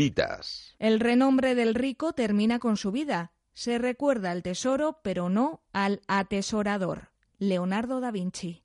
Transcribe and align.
Citas. 0.00 0.74
El 0.78 0.98
renombre 0.98 1.54
del 1.54 1.74
rico 1.74 2.14
termina 2.14 2.58
con 2.58 2.78
su 2.78 2.90
vida. 2.90 3.32
Se 3.52 3.76
recuerda 3.76 4.30
al 4.30 4.42
tesoro, 4.42 5.00
pero 5.02 5.28
no 5.28 5.60
al 5.74 6.00
atesorador. 6.08 7.10
Leonardo 7.38 8.00
da 8.00 8.10
Vinci. 8.10 8.62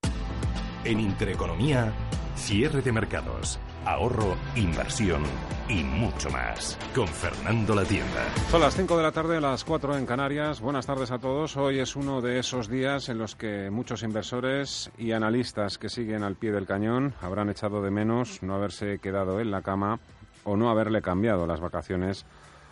En 0.86 1.02
Intereconomía, 1.02 1.92
cierre 2.38 2.82
de 2.82 2.94
mercados, 2.94 3.60
ahorro, 3.84 4.38
inversión 4.56 5.24
y 5.68 5.84
mucho 5.84 6.30
más. 6.30 6.80
Con 6.96 7.10
Fernando 7.10 7.76
La 7.76 7.84
Tienda. 7.84 8.34
Son 8.50 8.62
las 8.62 8.74
5 8.78 8.96
de 8.96 9.04
la 9.04 9.12
tarde, 9.12 9.42
las 9.42 9.66
4 9.66 9.98
en 9.98 10.06
Canarias. 10.06 10.62
Buenas 10.62 10.86
tardes 10.86 11.12
a 11.12 11.20
todos. 11.20 11.58
Hoy 11.58 11.80
es 11.80 11.98
uno 11.98 12.22
de 12.22 12.40
esos 12.40 12.70
días 12.70 13.10
en 13.10 13.18
los 13.18 13.36
que 13.36 13.70
muchos 13.72 14.04
inversores 14.04 14.90
y 14.98 15.12
analistas 15.12 15.78
que 15.78 15.90
siguen 15.90 16.24
al 16.24 16.38
pie 16.38 16.54
del 16.54 16.66
cañón 16.66 17.14
habrán 17.20 17.50
echado 17.50 17.82
de 17.82 17.92
menos 17.92 18.42
no 18.42 18.56
haberse 18.56 19.00
quedado 19.00 19.42
en 19.42 19.52
la 19.52 19.62
cama 19.62 20.00
o 20.46 20.56
no 20.56 20.70
haberle 20.70 21.02
cambiado 21.02 21.46
las 21.46 21.60
vacaciones 21.60 22.26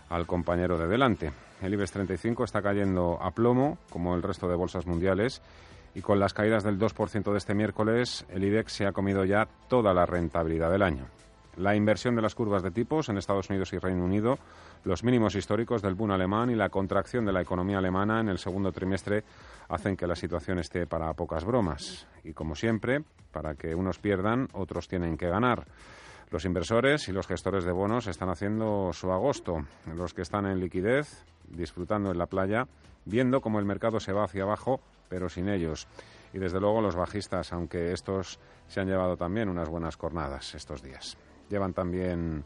al 0.10 0.26
compañero 0.26 0.78
de 0.78 0.88
delante. 0.88 1.34
El 1.62 1.74
IBEX 1.74 1.92
35 1.92 2.44
está 2.44 2.62
cayendo 2.62 3.20
a 3.22 3.32
plomo, 3.32 3.78
como 3.90 4.16
el 4.16 4.24
resto 4.24 4.48
de 4.48 4.56
bolsas 4.56 4.86
mundiales, 4.86 5.42
y 5.96 6.02
con 6.02 6.20
las 6.20 6.34
caídas 6.34 6.64
del 6.64 6.80
2% 6.80 7.32
de 7.32 7.38
este 7.38 7.54
miércoles, 7.54 8.26
el 8.30 8.44
IBEX 8.44 8.74
se 8.74 8.86
ha 8.86 8.92
comido 8.92 9.26
ya 9.26 9.48
toda 9.68 9.94
la 9.94 10.06
rentabilidad 10.06 10.72
del 10.72 10.82
año. 10.82 11.06
La 11.58 11.76
inversión 11.76 12.16
de 12.16 12.22
las 12.24 12.34
curvas 12.34 12.64
de 12.64 12.72
tipos 12.72 13.10
en 13.10 13.18
Estados 13.18 13.50
Unidos 13.50 13.74
y 13.74 13.78
Reino 13.78 14.04
Unido, 14.04 14.40
los 14.86 15.04
mínimos 15.04 15.36
históricos 15.36 15.84
del 15.84 15.94
boom 15.94 16.12
alemán 16.12 16.50
y 16.50 16.56
la 16.56 16.70
contracción 16.70 17.26
de 17.26 17.32
la 17.32 17.42
economía 17.42 17.78
alemana 17.78 18.20
en 18.20 18.30
el 18.30 18.40
segundo 18.40 18.72
trimestre 18.72 19.24
hacen 19.70 19.96
que 19.96 20.08
la 20.08 20.16
situación 20.16 20.58
esté 20.58 20.88
para 20.88 21.14
pocas 21.14 21.46
bromas. 21.46 22.08
Y 22.24 22.34
como 22.34 22.56
siempre, 22.56 23.04
para 23.32 23.54
que 23.54 23.76
unos 23.76 24.00
pierdan, 24.00 24.48
otros 24.54 24.88
tienen 24.88 25.16
que 25.16 25.30
ganar. 25.30 25.66
Los 26.34 26.46
inversores 26.46 27.08
y 27.10 27.12
los 27.12 27.28
gestores 27.28 27.64
de 27.64 27.72
bonos 27.72 28.08
están 28.08 28.28
haciendo 28.30 28.92
su 28.92 29.12
agosto. 29.12 29.68
Los 29.96 30.16
que 30.16 30.24
están 30.24 30.48
en 30.48 30.60
liquidez, 30.60 31.24
disfrutando 31.48 32.10
en 32.10 32.18
la 32.18 32.26
playa, 32.26 32.66
viendo 33.06 33.40
cómo 33.40 33.60
el 33.60 33.66
mercado 33.66 34.00
se 34.00 34.14
va 34.14 34.24
hacia 34.24 34.42
abajo, 34.42 34.80
pero 35.10 35.30
sin 35.30 35.48
ellos. 35.48 35.88
Y 36.34 36.40
desde 36.40 36.60
luego 36.60 36.82
los 36.82 36.96
bajistas, 36.96 37.54
aunque 37.54 37.92
estos 37.92 38.40
se 38.68 38.82
han 38.82 38.88
llevado 38.88 39.16
también 39.16 39.48
unas 39.48 39.70
buenas 39.70 39.96
cornadas 39.96 40.56
estos 40.56 40.82
días. 40.82 41.20
Llevan 41.52 41.74
también 41.74 42.44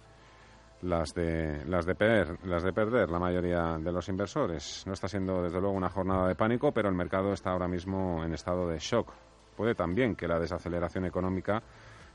las 0.81 1.13
de, 1.13 1.63
las 1.65 1.85
de, 1.85 1.95
perder, 1.95 2.45
las 2.45 2.63
de 2.63 2.73
perder 2.73 3.09
la 3.09 3.19
mayoría 3.19 3.77
de 3.79 3.91
los 3.93 4.09
inversores. 4.09 4.83
No 4.85 4.91
está 4.91 5.07
siendo 5.07 5.41
desde 5.43 5.61
luego 5.61 5.77
una 5.77 5.89
jornada 5.89 6.27
de 6.27 6.35
pánico, 6.35 6.73
pero 6.73 6.89
el 6.89 6.95
mercado 6.95 7.31
está 7.31 7.51
ahora 7.51 7.69
mismo 7.69 8.21
en 8.25 8.33
estado 8.33 8.67
de 8.67 8.79
shock. 8.79 9.13
Puede 9.55 9.75
también 9.75 10.17
que 10.17 10.27
la 10.27 10.39
desaceleración 10.39 11.05
económica 11.05 11.63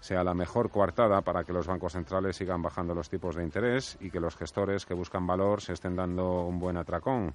sea 0.03 0.25
la 0.25 0.34
mejor 0.34 0.69
coartada 0.69 1.20
para 1.20 1.45
que 1.45 1.53
los 1.53 1.69
bancos 1.69 1.92
centrales 1.92 2.34
sigan 2.34 2.61
bajando 2.61 2.92
los 2.92 3.08
tipos 3.08 3.36
de 3.36 3.45
interés 3.45 3.97
y 4.00 4.11
que 4.11 4.19
los 4.19 4.34
gestores 4.34 4.84
que 4.84 4.94
buscan 4.94 5.28
valor 5.28 5.62
se 5.62 5.75
estén 5.75 5.94
dando 5.94 6.41
un 6.41 6.59
buen 6.59 6.77
atracón. 6.77 7.33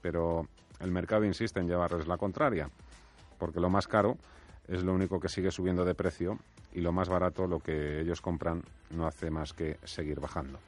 Pero 0.00 0.46
el 0.78 0.92
mercado 0.92 1.24
insiste 1.24 1.58
en 1.58 1.66
llevarles 1.66 2.06
la 2.06 2.16
contraria, 2.16 2.70
porque 3.36 3.58
lo 3.58 3.68
más 3.68 3.88
caro 3.88 4.16
es 4.68 4.84
lo 4.84 4.94
único 4.94 5.18
que 5.18 5.28
sigue 5.28 5.50
subiendo 5.50 5.84
de 5.84 5.96
precio 5.96 6.38
y 6.72 6.82
lo 6.82 6.92
más 6.92 7.08
barato, 7.08 7.48
lo 7.48 7.58
que 7.58 8.00
ellos 8.02 8.20
compran, 8.20 8.62
no 8.90 9.08
hace 9.08 9.28
más 9.28 9.52
que 9.52 9.78
seguir 9.82 10.20
bajando. 10.20 10.60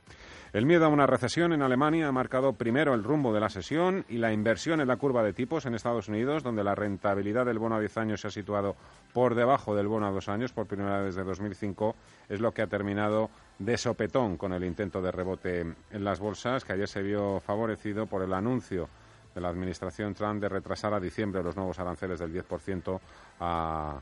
El 0.53 0.65
miedo 0.65 0.87
a 0.87 0.89
una 0.89 1.07
recesión 1.07 1.53
en 1.53 1.63
Alemania 1.63 2.09
ha 2.09 2.13
marcado 2.13 2.53
primero 2.53 2.95
el 2.95 3.03
rumbo 3.03 3.35
de 3.35 3.41
la 3.41 3.51
sesión 3.51 4.05
y 4.09 4.19
la 4.19 4.33
inversión 4.33 4.81
en 4.81 4.89
la 4.89 4.97
curva 4.97 5.23
de 5.23 5.33
tipos 5.33 5.67
en 5.67 5.75
Estados 5.75 6.09
Unidos, 6.09 6.43
donde 6.43 6.63
la 6.63 6.75
rentabilidad 6.75 7.45
del 7.45 7.59
bono 7.59 7.75
a 7.75 7.81
10 7.81 7.97
años 7.99 8.21
se 8.21 8.29
ha 8.29 8.31
situado 8.31 8.77
por 9.13 9.35
debajo 9.35 9.75
del 9.75 9.89
bono 9.89 10.07
a 10.07 10.13
dos 10.13 10.29
años 10.29 10.53
por 10.53 10.67
primera 10.67 10.99
vez 10.99 11.17
desde 11.17 11.25
2005, 11.25 11.97
es 12.29 12.41
lo 12.41 12.53
que 12.53 12.63
ha 12.63 12.69
terminado 12.69 13.29
de 13.59 13.77
sopetón 13.77 14.37
con 14.37 14.53
el 14.53 14.65
intento 14.65 15.03
de 15.03 15.11
rebote 15.11 15.61
en 15.91 16.05
las 16.05 16.21
bolsas, 16.21 16.65
que 16.65 16.75
ayer 16.75 16.89
se 16.89 17.03
vio 17.03 17.41
favorecido 17.41 18.07
por 18.07 18.23
el 18.23 18.33
anuncio 18.33 18.89
de 19.35 19.41
la 19.41 19.49
administración 19.49 20.15
Trump 20.15 20.41
de 20.41 20.49
retrasar 20.49 20.95
a 20.95 21.01
diciembre 21.01 21.43
los 21.43 21.57
nuevos 21.57 21.79
aranceles 21.79 22.21
del 22.21 22.33
10% 22.33 23.01
a 23.41 24.01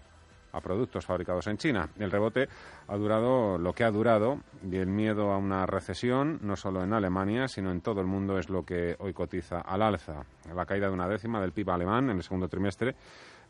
a 0.55 0.61
productos 0.61 1.05
fabricados 1.05 1.47
en 1.49 1.59
China. 1.59 1.89
El 1.99 2.11
rebote 2.11 2.49
ha 2.87 2.97
durado 2.97 3.59
lo 3.59 3.73
que 3.73 3.85
ha 3.85 3.91
durado 3.91 4.39
y 4.63 4.77
el 4.77 4.87
miedo 4.87 5.33
a 5.33 5.37
una 5.37 5.67
recesión, 5.67 6.39
no 6.43 6.57
solo 6.57 6.83
en 6.83 6.93
Alemania, 6.93 7.49
sino 7.49 7.71
en 7.71 7.81
todo 7.81 8.01
el 8.01 8.07
mundo, 8.07 8.39
es 8.39 8.49
lo 8.49 8.65
que 8.65 8.97
hoy 9.01 9.13
cotiza 9.13 9.61
al 9.61 9.83
alza. 9.83 10.25
La 10.55 10.65
caída 10.65 10.87
de 10.87 10.95
una 10.95 11.09
décima 11.09 11.41
del 11.41 11.53
PIB 11.53 11.71
alemán 11.71 12.11
en 12.11 12.17
el 12.17 12.23
segundo 12.23 12.49
trimestre 12.49 12.95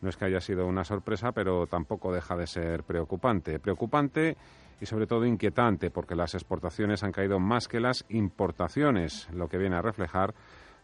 no 0.01 0.09
es 0.09 0.17
que 0.17 0.25
haya 0.25 0.41
sido 0.41 0.67
una 0.67 0.85
sorpresa, 0.85 1.33
pero 1.33 1.67
tampoco 1.67 2.13
deja 2.13 2.37
de 2.37 2.47
ser 2.47 2.83
preocupante. 2.85 3.59
Preocupante 3.59 4.37
y 4.81 4.87
sobre 4.87 5.07
todo 5.07 5.25
inquietante, 5.25 5.91
porque 5.91 6.15
las 6.15 6.35
exportaciones 6.35 7.03
han 7.05 7.13
caído 7.13 7.39
más 7.39 7.69
que 7.69 7.81
las 7.81 8.05
importaciones, 8.09 9.29
lo 9.33 9.49
que 9.49 9.59
viene 9.59 9.77
a 9.77 9.83
reflejar 9.83 10.35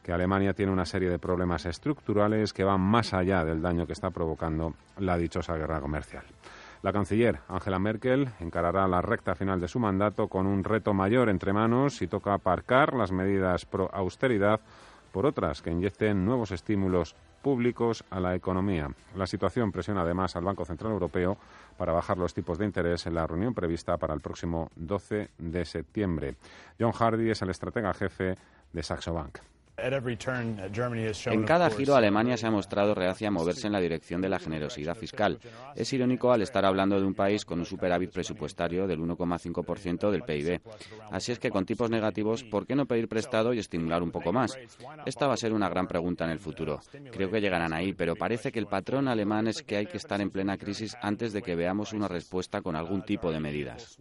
que 0.03 0.13
Alemania 0.13 0.55
tiene 0.55 0.73
una 0.73 0.87
serie 0.87 1.11
de 1.11 1.19
problemas 1.19 1.67
estructurales 1.67 2.53
que 2.53 2.65
van 2.65 2.81
más 2.81 3.13
allá 3.15 3.45
del 3.45 3.63
daño 3.63 3.87
que 3.87 3.93
está 3.93 4.11
provocando 4.11 4.75
la 4.99 5.17
dichosa 5.17 5.57
guerra 5.57 5.81
comercial. 5.81 6.25
La 6.83 6.93
canciller 6.93 7.41
Angela 7.49 7.79
Merkel 7.79 8.31
encarará 8.41 8.89
la 8.89 9.03
recta 9.03 9.35
final 9.35 9.61
de 9.61 9.69
su 9.69 9.79
mandato 9.79 10.29
con 10.29 10.47
un 10.47 10.65
reto 10.65 10.95
mayor 10.95 11.29
entre 11.29 11.53
manos 11.53 12.01
y 12.01 12.07
toca 12.07 12.33
aparcar 12.33 12.95
las 12.95 13.13
medidas 13.13 13.67
pro 13.67 13.91
austeridad 13.93 14.61
por 15.13 15.27
otras 15.27 15.61
que 15.61 15.71
inyecten 15.71 16.25
nuevos 16.25 16.53
estímulos 16.53 17.15
públicos 17.43 18.05
a 18.11 18.21
la 18.21 18.35
economía. 18.35 18.89
La 19.15 19.27
situación 19.27 19.73
presiona 19.73 20.03
además 20.03 20.37
al 20.37 20.45
Banco 20.45 20.65
Central 20.65 20.93
Europeo 20.93 21.37
para 21.77 21.93
bajar 21.93 22.17
los 22.19 22.35
tipos 22.35 22.59
de 22.59 22.67
interés 22.67 23.07
en 23.07 23.15
la 23.15 23.27
reunión 23.27 23.55
prevista 23.55 23.97
para 23.97 24.15
el 24.15 24.21
próximo 24.21 24.71
12 24.77 25.31
de 25.39 25.65
septiembre. 25.65 26.37
John 26.79 26.93
Hardy 26.93 27.31
es 27.31 27.43
el 27.43 27.51
estratega 27.51 27.93
jefe 27.93 28.37
de 28.73 28.83
Saxo 28.83 29.13
Bank. 29.13 29.39
En 31.27 31.45
cada 31.45 31.71
giro, 31.71 31.95
Alemania 31.95 32.37
se 32.37 32.47
ha 32.47 32.51
mostrado 32.51 32.95
reacia 32.95 33.29
a 33.29 33.31
moverse 33.31 33.67
en 33.67 33.73
la 33.73 33.81
dirección 33.81 34.21
de 34.21 34.29
la 34.29 34.39
generosidad 34.39 34.95
fiscal. 34.95 35.39
Es 35.75 35.93
irónico 35.93 36.33
al 36.33 36.43
estar 36.43 36.65
hablando 36.65 36.99
de 36.99 37.07
un 37.07 37.15
país 37.15 37.45
con 37.45 37.59
un 37.59 37.65
superávit 37.65 38.13
presupuestario 38.13 38.87
del 38.87 39.01
1,5% 39.01 40.11
del 40.11 40.23
PIB. 40.23 40.61
Así 41.11 41.33
es 41.33 41.39
que 41.39 41.51
con 41.51 41.65
tipos 41.65 41.91
negativos, 41.91 42.45
¿por 42.45 42.67
qué 42.67 42.75
no 42.75 42.87
pedir 42.87 43.09
prestado 43.09 43.53
y 43.55 43.59
estimular 43.59 44.03
un 44.03 44.11
poco 44.11 44.33
más? 44.33 44.59
Esta 45.07 45.27
va 45.27 45.35
a 45.35 45.39
ser 45.39 45.53
una 45.53 45.69
gran 45.69 45.87
pregunta 45.87 46.25
en 46.25 46.31
el 46.31 46.39
futuro. 46.39 46.81
Creo 47.13 47.31
que 47.31 47.41
llegarán 47.41 47.73
ahí, 47.73 47.93
pero 47.93 48.17
parece 48.17 48.53
que 48.53 48.59
el 48.59 48.67
patrón 48.67 49.09
alemán 49.09 49.47
es 49.47 49.63
que 49.63 49.77
hay 49.77 49.87
que 49.87 49.97
estar 49.97 50.21
en 50.21 50.31
plena 50.31 50.57
crisis 50.57 50.97
antes 51.01 51.33
de 51.33 51.43
que 51.43 51.57
veamos 51.57 51.93
una 51.93 52.09
respuesta 52.09 52.63
con 52.63 52.77
algún 52.77 53.03
tipo 53.03 53.31
de 53.33 53.41
medidas. 53.41 53.99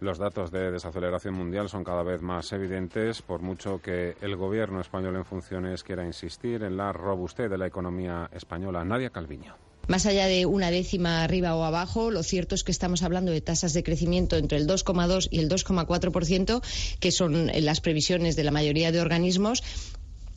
Los 0.00 0.18
datos 0.18 0.50
de 0.50 0.70
desaceleración 0.70 1.34
mundial 1.34 1.68
son 1.68 1.84
cada 1.84 2.02
vez 2.02 2.22
más 2.22 2.46
evidentes, 2.56 3.22
por 3.22 3.40
mucho 3.40 3.80
que 3.80 4.16
el 4.20 4.36
gobierno 4.36 4.80
español 4.80 5.16
en 5.16 5.24
funciones 5.24 5.84
quiera 5.84 6.04
insistir 6.04 6.62
en 6.64 6.76
la 6.76 6.92
robustez 6.92 7.48
de 7.48 7.58
la 7.58 7.66
economía 7.66 8.28
española. 8.32 8.84
Nadia 8.84 9.10
Calviño. 9.10 9.54
Más 9.88 10.04
allá 10.04 10.26
de 10.26 10.46
una 10.46 10.72
décima 10.72 11.22
arriba 11.22 11.54
o 11.54 11.62
abajo, 11.62 12.10
lo 12.10 12.24
cierto 12.24 12.56
es 12.56 12.64
que 12.64 12.72
estamos 12.72 13.04
hablando 13.04 13.30
de 13.30 13.40
tasas 13.40 13.72
de 13.72 13.84
crecimiento 13.84 14.36
entre 14.36 14.58
el 14.58 14.66
2,2 14.66 15.28
y 15.30 15.38
el 15.38 15.48
2,4%, 15.48 16.60
que 16.98 17.12
son 17.12 17.52
las 17.54 17.80
previsiones 17.80 18.34
de 18.34 18.42
la 18.42 18.50
mayoría 18.50 18.90
de 18.90 19.00
organismos 19.00 19.62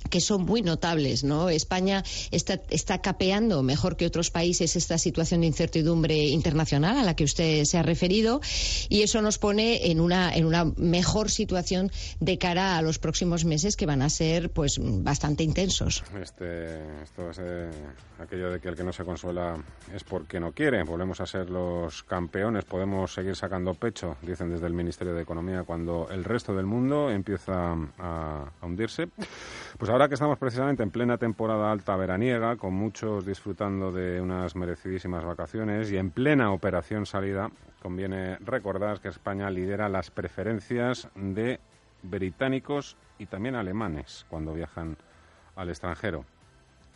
que 0.10 0.22
son 0.22 0.46
muy 0.46 0.62
notables, 0.62 1.24
¿no? 1.24 1.50
España 1.50 2.04
está, 2.32 2.62
está 2.70 3.02
capeando 3.02 3.64
mejor 3.64 3.98
que 3.98 4.06
otros 4.06 4.32
países 4.32 4.76
esta 4.76 4.98
situación 4.98 5.42
de 5.42 5.48
incertidumbre 5.48 6.16
internacional 6.28 6.98
a 6.98 7.04
la 7.04 7.16
que 7.16 7.24
usted 7.24 7.66
se 7.66 7.78
ha 7.78 7.84
referido 7.84 8.42
y 8.90 9.02
eso 9.02 9.22
nos 9.22 9.38
pone 9.38 9.92
en 9.92 10.00
una, 10.00 10.34
en 10.34 10.46
una 10.46 10.66
mejor 10.66 11.30
situación 11.30 11.92
de 12.20 12.38
cara 12.38 12.78
a 12.78 12.82
los 12.82 13.00
próximos 13.00 13.46
meses 13.46 13.76
que 13.76 13.86
van 13.86 14.02
a 14.02 14.10
ser 14.10 14.52
pues 14.52 14.80
bastante 14.80 15.44
intensos. 15.44 16.04
Este, 16.22 17.02
esto 17.04 17.30
es 17.30 17.40
eh, 17.40 17.70
aquello 18.20 18.52
de 18.52 18.60
que 18.60 18.70
el 18.70 18.76
que 18.76 18.84
no 18.84 18.94
se 18.94 19.04
consuela 19.04 19.56
es 19.94 20.04
porque 20.04 20.40
no 20.40 20.52
quiere. 20.52 20.84
Volvemos 20.84 21.22
a 21.22 21.26
ser 21.26 21.50
los 21.50 22.04
campeones, 22.04 22.66
podemos 22.66 23.14
seguir 23.14 23.36
sacando 23.36 23.74
pecho, 23.74 24.18
dicen 24.22 24.50
desde 24.50 24.68
el 24.68 24.74
Ministerio 24.74 25.14
de 25.14 25.22
Economía, 25.22 25.64
cuando 25.64 26.08
el 26.10 26.24
resto 26.24 26.54
del 26.54 26.66
mundo 26.66 27.10
empieza 27.10 27.76
a, 27.98 28.52
hundirse. 28.62 29.08
Pues 29.78 29.89
Pues 29.90 29.94
ahora 29.96 30.08
que 30.08 30.14
estamos 30.14 30.38
precisamente 30.38 30.84
en 30.84 30.92
plena 30.92 31.18
temporada 31.18 31.72
alta 31.72 31.96
veraniega, 31.96 32.58
con 32.58 32.76
muchos 32.76 33.26
disfrutando 33.26 33.92
de 33.92 34.22
unas 34.22 34.56
merecidísimas 34.56 35.26
vacaciones 35.26 35.92
y 35.92 35.98
en 35.98 36.12
plena 36.12 36.52
operación 36.52 37.08
salida, 37.08 37.50
conviene 37.82 38.38
recordar 38.38 39.00
que 39.00 39.08
España 39.08 39.50
lidera 39.50 39.90
las 39.90 40.12
preferencias 40.12 41.10
de 41.16 41.60
británicos 42.04 42.98
y 43.18 43.26
también 43.26 43.56
alemanes 43.56 44.28
cuando 44.30 44.54
viajan 44.54 44.96
al 45.56 45.70
extranjero 45.70 46.24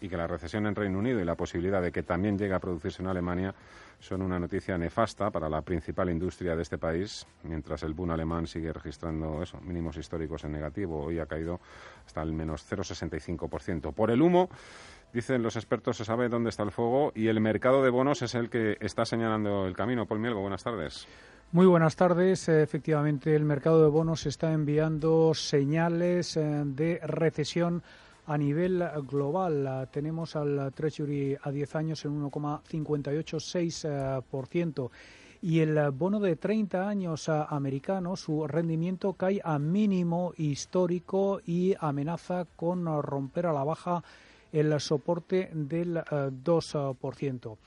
y 0.04 0.10
que 0.10 0.18
la 0.18 0.28
recesión 0.28 0.68
en 0.68 0.76
Reino 0.76 1.00
Unido 1.00 1.22
y 1.22 1.24
la 1.24 1.36
posibilidad 1.36 1.82
de 1.82 1.94
que 1.94 2.04
también 2.04 2.38
llegue 2.38 2.54
a 2.54 2.60
producirse 2.60 3.02
en 3.02 3.08
Alemania 3.08 3.56
son 4.00 4.22
una 4.22 4.38
noticia 4.38 4.78
nefasta 4.78 5.32
para 5.32 5.48
la 5.48 5.62
principal 5.62 6.10
industria 6.10 6.58
de 6.58 6.62
este 6.62 6.78
país, 6.78 7.26
mientras 7.44 7.84
el 7.84 7.94
boom 7.94 8.12
alemán 8.12 8.46
sigue 8.46 8.74
registrando 8.74 9.42
eso, 9.42 9.62
mínimos 9.62 9.96
históricos 9.96 10.44
en 10.44 10.52
negativo. 10.52 11.06
Hoy 11.06 11.20
ha 11.20 11.26
caído 11.26 11.62
hasta 12.06 12.22
el 12.22 12.34
menos 12.34 12.70
0,65%. 12.70 13.94
Por 13.94 14.12
el 14.12 14.22
humo, 14.22 14.50
dicen 15.14 15.42
los 15.42 15.56
expertos, 15.56 15.96
se 15.96 16.04
sabe 16.04 16.28
dónde 16.28 16.50
está 16.50 16.64
el 16.64 16.72
fuego 16.72 17.14
y 17.16 17.28
el 17.28 17.40
mercado 17.40 17.82
de 17.82 17.90
bonos 17.90 18.22
es 18.24 18.36
el 18.36 18.50
que 18.50 18.76
está 18.82 19.06
señalando 19.06 19.68
el 19.68 19.74
camino. 19.74 20.06
Paul 20.06 20.20
Mielgo, 20.20 20.42
buenas 20.42 20.66
tardes. 20.66 21.08
Muy 21.54 21.66
buenas 21.66 21.96
tardes. 21.96 22.50
Efectivamente, 22.50 23.34
el 23.34 23.46
mercado 23.46 23.82
de 23.82 23.88
bonos 23.88 24.26
está 24.26 24.52
enviando 24.52 25.34
señales 25.34 26.36
eh, 26.36 26.64
de 26.66 27.00
recesión 27.04 27.84
a 28.26 28.38
nivel 28.38 28.84
global 29.08 29.88
tenemos 29.92 30.36
al 30.36 30.72
Treasury 30.74 31.38
a 31.42 31.52
10 31.52 31.76
años 31.76 32.06
en 32.06 32.24
1,586% 32.24 34.92
y 35.44 35.60
el 35.60 35.92
bono 35.92 36.22
de 36.22 36.38
30 36.38 36.88
años 36.88 37.28
americano, 37.28 38.16
su 38.16 38.48
rendimiento 38.48 39.12
cae 39.12 39.42
a 39.44 39.60
mínimo 39.60 40.32
histórico 40.38 41.42
y 41.46 41.76
amenaza 41.78 42.48
con 42.56 42.86
romper 43.02 43.48
a 43.48 43.54
la 43.54 43.66
baja 43.66 44.02
el 44.54 44.80
soporte 44.80 45.50
del 45.54 45.96
2%. 45.96 47.58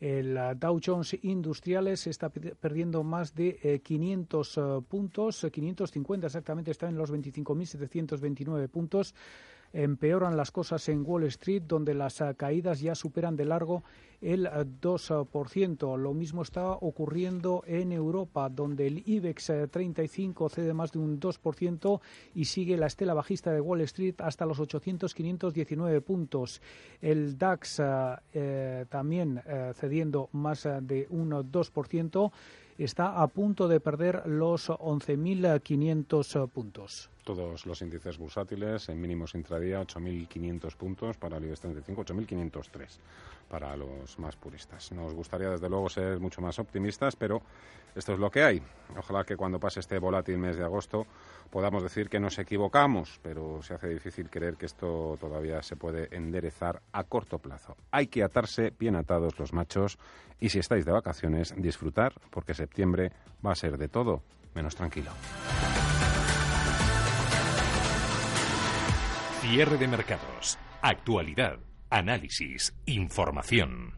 Eh, 0.00 0.18
el 0.18 0.58
Dow 0.58 0.80
Jones 0.82 1.18
Industriales 1.22 2.06
está 2.06 2.30
perdiendo 2.30 3.04
más 3.04 3.34
de 3.34 3.82
500 3.84 4.56
eh, 4.56 4.60
puntos, 4.88 5.46
550 5.52 6.28
exactamente, 6.28 6.70
está 6.70 6.88
en 6.88 6.96
los 6.96 7.12
25.729 7.12 8.68
puntos. 8.68 9.14
Empeoran 9.78 10.38
las 10.38 10.52
cosas 10.52 10.88
en 10.88 11.04
Wall 11.04 11.24
Street, 11.24 11.64
donde 11.66 11.92
las 11.92 12.22
ah, 12.22 12.32
caídas 12.32 12.80
ya 12.80 12.94
superan 12.94 13.36
de 13.36 13.44
largo 13.44 13.84
el 14.22 14.46
2%. 14.46 15.92
Ah, 15.92 15.96
Lo 15.98 16.14
mismo 16.14 16.40
está 16.40 16.70
ocurriendo 16.70 17.62
en 17.66 17.92
Europa, 17.92 18.48
donde 18.48 18.86
el 18.86 19.02
IBEX 19.04 19.52
35 19.70 20.46
eh, 20.46 20.48
cede 20.48 20.72
más 20.72 20.92
de 20.92 20.98
un 20.98 21.20
2% 21.20 22.00
y 22.34 22.46
sigue 22.46 22.78
la 22.78 22.86
estela 22.86 23.12
bajista 23.12 23.52
de 23.52 23.60
Wall 23.60 23.82
Street 23.82 24.14
hasta 24.20 24.46
los 24.46 24.58
800-519 24.60 26.00
puntos. 26.00 26.62
El 27.02 27.36
DAX 27.36 27.82
eh, 28.32 28.86
también 28.88 29.42
eh, 29.46 29.72
cediendo 29.74 30.30
más 30.32 30.66
de 30.80 31.06
un 31.10 31.32
2% 31.32 32.32
está 32.84 33.22
a 33.22 33.26
punto 33.28 33.68
de 33.68 33.80
perder 33.80 34.26
los 34.26 34.68
11.500 34.70 36.48
puntos. 36.48 37.10
Todos 37.24 37.66
los 37.66 37.82
índices 37.82 38.18
bursátiles 38.18 38.88
en 38.88 39.00
mínimos 39.00 39.34
intradía, 39.34 39.82
8.500 39.82 40.76
puntos 40.76 41.16
para 41.16 41.38
el 41.38 41.44
IBEX 41.44 41.60
35, 41.60 42.04
8.503 42.04 42.98
para 43.48 43.76
los 43.76 44.18
más 44.18 44.36
puristas. 44.36 44.92
Nos 44.92 45.14
gustaría, 45.14 45.50
desde 45.50 45.68
luego, 45.68 45.88
ser 45.88 46.20
mucho 46.20 46.40
más 46.40 46.58
optimistas, 46.58 47.16
pero 47.16 47.42
esto 47.94 48.12
es 48.12 48.18
lo 48.18 48.30
que 48.30 48.42
hay. 48.42 48.62
Ojalá 48.96 49.24
que 49.24 49.36
cuando 49.36 49.58
pase 49.58 49.80
este 49.80 49.98
volátil 49.98 50.38
mes 50.38 50.56
de 50.56 50.64
agosto 50.64 51.06
podamos 51.50 51.82
decir 51.82 52.08
que 52.08 52.20
nos 52.20 52.38
equivocamos, 52.38 53.18
pero 53.22 53.62
se 53.62 53.74
hace 53.74 53.88
difícil 53.88 54.28
creer 54.28 54.56
que 54.56 54.66
esto 54.66 55.16
todavía 55.20 55.62
se 55.62 55.76
puede 55.76 56.14
enderezar 56.14 56.82
a 56.92 57.04
corto 57.04 57.38
plazo. 57.38 57.76
Hay 57.90 58.08
que 58.08 58.22
atarse 58.22 58.72
bien 58.78 58.96
atados 58.96 59.38
los 59.38 59.52
machos 59.52 59.98
y 60.40 60.50
si 60.50 60.58
estáis 60.58 60.84
de 60.84 60.92
vacaciones, 60.92 61.54
disfrutar, 61.56 62.12
porque 62.30 62.54
septiembre 62.54 63.12
va 63.44 63.52
a 63.52 63.56
ser 63.56 63.78
de 63.78 63.88
todo 63.88 64.22
menos 64.54 64.74
tranquilo. 64.74 65.10
Cierre 69.40 69.78
de 69.78 69.86
mercados. 69.86 70.58
Actualidad. 70.82 71.65
Análisis. 71.90 72.74
Información. 72.86 73.94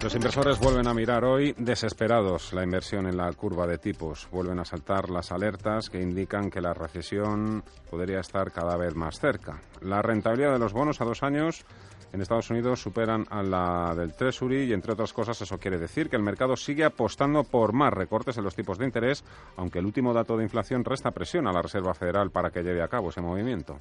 Los 0.00 0.14
inversores 0.14 0.60
vuelven 0.60 0.86
a 0.86 0.94
mirar 0.94 1.24
hoy 1.24 1.54
desesperados 1.56 2.52
la 2.52 2.62
inversión 2.62 3.06
en 3.06 3.16
la 3.16 3.32
curva 3.32 3.66
de 3.66 3.78
tipos. 3.78 4.28
Vuelven 4.30 4.60
a 4.60 4.64
saltar 4.64 5.10
las 5.10 5.32
alertas 5.32 5.90
que 5.90 6.00
indican 6.00 6.50
que 6.50 6.60
la 6.60 6.74
recesión 6.74 7.64
podría 7.90 8.20
estar 8.20 8.52
cada 8.52 8.76
vez 8.76 8.94
más 8.94 9.18
cerca. 9.18 9.62
La 9.80 10.02
rentabilidad 10.02 10.52
de 10.52 10.58
los 10.58 10.74
bonos 10.74 11.00
a 11.00 11.04
dos 11.04 11.22
años 11.22 11.64
en 12.14 12.20
Estados 12.22 12.48
Unidos 12.48 12.80
superan 12.80 13.26
a 13.28 13.42
la 13.42 13.92
del 13.96 14.14
Treasury 14.14 14.62
y, 14.62 14.72
entre 14.72 14.92
otras 14.92 15.12
cosas, 15.12 15.40
eso 15.42 15.58
quiere 15.58 15.78
decir 15.78 16.08
que 16.08 16.14
el 16.14 16.22
mercado 16.22 16.56
sigue 16.56 16.84
apostando 16.84 17.42
por 17.42 17.72
más 17.72 17.92
recortes 17.92 18.38
en 18.38 18.44
los 18.44 18.54
tipos 18.54 18.78
de 18.78 18.84
interés, 18.84 19.24
aunque 19.56 19.80
el 19.80 19.86
último 19.86 20.14
dato 20.14 20.36
de 20.36 20.44
inflación 20.44 20.84
resta 20.84 21.10
presión 21.10 21.48
a 21.48 21.52
la 21.52 21.60
Reserva 21.60 21.92
Federal 21.92 22.30
para 22.30 22.50
que 22.50 22.62
lleve 22.62 22.82
a 22.82 22.88
cabo 22.88 23.10
ese 23.10 23.20
movimiento. 23.20 23.76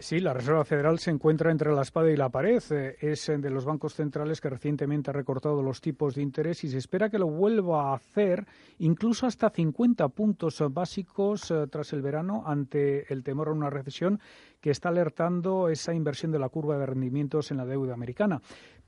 Sí, 0.00 0.20
la 0.20 0.32
Reserva 0.32 0.64
Federal 0.64 1.00
se 1.00 1.10
encuentra 1.10 1.50
entre 1.50 1.72
la 1.72 1.82
espada 1.82 2.08
y 2.08 2.16
la 2.16 2.28
pared. 2.28 2.62
Eh, 2.70 2.96
es 3.00 3.26
de 3.26 3.50
los 3.50 3.64
bancos 3.64 3.94
centrales 3.94 4.40
que 4.40 4.48
recientemente 4.48 5.10
ha 5.10 5.12
recortado 5.12 5.60
los 5.60 5.80
tipos 5.80 6.14
de 6.14 6.22
interés 6.22 6.62
y 6.62 6.68
se 6.68 6.78
espera 6.78 7.10
que 7.10 7.18
lo 7.18 7.26
vuelva 7.26 7.90
a 7.90 7.94
hacer 7.96 8.46
incluso 8.78 9.26
hasta 9.26 9.50
50 9.50 10.06
puntos 10.10 10.62
básicos 10.70 11.50
eh, 11.50 11.66
tras 11.68 11.92
el 11.92 12.02
verano 12.02 12.44
ante 12.46 13.12
el 13.12 13.24
temor 13.24 13.48
a 13.48 13.52
una 13.52 13.70
recesión 13.70 14.20
que 14.60 14.70
está 14.70 14.88
alertando 14.88 15.68
esa 15.68 15.94
inversión 15.94 16.32
de 16.32 16.38
la 16.38 16.48
curva 16.48 16.78
de 16.78 16.86
rendimientos 16.86 17.50
en 17.50 17.58
la 17.58 17.66
deuda 17.66 17.94
americana 17.94 18.40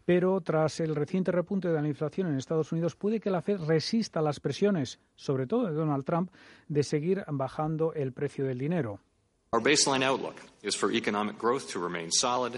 pero 0.04 0.40
tras 0.40 0.80
el 0.80 0.96
reciente 0.96 1.30
repunte 1.30 1.68
de 1.68 1.80
la 1.80 1.86
inflación 1.86 2.26
en 2.26 2.36
Estados 2.36 2.72
Unidos 2.72 2.96
puede 2.96 3.20
que 3.20 3.30
la 3.30 3.42
Fed 3.42 3.60
resista 3.60 4.20
las 4.20 4.40
presiones, 4.40 4.98
sobre 5.14 5.46
todo 5.46 5.66
de 5.66 5.72
Donald 5.72 6.04
Trump, 6.04 6.32
de 6.66 6.82
seguir 6.82 7.24
bajando 7.28 7.92
el 7.94 8.12
precio 8.12 8.44
del 8.44 8.58
dinero. 8.58 8.98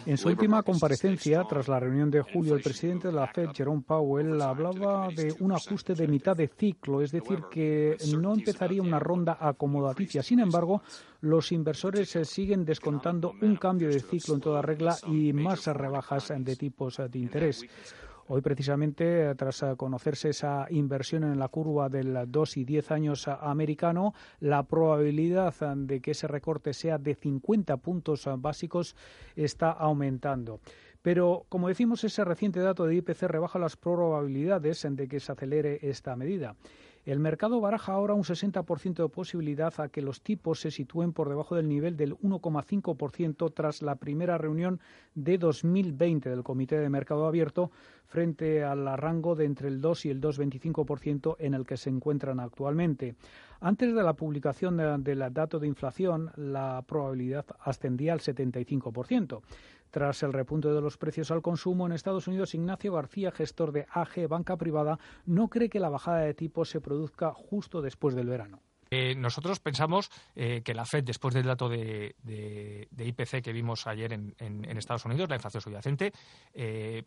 En 0.04 0.18
su 0.18 0.28
última 0.28 0.62
comparecencia, 0.62 1.42
tras 1.48 1.66
la 1.66 1.80
reunión 1.80 2.10
de 2.10 2.20
julio, 2.20 2.54
el 2.54 2.60
presidente 2.60 3.08
de 3.08 3.14
la 3.14 3.26
Fed, 3.28 3.48
Jerome 3.54 3.80
Powell, 3.80 4.38
hablaba 4.42 5.08
de 5.08 5.34
un 5.40 5.52
ajuste 5.52 5.94
de 5.94 6.06
mitad 6.06 6.36
de 6.36 6.48
ciclo, 6.48 7.00
es 7.00 7.10
decir, 7.10 7.44
que 7.50 7.96
no 8.18 8.34
empezaría 8.34 8.82
una 8.82 8.98
ronda 8.98 9.38
acomodaticia. 9.40 10.22
Sin 10.22 10.40
embargo, 10.40 10.82
los 11.22 11.50
inversores 11.52 12.10
siguen 12.24 12.62
descontando 12.62 13.32
un 13.40 13.56
cambio 13.56 13.88
de 13.88 14.00
ciclo 14.00 14.34
en 14.34 14.40
toda 14.42 14.60
regla 14.60 14.94
y 15.06 15.32
más 15.32 15.64
rebajas 15.68 16.30
de 16.36 16.56
tipos 16.56 17.00
de 17.10 17.18
interés. 17.18 17.64
Hoy, 18.28 18.40
precisamente, 18.40 19.34
tras 19.34 19.64
conocerse 19.76 20.30
esa 20.30 20.66
inversión 20.70 21.24
en 21.24 21.38
la 21.38 21.48
curva 21.48 21.88
del 21.88 22.24
2 22.28 22.56
y 22.56 22.64
10 22.64 22.90
años 22.92 23.28
americano, 23.28 24.14
la 24.40 24.62
probabilidad 24.62 25.54
de 25.76 26.00
que 26.00 26.12
ese 26.12 26.28
recorte 26.28 26.72
sea 26.72 26.98
de 26.98 27.14
50 27.14 27.76
puntos 27.78 28.28
básicos 28.38 28.96
está 29.34 29.70
aumentando. 29.70 30.60
Pero, 31.02 31.46
como 31.48 31.66
decimos, 31.66 32.04
ese 32.04 32.24
reciente 32.24 32.60
dato 32.60 32.86
de 32.86 32.94
IPC 32.94 33.22
rebaja 33.22 33.58
las 33.58 33.76
probabilidades 33.76 34.86
de 34.88 35.08
que 35.08 35.18
se 35.18 35.32
acelere 35.32 35.80
esta 35.82 36.14
medida. 36.14 36.54
El 37.04 37.18
mercado 37.18 37.60
baraja 37.60 37.94
ahora 37.94 38.14
un 38.14 38.22
60% 38.22 39.02
de 39.02 39.08
posibilidad 39.08 39.74
a 39.80 39.88
que 39.88 40.02
los 40.02 40.20
tipos 40.20 40.60
se 40.60 40.70
sitúen 40.70 41.12
por 41.12 41.28
debajo 41.28 41.56
del 41.56 41.68
nivel 41.68 41.96
del 41.96 42.14
1,5% 42.18 43.52
tras 43.52 43.82
la 43.82 43.96
primera 43.96 44.38
reunión 44.38 44.78
de 45.16 45.36
2020 45.36 46.30
del 46.30 46.44
Comité 46.44 46.78
de 46.78 46.88
Mercado 46.88 47.26
Abierto 47.26 47.72
frente 48.06 48.62
al 48.62 48.96
rango 48.96 49.34
de 49.34 49.46
entre 49.46 49.66
el 49.66 49.80
2 49.80 50.06
y 50.06 50.10
el 50.10 50.20
2,25% 50.20 51.34
en 51.40 51.54
el 51.54 51.66
que 51.66 51.76
se 51.76 51.90
encuentran 51.90 52.38
actualmente. 52.38 53.16
Antes 53.60 53.92
de 53.94 54.02
la 54.04 54.14
publicación 54.14 54.76
del 55.02 55.24
dato 55.32 55.58
de 55.58 55.66
inflación, 55.66 56.30
la 56.36 56.84
probabilidad 56.86 57.46
ascendía 57.64 58.12
al 58.12 58.20
75%. 58.20 59.40
Tras 59.92 60.22
el 60.22 60.32
repunte 60.32 60.68
de 60.68 60.80
los 60.80 60.96
precios 60.96 61.30
al 61.30 61.42
consumo 61.42 61.84
en 61.84 61.92
Estados 61.92 62.26
Unidos, 62.26 62.54
Ignacio 62.54 62.94
García, 62.94 63.30
gestor 63.30 63.72
de 63.72 63.86
AG 63.90 64.26
Banca 64.26 64.56
Privada, 64.56 64.98
no 65.26 65.48
cree 65.48 65.68
que 65.68 65.80
la 65.80 65.90
bajada 65.90 66.20
de 66.20 66.32
tipos 66.32 66.70
se 66.70 66.80
produzca 66.80 67.34
justo 67.34 67.82
después 67.82 68.14
del 68.14 68.26
verano. 68.26 68.62
Eh, 68.90 69.14
nosotros 69.14 69.60
pensamos 69.60 70.10
eh, 70.34 70.62
que 70.64 70.72
la 70.72 70.86
Fed, 70.86 71.04
después 71.04 71.34
del 71.34 71.44
dato 71.44 71.68
de, 71.68 72.16
IPC 72.96 73.42
que 73.42 73.52
vimos 73.52 73.86
ayer 73.86 74.14
en, 74.14 74.78
Estados 74.78 75.04
Unidos, 75.04 75.28
la 75.28 75.36
inflación 75.36 75.60
subyacente, 75.60 76.10
eh, 76.54 77.02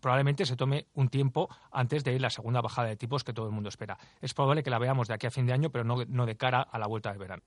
probablemente 0.00 0.46
se 0.46 0.54
tome 0.54 0.86
un 0.94 1.08
tiempo 1.08 1.48
antes 1.72 2.04
de 2.04 2.20
la 2.20 2.30
segunda 2.30 2.60
bajada 2.60 2.86
de 2.86 2.96
tipos 2.96 3.24
que 3.24 3.32
todo 3.32 3.46
el 3.46 3.52
mundo 3.52 3.68
espera. 3.68 3.98
Es 4.20 4.32
probable 4.32 4.62
que 4.62 4.70
la 4.70 4.78
veamos 4.78 5.08
de 5.08 5.14
aquí 5.14 5.26
a 5.26 5.32
fin 5.32 5.44
de 5.44 5.54
año, 5.54 5.70
pero 5.70 5.82
no 5.82 6.26
de 6.26 6.36
cara 6.36 6.62
a 6.62 6.78
la 6.78 6.86
vuelta 6.86 7.10
del 7.10 7.18
verano. 7.18 7.42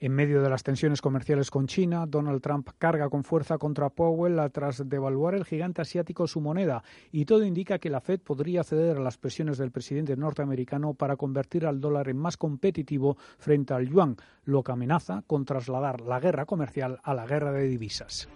En 0.00 0.12
medio 0.12 0.42
de 0.42 0.50
las 0.50 0.62
tensiones 0.62 1.00
comerciales 1.00 1.50
con 1.50 1.66
China, 1.66 2.04
Donald 2.06 2.42
Trump 2.42 2.68
carga 2.78 3.08
con 3.08 3.24
fuerza 3.24 3.58
contra 3.58 3.90
Powell 3.90 4.40
tras 4.52 4.88
devaluar 4.88 5.34
el 5.34 5.44
gigante 5.44 5.82
asiático 5.82 6.26
su 6.26 6.40
moneda 6.40 6.82
y 7.12 7.24
todo 7.24 7.44
indica 7.44 7.78
que 7.78 7.90
la 7.90 8.00
Fed 8.00 8.20
podría 8.20 8.64
ceder 8.64 8.96
a 8.96 9.00
las 9.00 9.18
presiones 9.18 9.56
del 9.56 9.70
presidente 9.70 10.16
norteamericano 10.16 10.94
para 10.94 11.16
convertir 11.16 11.66
al 11.66 11.80
dólar 11.80 12.08
en 12.08 12.18
más 12.18 12.36
competitivo 12.36 13.16
frente 13.38 13.72
al 13.72 13.88
yuan, 13.88 14.16
lo 14.44 14.62
que 14.62 14.72
amenaza 14.72 15.22
con 15.26 15.44
trasladar 15.44 16.00
la 16.00 16.20
guerra 16.20 16.44
comercial 16.44 17.00
a 17.02 17.14
la 17.14 17.26
guerra 17.26 17.52
de 17.52 17.68
divisas. 17.68 18.28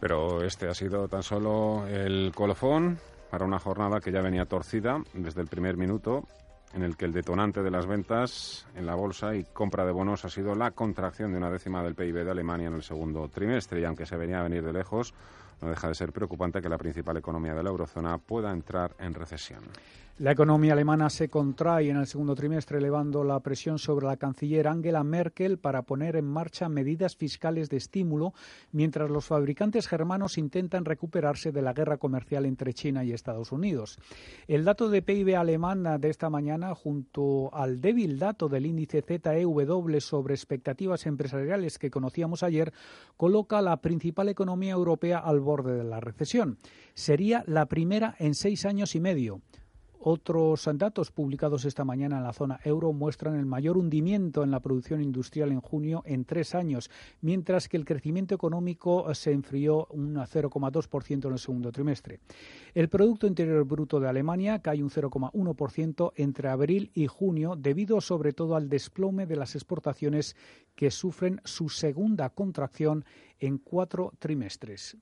Pero 0.00 0.42
este 0.44 0.68
ha 0.68 0.74
sido 0.74 1.08
tan 1.08 1.22
solo 1.22 1.86
el 1.86 2.32
colofón 2.34 2.98
para 3.30 3.44
una 3.44 3.58
jornada 3.58 4.00
que 4.00 4.12
ya 4.12 4.20
venía 4.20 4.46
torcida 4.46 5.02
desde 5.14 5.40
el 5.40 5.48
primer 5.48 5.76
minuto 5.76 6.24
en 6.74 6.82
el 6.82 6.96
que 6.96 7.06
el 7.06 7.12
detonante 7.12 7.62
de 7.62 7.70
las 7.70 7.86
ventas 7.86 8.66
en 8.74 8.86
la 8.86 8.94
bolsa 8.94 9.34
y 9.34 9.44
compra 9.44 9.86
de 9.86 9.92
bonos 9.92 10.24
ha 10.24 10.28
sido 10.28 10.54
la 10.54 10.70
contracción 10.72 11.32
de 11.32 11.38
una 11.38 11.50
décima 11.50 11.82
del 11.82 11.94
PIB 11.94 12.24
de 12.24 12.30
Alemania 12.30 12.68
en 12.68 12.74
el 12.74 12.82
segundo 12.82 13.28
trimestre 13.28 13.80
y 13.80 13.84
aunque 13.84 14.06
se 14.06 14.16
venía 14.16 14.40
a 14.40 14.42
venir 14.42 14.62
de 14.62 14.72
lejos, 14.72 15.14
no 15.60 15.68
deja 15.68 15.88
de 15.88 15.94
ser 15.94 16.12
preocupante 16.12 16.60
que 16.60 16.68
la 16.68 16.78
principal 16.78 17.16
economía 17.16 17.54
de 17.54 17.62
la 17.62 17.70
eurozona 17.70 18.18
pueda 18.18 18.52
entrar 18.52 18.94
en 18.98 19.14
recesión. 19.14 19.62
La 20.20 20.32
economía 20.32 20.72
alemana 20.72 21.10
se 21.10 21.28
contrae 21.28 21.90
en 21.90 21.96
el 21.96 22.08
segundo 22.08 22.34
trimestre, 22.34 22.78
elevando 22.78 23.22
la 23.22 23.38
presión 23.38 23.78
sobre 23.78 24.06
la 24.06 24.16
canciller 24.16 24.66
Angela 24.66 25.04
Merkel 25.04 25.58
para 25.58 25.82
poner 25.82 26.16
en 26.16 26.24
marcha 26.24 26.68
medidas 26.68 27.14
fiscales 27.14 27.70
de 27.70 27.76
estímulo, 27.76 28.34
mientras 28.72 29.10
los 29.10 29.26
fabricantes 29.26 29.86
germanos 29.86 30.36
intentan 30.36 30.84
recuperarse 30.84 31.52
de 31.52 31.62
la 31.62 31.72
guerra 31.72 31.98
comercial 31.98 32.46
entre 32.46 32.74
China 32.74 33.04
y 33.04 33.12
Estados 33.12 33.52
Unidos. 33.52 34.00
El 34.48 34.64
dato 34.64 34.88
de 34.88 35.02
PIB 35.02 35.36
alemán 35.36 35.86
de 36.00 36.10
esta 36.10 36.28
mañana, 36.30 36.74
junto 36.74 37.54
al 37.54 37.80
débil 37.80 38.18
dato 38.18 38.48
del 38.48 38.66
índice 38.66 39.02
ZEW 39.02 40.00
sobre 40.00 40.34
expectativas 40.34 41.06
empresariales 41.06 41.78
que 41.78 41.92
conocíamos 41.92 42.42
ayer, 42.42 42.72
coloca 43.16 43.58
a 43.58 43.62
la 43.62 43.76
principal 43.76 44.28
economía 44.28 44.72
europea 44.72 45.20
al 45.20 45.38
borde 45.38 45.76
de 45.76 45.84
la 45.84 46.00
recesión. 46.00 46.58
Sería 46.94 47.44
la 47.46 47.66
primera 47.66 48.16
en 48.18 48.34
seis 48.34 48.66
años 48.66 48.96
y 48.96 49.00
medio. 49.00 49.42
Otros 50.00 50.68
datos 50.74 51.10
publicados 51.10 51.64
esta 51.64 51.84
mañana 51.84 52.18
en 52.18 52.22
la 52.22 52.32
zona 52.32 52.60
euro 52.62 52.92
muestran 52.92 53.34
el 53.34 53.46
mayor 53.46 53.76
hundimiento 53.76 54.44
en 54.44 54.52
la 54.52 54.60
producción 54.60 55.02
industrial 55.02 55.50
en 55.50 55.60
junio 55.60 56.02
en 56.06 56.24
tres 56.24 56.54
años, 56.54 56.88
mientras 57.20 57.68
que 57.68 57.76
el 57.76 57.84
crecimiento 57.84 58.32
económico 58.34 59.12
se 59.14 59.32
enfrió 59.32 59.86
un 59.90 60.14
0,2% 60.14 61.26
en 61.26 61.32
el 61.32 61.38
segundo 61.40 61.72
trimestre. 61.72 62.20
El 62.74 62.88
Producto 62.88 63.26
Interior 63.26 63.64
Bruto 63.64 63.98
de 63.98 64.08
Alemania 64.08 64.60
cae 64.60 64.84
un 64.84 64.90
0,1% 64.90 66.12
entre 66.14 66.48
abril 66.48 66.92
y 66.94 67.08
junio, 67.08 67.56
debido 67.56 68.00
sobre 68.00 68.32
todo 68.32 68.54
al 68.54 68.68
desplome 68.68 69.26
de 69.26 69.36
las 69.36 69.56
exportaciones 69.56 70.36
que 70.76 70.92
sufren 70.92 71.40
su 71.44 71.68
segunda 71.68 72.30
contracción 72.30 73.04
en 73.40 73.58
cuatro 73.58 74.12
trimestres. 74.20 74.96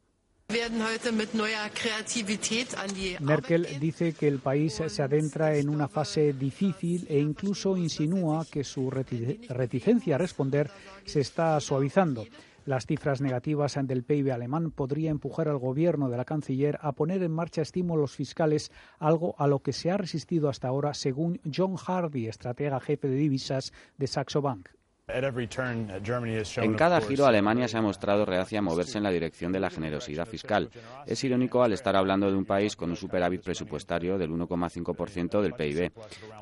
Merkel 3.21 3.67
dice 3.81 4.13
que 4.13 4.29
el 4.29 4.39
país 4.39 4.81
se 4.87 5.03
adentra 5.03 5.57
en 5.57 5.69
una 5.69 5.89
fase 5.89 6.33
difícil 6.33 7.05
e 7.09 7.19
incluso 7.19 7.77
insinúa 7.77 8.47
que 8.51 8.63
su 8.63 8.91
reticencia 8.91 10.15
a 10.15 10.19
responder 10.19 10.71
se 11.05 11.21
está 11.21 11.59
suavizando. 11.61 12.25
Las 12.65 12.87
cifras 12.87 13.21
negativas 13.21 13.79
del 13.83 14.05
PIB 14.05 14.33
alemán 14.33 14.71
podría 14.71 15.11
empujar 15.11 15.49
al 15.49 15.59
gobierno 15.59 16.09
de 16.09 16.17
la 16.17 16.25
canciller 16.25 16.79
a 16.81 16.93
poner 16.93 17.23
en 17.23 17.33
marcha 17.33 17.63
estímulos 17.63 18.15
fiscales, 18.15 18.71
algo 18.99 19.35
a 19.39 19.47
lo 19.47 19.61
que 19.61 19.73
se 19.73 19.91
ha 19.91 19.97
resistido 19.97 20.49
hasta 20.49 20.69
ahora, 20.69 20.95
según 20.95 21.41
John 21.55 21.77
Hardy, 21.77 22.29
estratega 22.29 22.81
jefe 22.81 23.09
de 23.09 23.17
divisas 23.17 23.73
de 23.99 24.07
Saxo 24.07 24.43
Bank. 24.43 24.69
En 25.09 26.75
cada 26.75 27.01
giro, 27.01 27.27
Alemania 27.27 27.69
se 27.69 27.79
ha 27.79 27.83
mostrado 27.83 28.25
reacia 28.25 28.59
a 28.59 28.63
moverse 28.63 28.99
en 28.99 29.05
la 29.05 29.13
dirección 29.13 29.53
de 29.53 29.61
la 29.61 29.71
generosidad 29.71 30.27
fiscal. 30.27 30.69
Es 31.07 31.23
irónico 31.23 31.63
al 31.63 31.73
estar 31.73 31.95
hablando 31.95 32.29
de 32.29 32.37
un 32.37 32.45
país 32.45 32.75
con 32.75 32.91
un 32.91 32.97
superávit 32.97 33.41
presupuestario 33.43 34.19
del 34.19 34.33
1,5% 34.33 35.41
del 35.41 35.53
PIB. 35.53 35.93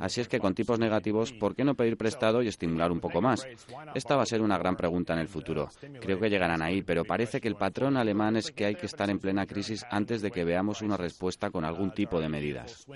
Así 0.00 0.23
es 0.23 0.28
que 0.28 0.40
con 0.40 0.54
tipos 0.54 0.78
negativos, 0.78 1.33
¿por 1.33 1.54
qué 1.54 1.62
no 1.62 1.75
pedir 1.75 1.99
prestado 1.99 2.42
y 2.42 2.49
estimular 2.49 2.90
un 2.90 3.00
poco 3.00 3.21
más? 3.21 3.47
Esta 3.94 4.16
va 4.16 4.23
a 4.23 4.26
ser 4.26 4.40
una 4.40 4.56
gran 4.56 4.76
pregunta 4.76 5.12
en 5.12 5.18
el 5.18 5.28
futuro. 5.28 5.68
Creo 6.00 6.18
que 6.18 6.30
llegarán 6.30 6.62
ahí, 6.62 6.80
pero 6.80 7.04
parece 7.04 7.42
que 7.42 7.49
el 7.49 7.56
patrón 7.56 7.99
alemán 7.99 8.37
es 8.37 8.50
que 8.50 8.64
hay 8.64 8.76
que 8.76 8.87
estar 8.87 9.11
en 9.11 9.18
plena 9.18 9.44
crisis 9.44 9.85
antes 9.90 10.23
de 10.23 10.30
que 10.30 10.42
veamos 10.42 10.80
una 10.80 10.97
respuesta 10.97 11.50
con 11.50 11.66
algún 11.66 11.92
tipo 11.92 12.18
de 12.18 12.30
medidas. 12.30 12.87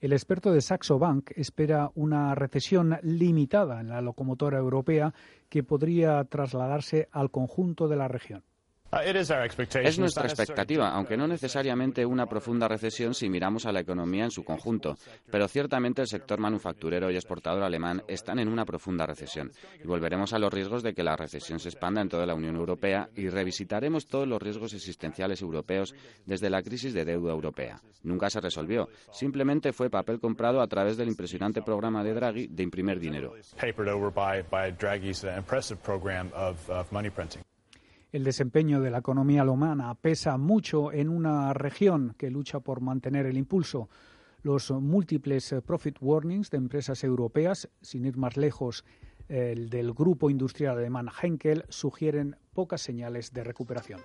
El 0.00 0.12
experto 0.12 0.52
de 0.52 0.60
Saxo 0.60 1.00
Bank 1.00 1.32
espera 1.34 1.90
una 1.96 2.32
recesión 2.36 2.98
limitada 3.02 3.80
en 3.80 3.88
la 3.88 4.00
locomotora 4.00 4.58
europea 4.58 5.12
que 5.48 5.64
podría 5.64 6.22
trasladarse 6.24 7.08
al 7.10 7.32
conjunto 7.32 7.88
de 7.88 7.96
la 7.96 8.06
región. 8.06 8.44
Uh, 8.90 9.00
es 9.04 9.98
nuestra 9.98 10.24
expectativa, 10.24 10.88
aunque 10.88 11.18
no 11.18 11.28
necesariamente 11.28 12.06
una 12.06 12.24
profunda 12.24 12.68
recesión 12.68 13.12
si 13.12 13.28
miramos 13.28 13.66
a 13.66 13.72
la 13.72 13.80
economía 13.80 14.24
en 14.24 14.30
su 14.30 14.44
conjunto. 14.44 14.96
Pero 15.30 15.46
ciertamente 15.46 16.00
el 16.00 16.08
sector 16.08 16.38
manufacturero 16.38 17.10
y 17.10 17.16
exportador 17.16 17.62
alemán 17.62 18.02
están 18.08 18.38
en 18.38 18.48
una 18.48 18.64
profunda 18.64 19.04
recesión. 19.04 19.52
Y 19.84 19.86
volveremos 19.86 20.32
a 20.32 20.38
los 20.38 20.50
riesgos 20.50 20.82
de 20.82 20.94
que 20.94 21.02
la 21.02 21.16
recesión 21.16 21.58
se 21.60 21.68
expanda 21.68 22.00
en 22.00 22.08
toda 22.08 22.24
la 22.24 22.34
Unión 22.34 22.56
Europea 22.56 23.10
y 23.14 23.28
revisitaremos 23.28 24.06
todos 24.06 24.26
los 24.26 24.40
riesgos 24.40 24.72
existenciales 24.72 25.42
europeos 25.42 25.94
desde 26.24 26.48
la 26.48 26.62
crisis 26.62 26.94
de 26.94 27.04
deuda 27.04 27.32
europea. 27.32 27.82
Nunca 28.04 28.30
se 28.30 28.40
resolvió. 28.40 28.88
Simplemente 29.12 29.74
fue 29.74 29.90
papel 29.90 30.18
comprado 30.18 30.62
a 30.62 30.66
través 30.66 30.96
del 30.96 31.08
impresionante 31.08 31.60
programa 31.60 32.02
de 32.02 32.14
Draghi 32.14 32.46
de 32.46 32.62
imprimir 32.62 32.98
dinero. 32.98 33.34
El 38.10 38.24
desempeño 38.24 38.80
de 38.80 38.90
la 38.90 38.98
economía 38.98 39.42
alemana 39.42 39.94
pesa 39.94 40.38
mucho 40.38 40.92
en 40.92 41.10
una 41.10 41.52
región 41.52 42.14
que 42.16 42.30
lucha 42.30 42.60
por 42.60 42.80
mantener 42.80 43.26
el 43.26 43.36
impulso. 43.36 43.90
Los 44.42 44.70
múltiples 44.70 45.54
profit 45.66 45.98
warnings 46.00 46.48
de 46.50 46.56
empresas 46.56 47.04
europeas, 47.04 47.68
sin 47.82 48.06
ir 48.06 48.16
más 48.16 48.38
lejos, 48.38 48.86
el 49.28 49.68
del 49.68 49.92
grupo 49.92 50.30
industrial 50.30 50.78
alemán 50.78 51.10
Henkel, 51.22 51.66
sugieren 51.68 52.36
pocas 52.54 52.80
señales 52.80 53.34
de 53.34 53.44
recuperación. 53.44 54.00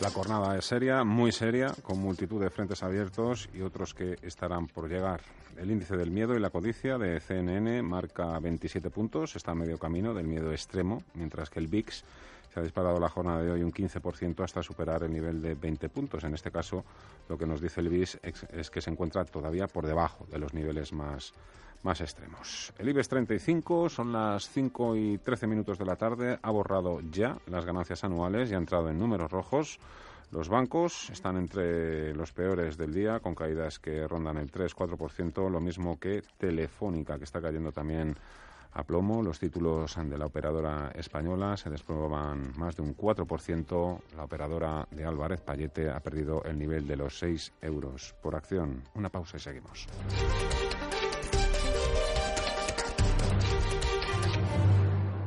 La 0.00 0.10
jornada 0.10 0.58
es 0.58 0.64
seria, 0.64 1.04
muy 1.04 1.30
seria, 1.30 1.72
con 1.82 2.00
multitud 2.00 2.40
de 2.40 2.50
frentes 2.50 2.82
abiertos 2.82 3.48
y 3.54 3.62
otros 3.62 3.94
que 3.94 4.18
estarán 4.22 4.66
por 4.66 4.88
llegar. 4.88 5.20
El 5.56 5.70
índice 5.70 5.96
del 5.96 6.10
miedo 6.10 6.34
y 6.34 6.40
la 6.40 6.50
codicia 6.50 6.98
de 6.98 7.20
CNN 7.20 7.80
marca 7.82 8.38
27 8.40 8.90
puntos, 8.90 9.36
está 9.36 9.52
a 9.52 9.54
medio 9.54 9.78
camino 9.78 10.12
del 10.12 10.26
miedo 10.26 10.50
extremo, 10.50 11.04
mientras 11.14 11.48
que 11.48 11.60
el 11.60 11.68
VIX 11.68 12.04
se 12.52 12.60
ha 12.60 12.62
disparado 12.62 12.98
la 12.98 13.08
jornada 13.08 13.42
de 13.42 13.52
hoy 13.52 13.62
un 13.62 13.72
15% 13.72 14.42
hasta 14.42 14.64
superar 14.64 15.04
el 15.04 15.12
nivel 15.12 15.40
de 15.40 15.54
20 15.54 15.88
puntos. 15.88 16.24
En 16.24 16.34
este 16.34 16.50
caso, 16.50 16.84
lo 17.28 17.38
que 17.38 17.46
nos 17.46 17.60
dice 17.60 17.80
el 17.80 17.88
VIX 17.88 18.18
es 18.50 18.70
que 18.70 18.80
se 18.80 18.90
encuentra 18.90 19.24
todavía 19.24 19.68
por 19.68 19.86
debajo 19.86 20.26
de 20.28 20.40
los 20.40 20.54
niveles 20.54 20.92
más 20.92 21.32
más 21.84 22.00
extremos. 22.00 22.72
El 22.78 22.88
IBEX 22.88 23.08
35 23.08 23.88
son 23.88 24.12
las 24.12 24.48
5 24.48 24.96
y 24.96 25.18
13 25.18 25.46
minutos 25.46 25.78
de 25.78 25.84
la 25.84 25.96
tarde, 25.96 26.38
ha 26.42 26.50
borrado 26.50 27.00
ya 27.10 27.38
las 27.46 27.64
ganancias 27.64 28.02
anuales 28.02 28.50
y 28.50 28.54
ha 28.54 28.58
entrado 28.58 28.88
en 28.88 28.98
números 28.98 29.30
rojos. 29.30 29.78
Los 30.32 30.48
bancos 30.48 31.10
están 31.10 31.36
entre 31.36 32.14
los 32.14 32.32
peores 32.32 32.76
del 32.76 32.92
día, 32.92 33.20
con 33.20 33.34
caídas 33.34 33.78
que 33.78 34.08
rondan 34.08 34.38
el 34.38 34.50
3-4%, 34.50 35.48
lo 35.48 35.60
mismo 35.60 36.00
que 36.00 36.22
Telefónica, 36.38 37.18
que 37.18 37.24
está 37.24 37.40
cayendo 37.40 37.70
también 37.70 38.16
a 38.72 38.82
plomo. 38.82 39.22
Los 39.22 39.38
títulos 39.38 39.96
de 39.96 40.18
la 40.18 40.26
operadora 40.26 40.90
española 40.94 41.56
se 41.56 41.70
desploman 41.70 42.52
más 42.56 42.76
de 42.76 42.82
un 42.82 42.96
4%. 42.96 44.00
La 44.16 44.24
operadora 44.24 44.88
de 44.90 45.04
Álvarez 45.04 45.40
Payete 45.40 45.90
ha 45.90 46.00
perdido 46.00 46.42
el 46.44 46.58
nivel 46.58 46.86
de 46.86 46.96
los 46.96 47.18
6 47.18 47.52
euros 47.62 48.14
por 48.20 48.34
acción. 48.34 48.82
Una 48.94 49.10
pausa 49.10 49.36
y 49.36 49.40
seguimos. 49.40 49.86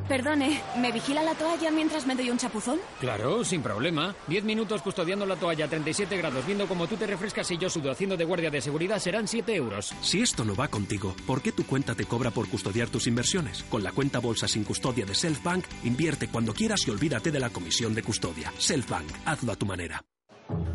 Perdone, 0.08 0.62
¿me 0.78 0.92
vigila 0.94 1.22
la 1.22 1.36
toalla 1.36 1.70
mientras 1.70 2.08
me 2.08 2.16
doy 2.16 2.30
un 2.30 2.38
chapuzón? 2.38 2.80
Claro, 3.02 3.44
sin 3.44 3.62
problema. 3.62 4.16
Diez 4.28 4.44
minutos 4.44 4.82
custodiando 4.82 5.26
la 5.26 5.36
toalla 5.36 5.66
a 5.66 5.68
37 5.68 6.16
grados, 6.18 6.46
viendo 6.46 6.66
cómo 6.68 6.88
tú 6.88 6.96
te 6.96 7.06
refrescas 7.06 7.52
y 7.52 7.58
yo 7.58 7.70
sudo 7.70 7.92
haciendo 7.92 8.16
de 8.16 8.24
guardia 8.24 8.50
de 8.50 8.62
seguridad 8.62 9.00
serán 9.00 9.28
7 9.28 9.54
euros. 9.54 9.94
Si 10.02 10.22
esto 10.22 10.46
no 10.46 10.56
va 10.56 10.70
contigo, 10.70 11.14
¿por 11.26 11.42
qué 11.42 11.52
tu 11.52 11.66
cuenta 11.66 11.94
te 11.94 12.06
cobra 12.06 12.32
por 12.32 12.48
custodiar 12.48 12.88
tus 12.88 13.08
inversiones? 13.08 13.64
Con 13.64 13.84
la 13.84 13.92
cuenta 13.92 14.20
bolsa 14.20 14.48
sin 14.48 14.64
custodia 14.64 15.06
de 15.06 15.14
Selfbank, 15.14 15.66
invierte 15.84 16.30
cuando 16.30 16.54
quieras 16.54 16.88
y 16.88 16.92
olvídate 16.92 17.30
de 17.32 17.40
la 17.40 17.50
comisión 17.50 17.94
de 17.94 18.04
custodia. 18.04 18.54
Selfbank, 18.58 19.10
hazlo 19.26 19.52
a 19.52 19.56
tu 19.56 19.66
manera. 19.66 20.02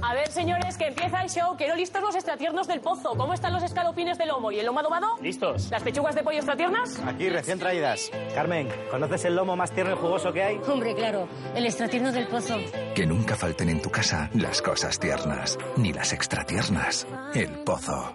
A 0.03 0.15
ver, 0.15 0.29
señores, 0.31 0.77
que 0.77 0.89
empieza 0.89 1.23
el 1.23 1.31
show. 1.31 1.57
Quiero 1.57 1.75
listos 1.77 2.03
los 2.03 2.15
extratiernos 2.15 2.67
del 2.67 2.81
pozo. 2.81 3.15
¿Cómo 3.17 3.35
están 3.35 3.53
los 3.53 3.63
escalopines 3.63 4.19
de 4.19 4.27
lomo 4.27 4.51
y 4.51 4.59
el 4.59 4.67
lomo 4.67 4.81
adobado? 4.81 5.17
Listos. 5.21 5.71
¿Las 5.71 5.83
pechugas 5.83 6.15
de 6.15 6.23
pollo 6.23 6.39
extratiernas? 6.39 7.01
Aquí, 7.07 7.29
recién 7.29 7.59
traídas. 7.59 8.11
Carmen, 8.35 8.69
¿conoces 8.91 9.25
el 9.25 9.37
lomo 9.37 9.57
más 9.57 9.71
tierno 9.71 9.95
y 9.95 9.97
jugoso 9.97 10.33
que 10.33 10.43
hay? 10.43 10.61
Hombre, 10.67 10.95
claro. 10.95 11.29
El 11.55 11.67
extratierno 11.67 12.13
del 12.13 12.27
pozo. 12.27 12.59
Que 12.95 13.07
nunca 13.07 13.37
falten 13.37 13.69
en 13.69 13.81
tu 13.81 13.91
casa 13.91 14.29
las 14.35 14.61
cosas 14.61 14.99
tiernas, 14.99 15.59
ni 15.77 15.93
las 15.93 16.13
extratiernas. 16.13 17.07
El 17.35 17.51
pozo. 17.65 18.15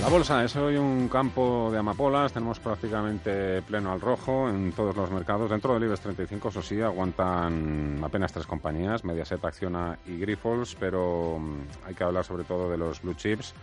La 0.00 0.08
bolsa 0.08 0.42
es 0.42 0.56
hoy 0.56 0.76
un 0.76 1.08
campo 1.08 1.68
de 1.70 1.78
amapolas, 1.78 2.32
tenemos 2.32 2.58
prácticamente 2.58 3.60
pleno 3.60 3.92
al 3.92 4.00
rojo 4.00 4.48
en 4.48 4.72
todos 4.72 4.96
los 4.96 5.10
mercados. 5.10 5.50
Dentro 5.50 5.74
del 5.74 5.84
IBEX 5.84 6.00
35, 6.00 6.48
eso 6.48 6.62
sí, 6.62 6.80
aguantan 6.80 8.00
apenas 8.02 8.32
tres 8.32 8.46
compañías, 8.46 9.04
Mediaset, 9.04 9.44
Acciona 9.44 9.98
y 10.06 10.18
Grifols, 10.18 10.74
pero 10.80 11.38
mm, 11.38 11.86
hay 11.86 11.94
que 11.94 12.02
hablar 12.02 12.24
sobre 12.24 12.44
todo 12.44 12.70
de 12.70 12.78
los 12.78 13.02
blue 13.02 13.12
chips. 13.12 13.54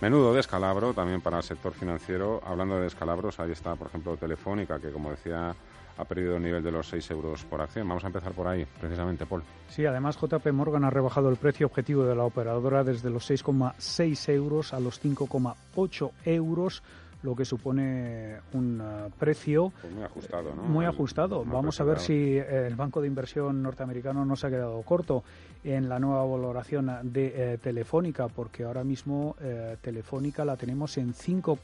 Menudo 0.00 0.32
descalabro 0.32 0.94
también 0.94 1.20
para 1.20 1.38
el 1.38 1.42
sector 1.42 1.74
financiero. 1.74 2.40
Hablando 2.46 2.76
de 2.76 2.84
descalabros, 2.84 3.40
ahí 3.40 3.50
está, 3.50 3.74
por 3.74 3.88
ejemplo, 3.88 4.16
Telefónica, 4.16 4.78
que 4.78 4.92
como 4.92 5.10
decía 5.10 5.54
ha 6.00 6.04
perdido 6.04 6.36
el 6.36 6.42
nivel 6.42 6.62
de 6.62 6.72
los 6.72 6.88
6 6.88 7.10
euros 7.10 7.44
por 7.44 7.60
acción. 7.60 7.86
Vamos 7.86 8.04
a 8.04 8.06
empezar 8.06 8.32
por 8.32 8.48
ahí, 8.48 8.66
precisamente, 8.80 9.26
Paul. 9.26 9.42
Sí, 9.68 9.84
además 9.84 10.18
JP 10.18 10.46
Morgan 10.52 10.84
ha 10.84 10.90
rebajado 10.90 11.28
el 11.28 11.36
precio 11.36 11.66
objetivo 11.66 12.04
de 12.04 12.14
la 12.14 12.24
operadora 12.24 12.82
desde 12.84 13.10
los 13.10 13.30
6,6 13.30 14.32
euros 14.32 14.72
a 14.72 14.80
los 14.80 15.02
5,8 15.02 16.10
euros 16.24 16.82
lo 17.22 17.36
que 17.36 17.44
supone 17.44 18.38
un 18.54 18.80
uh, 18.80 19.10
precio 19.18 19.72
pues 19.80 19.92
muy 19.92 20.04
ajustado. 20.04 20.54
¿no? 20.54 20.62
Muy 20.62 20.86
ajustado. 20.86 21.44
Vamos 21.44 21.78
a 21.80 21.84
ver 21.84 21.98
si 21.98 22.38
el 22.38 22.74
Banco 22.76 23.00
de 23.00 23.08
Inversión 23.08 23.62
norteamericano 23.62 24.24
no 24.24 24.36
se 24.36 24.46
ha 24.46 24.50
quedado 24.50 24.80
corto 24.82 25.22
en 25.62 25.88
la 25.88 25.98
nueva 25.98 26.24
valoración 26.24 26.90
de 27.02 27.52
eh, 27.52 27.58
Telefónica, 27.58 28.28
porque 28.28 28.64
ahora 28.64 28.84
mismo 28.84 29.36
eh, 29.40 29.76
Telefónica 29.82 30.44
la 30.44 30.56
tenemos 30.56 30.96
en 30.96 31.12
5, 31.12 31.56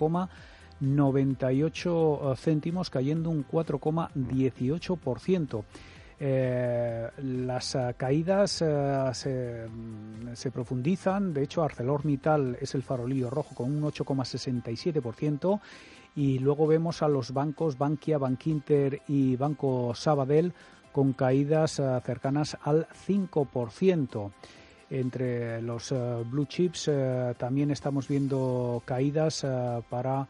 98 0.81 2.33
eh, 2.33 2.37
céntimos, 2.37 2.91
cayendo 2.91 3.31
un 3.31 3.47
4,18%. 3.47 5.65
Eh, 6.19 7.11
las 7.19 7.75
eh, 7.75 7.95
caídas 7.97 8.63
mm, 8.63 10.33
se, 10.35 10.51
profundizan. 10.51 11.35
De 11.35 11.43
hecho, 11.43 11.63
ArcelorMittal 11.63 12.57
es 12.61 12.75
el 12.75 12.83
farolillo 12.83 13.31
rojo 13.31 13.55
con 13.55 13.75
un 13.75 13.83
8,67%. 13.91 15.61
Y 16.15 16.39
luego 16.39 16.67
vemos 16.67 17.03
a 17.03 17.09
los 17.09 17.33
bancos 17.33 17.77
Bankia, 17.77 18.19
Bankinter 18.19 19.03
y 19.09 19.37
Banco 19.37 19.95
Sabadell 19.95 20.55
con 20.93 21.13
caídas 21.13 21.83
cercanas 22.05 22.57
al 22.63 22.87
5%. 23.07 24.31
Entre 24.89 25.61
los 25.61 25.93
blue 26.31 26.47
chips 26.47 26.91
también 27.37 27.71
estamos 27.71 28.09
viendo 28.09 28.83
caídas 28.87 29.45
para 29.91 30.27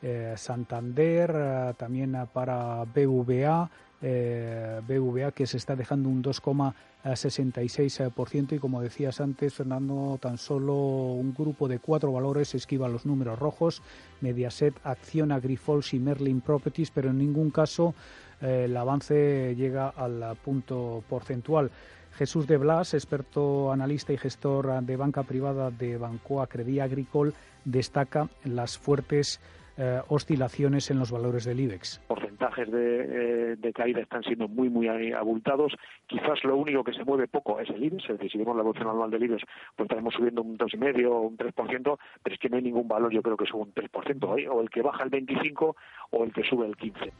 eh, 0.00 0.34
Santander, 0.36 1.34
eh, 1.34 1.74
también 1.76 2.16
para 2.32 2.84
BVA, 2.84 3.68
eh, 4.00 4.80
BVA 4.86 5.32
que 5.32 5.44
se 5.44 5.56
está 5.56 5.74
dejando 5.74 6.08
un 6.08 6.22
2,66% 6.22 8.54
y 8.54 8.60
como 8.60 8.80
decías 8.80 9.20
antes, 9.20 9.54
Fernando, 9.54 10.16
tan 10.22 10.38
solo 10.38 10.74
un 10.74 11.34
grupo 11.34 11.66
de 11.66 11.80
cuatro 11.80 12.12
valores 12.12 12.54
esquiva 12.54 12.88
los 12.88 13.06
números 13.06 13.40
rojos, 13.40 13.82
Mediaset, 14.20 14.72
Acciona, 14.84 15.40
Grifols 15.40 15.92
y 15.94 15.98
Merlin 15.98 16.42
Properties, 16.42 16.92
pero 16.92 17.10
en 17.10 17.18
ningún 17.18 17.50
caso 17.50 17.96
el 18.40 18.76
avance 18.76 19.56
llega 19.56 19.88
al 19.88 20.36
punto 20.36 21.02
porcentual. 21.08 21.72
Jesús 22.12 22.46
de 22.46 22.56
Blas, 22.56 22.94
experto 22.94 23.72
analista 23.72 24.12
y 24.12 24.16
gestor 24.16 24.80
de 24.82 24.96
banca 24.96 25.24
privada 25.24 25.72
de 25.72 25.98
Bancoa 25.98 26.46
Credit 26.46 26.82
Agricole, 26.82 27.32
destaca 27.64 28.28
las 28.44 28.78
fuertes 28.78 29.40
eh, 29.78 30.00
oscilaciones 30.08 30.90
en 30.90 30.98
los 30.98 31.12
valores 31.12 31.44
del 31.44 31.60
IBEX. 31.60 32.00
Porcentajes 32.08 32.70
de, 32.70 33.52
eh, 33.52 33.56
de, 33.56 33.72
caída 33.72 34.00
están 34.00 34.22
siendo 34.24 34.48
muy, 34.48 34.68
muy 34.68 34.88
abultados. 35.12 35.72
Quizás 36.06 36.42
lo 36.44 36.56
único 36.56 36.82
que 36.82 36.92
se 36.92 37.04
mueve 37.04 37.28
poco 37.28 37.60
es 37.60 37.70
el 37.70 37.84
IBEX, 37.84 38.04
es 38.04 38.18
decir, 38.18 38.32
si 38.32 38.38
vemos 38.38 38.56
la 38.56 38.62
evolución 38.62 38.88
anual 38.88 39.10
del 39.10 39.22
IBEX, 39.22 39.44
pues 39.76 39.86
estaremos 39.86 40.14
subiendo 40.14 40.42
un 40.42 40.58
2,5 40.58 41.06
o 41.06 41.20
un 41.20 41.36
3%, 41.36 41.98
pero 42.22 42.34
es 42.34 42.40
que 42.40 42.48
no 42.48 42.56
hay 42.56 42.62
ningún 42.62 42.88
valor, 42.88 43.12
yo 43.12 43.22
creo 43.22 43.36
que 43.36 43.46
sube 43.46 43.62
un 43.62 43.74
3%, 43.74 44.40
¿eh? 44.40 44.48
o 44.48 44.60
el 44.60 44.70
que 44.70 44.82
baja 44.82 45.04
el 45.04 45.10
25 45.10 45.76
o 46.10 46.24
el 46.24 46.32
que 46.32 46.42
sube 46.42 46.66
el 46.66 46.76
15. 46.76 47.12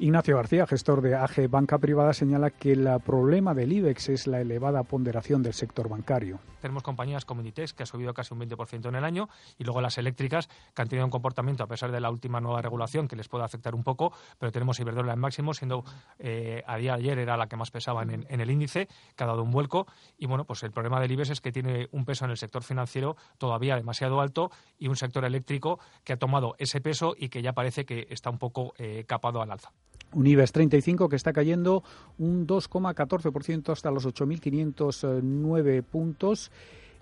Ignacio 0.00 0.36
García, 0.36 0.64
gestor 0.64 1.02
de 1.02 1.16
AG 1.16 1.48
Banca 1.50 1.78
Privada, 1.78 2.12
señala 2.12 2.50
que 2.50 2.70
el 2.70 2.88
problema 3.04 3.52
del 3.52 3.72
IBEX 3.72 4.10
es 4.10 4.26
la 4.28 4.40
elevada 4.40 4.84
ponderación 4.84 5.42
del 5.42 5.54
sector 5.54 5.88
bancario. 5.88 6.38
Tenemos 6.60 6.84
compañías 6.84 7.24
como 7.24 7.40
Inditex, 7.40 7.72
que 7.72 7.82
ha 7.82 7.86
subido 7.86 8.14
casi 8.14 8.32
un 8.32 8.40
20% 8.40 8.88
en 8.88 8.94
el 8.94 9.02
año, 9.02 9.28
y 9.58 9.64
luego 9.64 9.80
las 9.80 9.98
eléctricas, 9.98 10.48
que 10.72 10.82
han 10.82 10.88
tenido 10.88 11.04
un 11.04 11.10
comportamiento, 11.10 11.64
a 11.64 11.66
pesar 11.66 11.90
de 11.90 11.98
la 11.98 12.10
última 12.10 12.40
nueva 12.40 12.62
regulación, 12.62 13.08
que 13.08 13.16
les 13.16 13.26
puede 13.26 13.44
afectar 13.44 13.74
un 13.74 13.82
poco, 13.82 14.12
pero 14.38 14.52
tenemos 14.52 14.78
Iberdrola 14.78 15.14
en 15.14 15.18
máximo, 15.18 15.52
siendo 15.52 15.82
eh, 16.20 16.62
a 16.64 16.76
día 16.76 16.92
de 16.92 16.98
ayer 16.98 17.18
era 17.18 17.36
la 17.36 17.48
que 17.48 17.56
más 17.56 17.72
pesaba 17.72 18.04
en, 18.04 18.24
el 18.28 18.50
índice, 18.52 18.86
que 19.16 19.24
ha 19.24 19.26
dado 19.26 19.42
un 19.42 19.50
vuelco. 19.50 19.88
Y 20.16 20.26
bueno, 20.26 20.44
pues 20.44 20.62
el 20.62 20.70
problema 20.70 21.00
del 21.00 21.10
IBEX 21.10 21.30
es 21.30 21.40
que 21.40 21.50
tiene 21.50 21.88
un 21.90 22.04
peso 22.04 22.24
en 22.24 22.30
el 22.30 22.36
sector 22.36 22.62
financiero 22.62 23.16
todavía 23.36 23.74
demasiado 23.74 24.20
alto 24.20 24.52
y 24.78 24.86
un 24.86 24.94
sector 24.94 25.24
eléctrico 25.24 25.80
que 26.04 26.12
ha 26.12 26.18
tomado 26.18 26.54
ese 26.58 26.80
peso 26.80 27.16
y 27.18 27.30
que 27.30 27.42
ya 27.42 27.52
parece 27.52 27.84
que 27.84 28.06
está 28.10 28.30
un 28.30 28.38
poco 28.38 28.74
eh, 28.78 29.04
capado 29.08 29.42
al 29.42 29.50
alza. 29.50 29.72
Un 30.14 30.26
IBEX 30.26 30.52
35 30.52 31.08
que 31.08 31.16
está 31.16 31.32
cayendo 31.32 31.84
un 32.18 32.46
2,14% 32.46 33.72
hasta 33.72 33.90
los 33.90 34.06
8.509 34.06 35.82
puntos. 35.82 36.50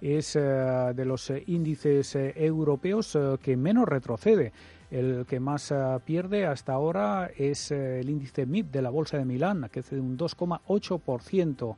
Es 0.01 0.37
eh, 0.37 0.41
de 0.41 1.05
los 1.05 1.31
eh, 1.31 1.45
índices 1.47 2.17
eh, 2.17 2.35
europeos 2.37 3.17
que 3.41 3.57
menos 3.57 3.89
retrocede. 3.89 4.53
El 4.91 5.25
que 5.27 5.41
más 5.41 5.75
pierde 6.05 6.47
hasta 6.47 6.73
ahora 6.73 7.31
es 7.37 7.73
el 7.73 8.09
índice 8.09 8.47
MIP 8.47 8.71
de 8.71 8.83
la 8.83 8.91
Bolsa 8.91 9.19
de 9.19 9.25
Milán, 9.25 9.69
que 9.73 9.83
cede 9.83 10.01
un 10.01 10.17
2,8%. 10.17 11.77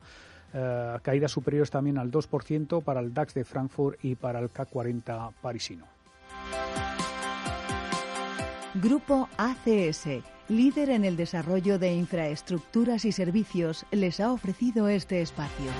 caídas 1.01 1.31
superiores 1.31 1.71
también 1.71 1.97
al 1.97 2.11
2% 2.11 2.83
para 2.83 2.99
el 2.99 3.11
DAX 3.11 3.33
de 3.33 3.45
Frankfurt 3.45 4.03
y 4.05 4.13
para 4.13 4.39
el 4.39 4.51
CAC 4.51 4.69
40 4.69 5.31
parisino. 5.41 5.85
Grupo 8.75 9.27
ACS 9.37 10.07
líder 10.49 10.89
en 10.89 11.05
el 11.05 11.15
desarrollo 11.15 11.79
de 11.79 11.93
infraestructuras 11.93 13.05
y 13.05 13.11
servicios, 13.11 13.85
les 13.91 14.19
ha 14.19 14.31
ofrecido 14.31 14.87
este 14.89 15.21
espacio. 15.21 15.71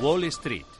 Wall 0.00 0.24
Street. 0.24 0.79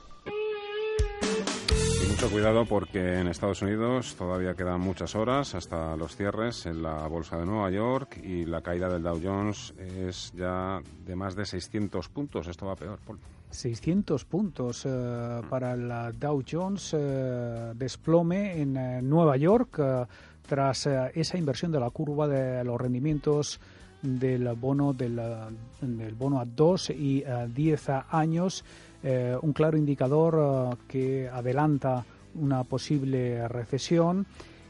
Cuidado 2.29 2.65
porque 2.65 3.19
en 3.19 3.27
Estados 3.27 3.61
Unidos 3.61 4.15
todavía 4.15 4.53
quedan 4.53 4.79
muchas 4.79 5.15
horas 5.15 5.55
hasta 5.55 5.95
los 5.95 6.15
cierres 6.15 6.65
en 6.65 6.83
la 6.83 7.07
bolsa 7.07 7.37
de 7.37 7.45
Nueva 7.45 7.71
York 7.71 8.19
y 8.23 8.45
la 8.45 8.61
caída 8.61 8.89
del 8.89 9.01
Dow 9.01 9.19
Jones 9.23 9.73
es 9.79 10.31
ya 10.35 10.81
de 11.05 11.15
más 11.15 11.35
de 11.35 11.45
600 11.45 12.09
puntos. 12.09 12.47
Esto 12.47 12.67
va 12.67 12.75
peor, 12.75 12.99
Paul. 13.05 13.17
600 13.49 14.25
puntos 14.25 14.85
eh, 14.85 15.41
para 15.49 15.73
el 15.73 16.19
Dow 16.19 16.43
Jones, 16.49 16.95
eh, 16.97 17.73
desplome 17.75 18.61
en 18.61 18.77
eh, 18.77 19.01
Nueva 19.01 19.35
York 19.37 19.81
tras 20.47 20.85
esa 20.85 21.37
inversión 21.37 21.71
de 21.71 21.79
la 21.79 21.89
curva 21.89 22.27
de 22.27 22.63
los 22.63 22.79
rendimientos 22.79 23.59
del 24.01 24.47
bono 24.53 24.93
del, 24.93 25.21
del 25.81 26.13
bono 26.15 26.39
a 26.39 26.45
2 26.45 26.89
y 26.89 27.23
a 27.23 27.45
10 27.47 27.89
años, 28.09 28.65
un 29.03 29.53
claro 29.53 29.77
indicador 29.77 30.77
que 30.87 31.27
adelanta 31.27 32.05
una 32.35 32.63
posible 32.63 33.47
recesión. 33.47 34.25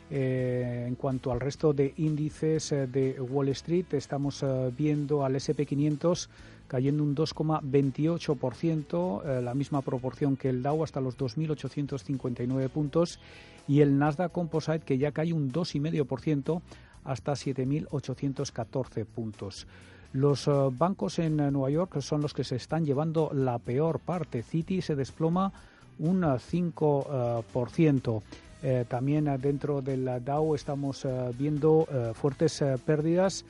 en 0.09 0.95
cuanto 0.95 1.31
al 1.31 1.39
resto 1.39 1.73
de 1.73 1.93
índices 1.97 2.69
de 2.69 3.19
Wall 3.19 3.49
Street, 3.49 3.93
estamos 3.93 4.43
viendo 4.77 5.23
al 5.23 5.35
SP500 5.35 6.27
cayendo 6.71 7.03
un 7.03 7.13
2,28%, 7.13 9.25
eh, 9.25 9.41
la 9.41 9.53
misma 9.53 9.81
proporción 9.81 10.37
que 10.37 10.47
el 10.47 10.63
Dow 10.63 10.85
hasta 10.85 11.01
los 11.01 11.17
2.859 11.17 12.69
puntos 12.69 13.19
y 13.67 13.81
el 13.81 13.99
Nasdaq 13.99 14.31
Composite 14.31 14.79
que 14.79 14.97
ya 14.97 15.11
cae 15.11 15.33
un 15.33 15.51
2,5% 15.51 16.61
hasta 17.03 17.33
7.814 17.33 19.03
puntos. 19.03 19.67
Los 20.13 20.47
eh, 20.47 20.51
bancos 20.71 21.19
en 21.19 21.37
Nueva 21.37 21.69
York 21.69 22.01
son 22.01 22.21
los 22.21 22.33
que 22.33 22.43
se 22.43 22.55
están 22.55 22.85
llevando 22.85 23.31
la 23.33 23.59
peor 23.59 23.99
parte. 23.99 24.43
Citi 24.43 24.81
se 24.81 24.95
desploma 24.95 25.51
un 25.99 26.21
5%. 26.21 28.21
Eh, 28.63 28.85
también 28.87 29.25
dentro 29.41 29.81
del 29.81 30.23
Dow 30.23 30.53
estamos 30.53 31.07
viendo 31.37 31.87
fuertes 32.13 32.63
pérdidas 32.85 33.43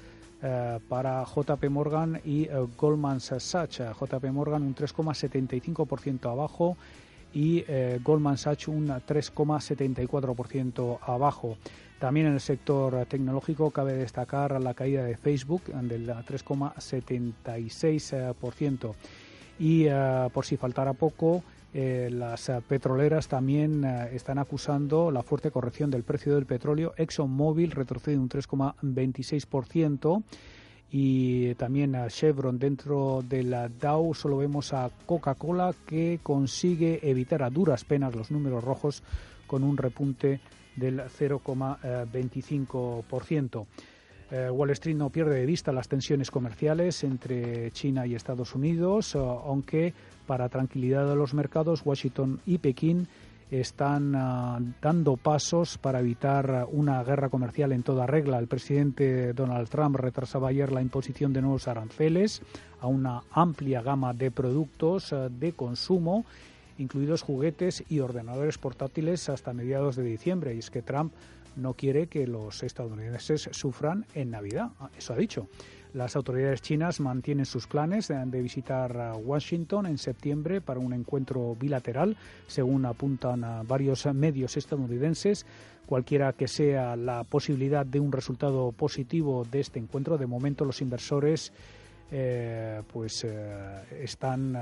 para 0.87 1.23
JP 1.23 1.69
Morgan 1.69 2.21
y 2.23 2.47
Goldman 2.77 3.19
Sachs. 3.19 3.81
JP 3.99 4.23
Morgan 4.31 4.63
un 4.63 4.73
3,75% 4.73 6.31
abajo 6.31 6.77
y 7.33 7.63
eh, 7.67 7.99
Goldman 8.03 8.37
Sachs 8.37 8.67
un 8.67 8.87
3,74% 8.87 10.99
abajo. 11.01 11.57
También 12.01 12.25
en 12.25 12.33
el 12.33 12.39
sector 12.39 13.05
tecnológico 13.05 13.69
cabe 13.69 13.93
destacar 13.93 14.59
la 14.59 14.73
caída 14.73 15.03
de 15.03 15.17
Facebook 15.17 15.65
del 15.65 16.07
3,76%. 16.07 18.95
Y 19.59 19.85
eh, 19.85 20.27
por 20.33 20.43
si 20.43 20.57
faltara 20.57 20.93
poco, 20.93 21.43
eh, 21.75 22.09
las 22.11 22.51
petroleras 22.67 23.27
también 23.27 23.85
están 23.85 24.39
acusando 24.39 25.11
la 25.11 25.21
fuerte 25.21 25.51
corrección 25.51 25.91
del 25.91 26.01
precio 26.01 26.33
del 26.33 26.47
petróleo. 26.47 26.95
ExxonMobil 26.97 27.69
retrocede 27.69 28.17
un 28.17 28.29
3,26% 28.29 30.23
y 30.89 31.53
también 31.53 31.95
a 31.95 32.07
Chevron 32.07 32.57
dentro 32.57 33.23
de 33.29 33.43
la 33.43 33.69
Dow 33.69 34.15
solo 34.15 34.37
vemos 34.37 34.73
a 34.73 34.89
Coca-Cola 35.05 35.75
que 35.85 36.19
consigue 36.23 37.07
evitar 37.07 37.43
a 37.43 37.51
duras 37.51 37.85
penas 37.85 38.15
los 38.15 38.31
números 38.31 38.63
rojos 38.63 39.03
con 39.45 39.63
un 39.63 39.77
repunte 39.77 40.39
del 40.75 41.01
0,25%. 41.01 43.65
Eh, 44.31 44.49
Wall 44.49 44.71
Street 44.71 44.95
no 44.95 45.09
pierde 45.09 45.35
de 45.35 45.45
vista 45.45 45.71
las 45.73 45.89
tensiones 45.89 46.31
comerciales 46.31 47.03
entre 47.03 47.69
China 47.71 48.07
y 48.07 48.15
Estados 48.15 48.55
Unidos, 48.55 49.15
aunque 49.15 49.93
para 50.25 50.47
tranquilidad 50.47 51.05
de 51.07 51.15
los 51.15 51.33
mercados, 51.33 51.81
Washington 51.85 52.39
y 52.45 52.59
Pekín 52.59 53.09
están 53.51 54.15
ah, 54.15 54.59
dando 54.81 55.17
pasos 55.17 55.77
para 55.77 55.99
evitar 55.99 56.67
una 56.71 57.03
guerra 57.03 57.27
comercial 57.27 57.73
en 57.73 57.83
toda 57.83 58.07
regla. 58.07 58.39
El 58.39 58.47
presidente 58.47 59.33
Donald 59.33 59.67
Trump 59.67 59.97
retrasaba 59.97 60.49
ayer 60.49 60.71
la 60.71 60.81
imposición 60.81 61.33
de 61.33 61.41
nuevos 61.41 61.67
aranceles 61.67 62.41
a 62.79 62.87
una 62.87 63.23
amplia 63.31 63.81
gama 63.81 64.13
de 64.13 64.31
productos 64.31 65.11
ah, 65.11 65.27
de 65.29 65.51
consumo, 65.51 66.25
incluidos 66.81 67.21
juguetes 67.21 67.83
y 67.87 67.99
ordenadores 67.99 68.57
portátiles 68.57 69.29
hasta 69.29 69.53
mediados 69.53 69.95
de 69.95 70.03
diciembre. 70.03 70.55
Y 70.55 70.59
es 70.59 70.69
que 70.69 70.81
Trump 70.81 71.13
no 71.55 71.73
quiere 71.73 72.07
que 72.07 72.27
los 72.27 72.63
estadounidenses 72.63 73.49
sufran 73.51 74.05
en 74.15 74.31
Navidad. 74.31 74.71
Ah, 74.79 74.89
eso 74.97 75.13
ha 75.13 75.17
dicho. 75.17 75.47
Las 75.93 76.15
autoridades 76.15 76.61
chinas 76.61 77.01
mantienen 77.01 77.45
sus 77.45 77.67
planes 77.67 78.07
de 78.07 78.41
visitar 78.41 79.13
Washington 79.21 79.85
en 79.85 79.97
septiembre 79.97 80.61
para 80.61 80.79
un 80.79 80.93
encuentro 80.93 81.53
bilateral, 81.59 82.15
según 82.47 82.85
apuntan 82.85 83.67
varios 83.67 84.05
medios 84.13 84.55
estadounidenses. 84.55 85.45
Cualquiera 85.85 86.31
que 86.31 86.47
sea 86.47 86.95
la 86.95 87.25
posibilidad 87.25 87.85
de 87.85 87.99
un 87.99 88.13
resultado 88.13 88.71
positivo 88.71 89.45
de 89.51 89.59
este 89.59 89.79
encuentro, 89.79 90.17
de 90.17 90.27
momento 90.27 90.63
los 90.63 90.81
inversores 90.81 91.51
eh, 92.13 92.81
pues 92.91 93.23
eh, 93.23 94.03
están 94.03 94.53
eh, 94.53 94.59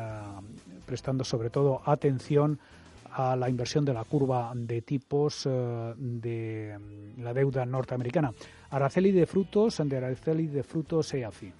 prestando 0.85 1.23
sobre 1.23 1.49
todo 1.49 1.81
atención 1.83 2.59
a 3.11 3.35
la 3.35 3.49
inversión 3.49 3.83
de 3.83 3.93
la 3.93 4.03
curva 4.03 4.51
de 4.53 4.83
tipos 4.83 5.45
de 5.45 6.77
la 7.17 7.33
deuda 7.33 7.65
norteamericana. 7.65 8.31
Araceli 8.69 9.11
de 9.11 9.25
frutos, 9.25 9.81
de 9.83 9.97
Araceli 9.97 10.45
de 10.45 10.61
frutos 10.61 11.11
EAFI 11.15 11.51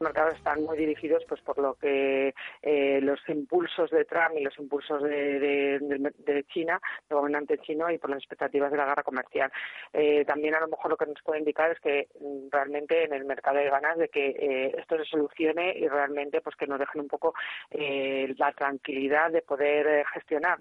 mercados 0.00 0.34
están 0.34 0.62
muy 0.62 0.76
dirigidos 0.76 1.24
pues 1.28 1.40
por 1.42 1.58
lo 1.58 1.74
que 1.74 2.34
eh, 2.62 3.00
los 3.02 3.20
impulsos 3.28 3.90
de 3.90 4.04
Trump 4.04 4.36
y 4.38 4.44
los 4.44 4.58
impulsos 4.58 5.02
de, 5.02 5.38
de, 5.80 6.44
China, 6.52 6.80
del 7.08 7.18
gobernante 7.18 7.58
chino 7.58 7.90
y 7.90 7.98
por 7.98 8.10
las 8.10 8.18
expectativas 8.18 8.70
de 8.70 8.76
la 8.76 8.86
guerra 8.86 9.02
comercial. 9.02 9.50
Eh, 9.92 10.24
también 10.24 10.54
a 10.54 10.60
lo 10.60 10.68
mejor 10.68 10.90
lo 10.90 10.96
que 10.96 11.06
nos 11.06 11.22
puede 11.22 11.40
indicar 11.40 11.70
es 11.70 11.80
que 11.80 12.08
mm, 12.20 12.48
realmente 12.50 13.04
en 13.04 13.12
el 13.12 13.24
mercado 13.24 13.58
hay 13.58 13.68
ganas 13.68 13.98
de 13.98 14.08
que 14.08 14.28
eh, 14.30 14.74
esto 14.78 14.96
se 14.98 15.04
solucione 15.04 15.76
y 15.78 15.88
realmente 15.88 16.40
pues 16.40 16.56
que 16.56 16.66
nos 16.66 16.78
dejen 16.78 17.02
un 17.02 17.08
poco 17.08 17.34
la 17.70 18.52
tranquilidad 18.52 19.30
de 19.30 19.42
poder 19.42 20.04
gestionar. 20.12 20.58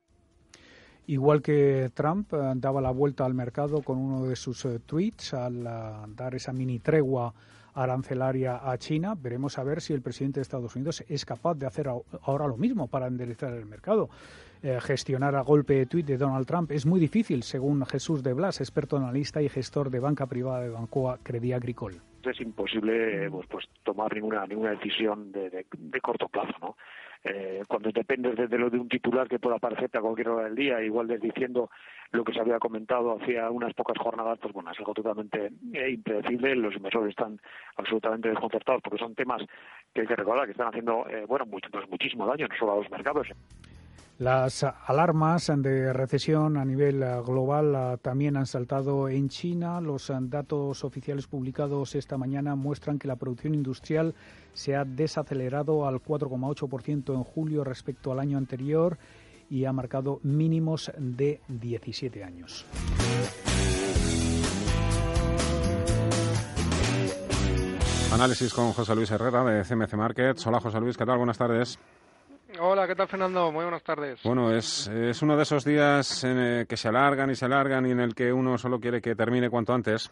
Igual 1.08 1.42
que 1.42 1.90
Trump 1.94 2.34
eh, 2.34 2.52
daba 2.56 2.82
la 2.82 2.92
vuelta 2.92 3.26
al 3.26 3.34
mercado 3.34 3.82
con 3.82 3.98
uno 3.98 4.26
de 4.26 4.36
sus 4.36 4.66
eh, 4.66 4.80
tweets 4.86 5.34
al 5.34 5.66
eh, 5.66 5.92
dar 6.10 6.36
esa 6.36 6.52
mini 6.52 6.80
tregua 6.80 7.34
arancelaria 7.84 8.60
a 8.64 8.78
China, 8.78 9.16
veremos 9.16 9.58
a 9.58 9.64
ver 9.64 9.82
si 9.82 9.94
el 9.94 10.02
presidente 10.02 10.40
de 10.40 10.44
Estados 10.44 10.76
Unidos 10.76 11.04
es 11.08 11.26
capaz 11.26 11.56
de 11.56 11.66
hacer 11.66 11.88
ahora 11.88 12.48
lo 12.48 12.58
mismo 12.58 12.88
para 12.88 13.08
enderezar 13.08 13.54
el 13.54 13.66
mercado. 13.66 14.10
gestionar 14.82 15.36
a 15.36 15.42
golpe 15.42 15.76
de 15.76 15.86
tweet 15.86 16.04
de 16.04 16.18
Donald 16.18 16.48
Trump 16.48 16.72
es 16.72 16.86
muy 16.86 17.00
difícil, 17.00 17.44
según 17.44 17.86
Jesús 17.86 18.24
de 18.24 18.34
Blas, 18.34 18.60
experto 18.60 18.98
analista 18.98 19.42
y 19.42 19.50
gestor 19.50 19.90
de 19.92 20.00
banca 20.00 20.26
privada 20.26 20.62
de 20.62 20.70
Bancoa 20.70 21.20
Credit 21.22 21.54
Agricole. 21.54 21.98
Es 22.24 22.42
imposible 22.42 23.30
pues, 23.30 23.48
pues 23.48 23.66
tomar 23.84 24.14
ninguna 24.14 24.46
ninguna 24.48 24.72
decisión 24.72 25.32
de, 25.32 25.66
de 25.72 26.02
corto 26.02 26.28
plazo, 26.28 26.54
¿no? 26.60 26.76
Eh, 27.30 27.64
cuando 27.68 27.92
dependes 27.92 28.36
de, 28.38 28.58
lo 28.58 28.70
de 28.70 28.80
un 28.80 28.88
titular 28.88 29.28
que 29.28 29.40
pueda 29.40 29.58
aparecerte 29.58 29.98
a 29.98 30.02
cualquier 30.02 30.30
hora 30.30 30.46
del 30.46 30.56
día, 30.56 30.82
igual 30.82 31.08
desdiciendo 31.08 31.70
lo 32.12 32.24
que 32.24 32.32
se 32.32 32.40
había 32.40 32.58
comentado 32.58 33.18
hacía 33.20 33.50
unas 33.50 33.74
pocas 33.74 33.98
jornadas, 33.98 34.40
pues 34.42 34.54
bueno, 34.54 34.72
es 34.72 34.80
algo 34.80 34.94
totalmente 34.94 35.52
eh, 35.74 35.90
impredecible. 35.90 36.56
Los 36.56 36.76
inversores 36.76 37.10
están 37.10 37.40
absolutamente 37.76 38.30
desconcertados 38.30 38.82
porque 38.82 39.00
son 39.00 39.14
temas 39.14 39.42
que 39.94 40.02
hay 40.02 40.08
que 40.08 40.16
recordar 40.16 40.46
que 40.46 40.52
están 40.52 40.70
haciendo, 40.70 41.06
eh, 41.10 41.26
bueno, 41.28 41.46
mucho, 41.46 41.70
pues 41.70 41.90
muchísimo 41.90 42.26
daño, 42.26 42.48
no 42.48 42.56
solo 42.58 42.74
a 42.74 42.78
los 42.78 42.90
mercados. 42.92 43.28
Las 44.20 44.64
alarmas 44.64 45.52
de 45.58 45.94
recesión 45.94 46.58
a 46.58 46.66
nivel 46.66 47.06
global 47.24 47.76
ah, 47.76 47.98
también 48.02 48.36
han 48.36 48.48
saltado 48.48 49.10
en 49.10 49.30
China. 49.30 49.80
Los 49.80 50.12
datos 50.22 50.84
oficiales 50.84 51.28
publicados 51.28 51.94
esta 51.94 52.18
mañana 52.18 52.56
muestran 52.56 52.98
que 52.98 53.08
la 53.08 53.16
producción 53.16 53.54
industrial 53.54 54.16
se 54.58 54.76
ha 54.76 54.84
desacelerado 54.86 55.88
al 55.88 56.02
4,8% 56.02 57.14
en 57.14 57.24
julio 57.24 57.64
respecto 57.64 58.12
al 58.12 58.20
año 58.20 58.40
anterior 58.40 58.98
y 59.52 59.66
ha 59.66 59.72
marcado 59.72 60.20
mínimos 60.24 60.92
de 60.98 61.42
17 61.48 62.24
años. 62.24 62.66
Análisis 68.12 68.52
con 68.52 68.74
José 68.74 68.96
Luis 68.96 69.12
Herrera 69.12 69.44
de 69.44 69.64
CMC 69.64 69.94
Markets. 69.94 70.48
Hola 70.48 70.60
José 70.60 70.80
Luis, 70.80 70.98
¿qué 70.98 71.06
tal? 71.06 71.18
Buenas 71.18 71.38
tardes. 71.38 71.78
Hola, 72.60 72.88
¿qué 72.88 72.96
tal 72.96 73.08
Fernando? 73.08 73.52
Muy 73.52 73.64
buenas 73.64 73.84
tardes. 73.84 74.24
Bueno, 74.24 74.52
es, 74.52 74.88
es 74.88 75.22
uno 75.22 75.38
de 75.38 75.44
esos 75.44 75.64
días 75.66 76.24
en 76.24 76.66
que 76.66 76.78
se 76.78 76.88
alargan 76.88 77.30
y 77.30 77.36
se 77.36 77.46
alargan 77.46 77.86
y 77.86 77.92
en 77.92 78.00
el 78.00 78.16
que 78.16 78.34
uno 78.34 78.58
solo 78.58 78.80
quiere 78.80 79.02
que 79.02 79.16
termine 79.16 79.52
cuanto 79.52 79.74
antes. 79.74 80.10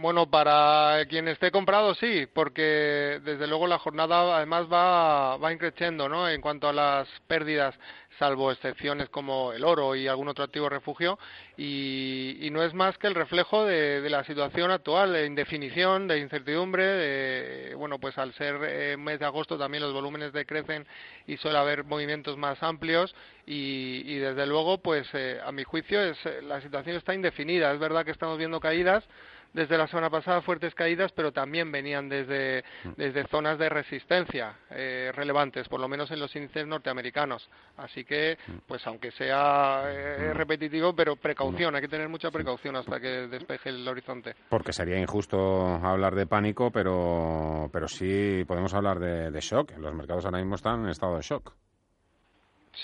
Bueno, 0.00 0.30
para 0.30 1.04
quien 1.10 1.28
esté 1.28 1.50
comprado 1.50 1.94
sí, 1.94 2.26
porque 2.32 3.20
desde 3.22 3.46
luego 3.46 3.66
la 3.66 3.78
jornada 3.78 4.34
además 4.34 4.66
va, 4.72 5.36
va 5.36 5.52
increciendo, 5.52 6.08
¿no? 6.08 6.26
En 6.26 6.40
cuanto 6.40 6.70
a 6.70 6.72
las 6.72 7.06
pérdidas, 7.26 7.78
salvo 8.18 8.50
excepciones 8.50 9.10
como 9.10 9.52
el 9.52 9.62
oro 9.62 9.94
y 9.94 10.08
algún 10.08 10.28
otro 10.28 10.44
activo 10.44 10.70
refugio, 10.70 11.18
y, 11.58 12.48
no 12.50 12.62
es 12.62 12.72
más 12.72 12.96
que 12.96 13.08
el 13.08 13.14
reflejo 13.14 13.66
de, 13.66 14.08
la 14.08 14.24
situación 14.24 14.70
actual, 14.70 15.12
de 15.12 15.26
indefinición, 15.26 16.08
de 16.08 16.18
incertidumbre, 16.18 16.84
de, 16.84 17.74
bueno, 17.74 17.98
pues 17.98 18.16
al 18.16 18.32
ser 18.34 18.56
eh, 18.62 18.96
mes 18.96 19.20
de 19.20 19.26
agosto 19.26 19.58
también 19.58 19.82
los 19.82 19.92
volúmenes 19.92 20.32
decrecen 20.32 20.86
y 21.26 21.36
suele 21.36 21.58
haber 21.58 21.84
movimientos 21.84 22.38
más 22.38 22.62
amplios 22.62 23.14
y, 23.46 24.16
desde 24.16 24.46
luego, 24.46 24.78
pues 24.78 25.06
eh, 25.12 25.40
a 25.44 25.52
mi 25.52 25.64
juicio 25.64 26.00
es 26.00 26.18
la 26.42 26.60
situación 26.60 26.96
está 26.96 27.14
indefinida. 27.14 27.72
Es 27.72 27.80
verdad 27.80 28.04
que 28.04 28.12
estamos 28.12 28.38
viendo 28.38 28.60
caídas 28.60 29.04
desde 29.52 29.76
la 29.76 29.86
semana 29.86 30.10
pasada 30.10 30.42
fuertes 30.42 30.74
caídas, 30.74 31.12
pero 31.12 31.32
también 31.32 31.72
venían 31.72 32.08
desde, 32.08 32.64
mm. 32.84 32.90
desde 32.96 33.26
zonas 33.28 33.58
de 33.58 33.68
resistencia 33.68 34.54
eh, 34.70 35.12
relevantes, 35.14 35.68
por 35.68 35.80
lo 35.80 35.88
menos 35.88 36.10
en 36.10 36.20
los 36.20 36.34
índices 36.36 36.66
norteamericanos. 36.66 37.48
Así 37.76 38.04
que, 38.04 38.38
mm. 38.46 38.52
pues 38.66 38.86
aunque 38.86 39.10
sea 39.10 39.84
eh, 39.86 40.30
mm. 40.32 40.36
repetitivo, 40.36 40.94
pero 40.94 41.16
precaución, 41.16 41.74
hay 41.74 41.82
que 41.82 41.88
tener 41.88 42.08
mucha 42.08 42.30
precaución 42.30 42.76
hasta 42.76 43.00
que 43.00 43.28
despeje 43.28 43.70
el 43.70 43.86
horizonte. 43.86 44.34
Porque 44.48 44.72
sería 44.72 44.98
injusto 44.98 45.66
hablar 45.66 46.14
de 46.14 46.26
pánico, 46.26 46.70
pero, 46.70 47.68
pero 47.72 47.88
sí 47.88 48.44
podemos 48.46 48.74
hablar 48.74 48.98
de, 48.98 49.30
de 49.30 49.40
shock. 49.40 49.76
Los 49.78 49.94
mercados 49.94 50.24
ahora 50.24 50.38
mismo 50.38 50.54
están 50.54 50.84
en 50.84 50.90
estado 50.90 51.16
de 51.16 51.22
shock. 51.22 51.52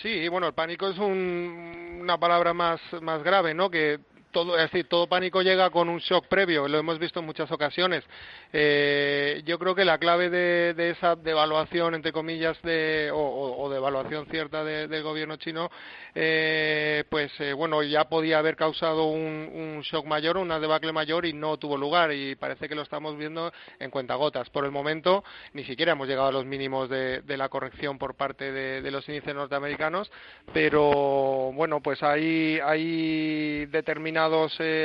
Sí, 0.02 0.29
bueno, 0.29 0.48
el 0.48 0.52
pánico 0.52 0.88
es 0.88 0.98
una 0.98 2.18
palabra 2.18 2.52
más, 2.52 2.81
más 3.00 3.22
grave, 3.22 3.55
¿no? 3.55 3.70
Que 3.70 4.00
todo, 4.37 4.55
es 4.59 4.70
decir, 4.70 4.87
todo 4.87 5.07
pánico 5.07 5.40
llega 5.40 5.70
con 5.70 5.88
un 5.88 5.99
shock 5.99 6.27
previo, 6.27 6.68
lo 6.68 6.77
hemos 6.77 6.99
visto 6.99 7.20
en 7.20 7.25
muchas 7.25 7.51
ocasiones. 7.51 8.05
Eh, 8.53 9.40
yo 9.46 9.59
creo 9.59 9.75
que 9.75 9.83
la 9.83 9.96
clave 9.96 10.29
de, 10.29 10.90
esa 10.90 11.16
devaluación, 11.16 11.94
entre 11.94 12.12
comillas, 12.12 12.61
de, 12.61 13.11
o, 13.14 13.70
devaluación 13.70 14.27
cierta 14.27 14.62
del 14.62 15.03
gobierno 15.03 15.37
chino, 15.37 15.70
eh, 16.14 17.05
pues 17.09 17.33
eh, 17.40 17.55
bueno, 17.55 17.83
ya 17.83 18.11
podía 18.11 18.38
haber 18.38 18.57
causado 18.57 19.05
un, 19.07 19.81
shock 19.81 20.05
mayor, 20.05 20.37
una 20.37 20.61
debacle 20.61 20.92
mayor 20.92 21.25
y 21.25 21.33
no 21.33 21.57
tuvo 21.57 21.79
lugar 21.79 22.12
y 22.12 22.35
parece 22.35 22.68
que 22.68 22.75
lo 22.75 22.83
estamos 22.83 23.16
viendo 23.16 23.51
en 23.79 23.90
cuentagotas. 23.90 24.51
Por 24.51 24.66
el 24.66 24.70
momento, 24.70 25.25
ni 25.55 25.64
siquiera 25.64 25.92
hemos 25.92 26.09
llegado 26.09 26.29
a 26.29 26.33
los 26.33 26.44
mínimos 26.44 26.90
de, 26.90 27.22
la 27.27 27.49
corrección 27.49 27.96
por 27.96 28.14
parte 28.14 28.53
de, 28.53 28.90
los 28.90 29.09
índices 29.09 29.35
norteamericanos, 29.35 30.12
pero 30.53 31.53
bueno, 31.55 31.81
pues 31.81 32.03
hay, 32.03 32.59
hay 32.62 33.64
determinados 33.66 34.26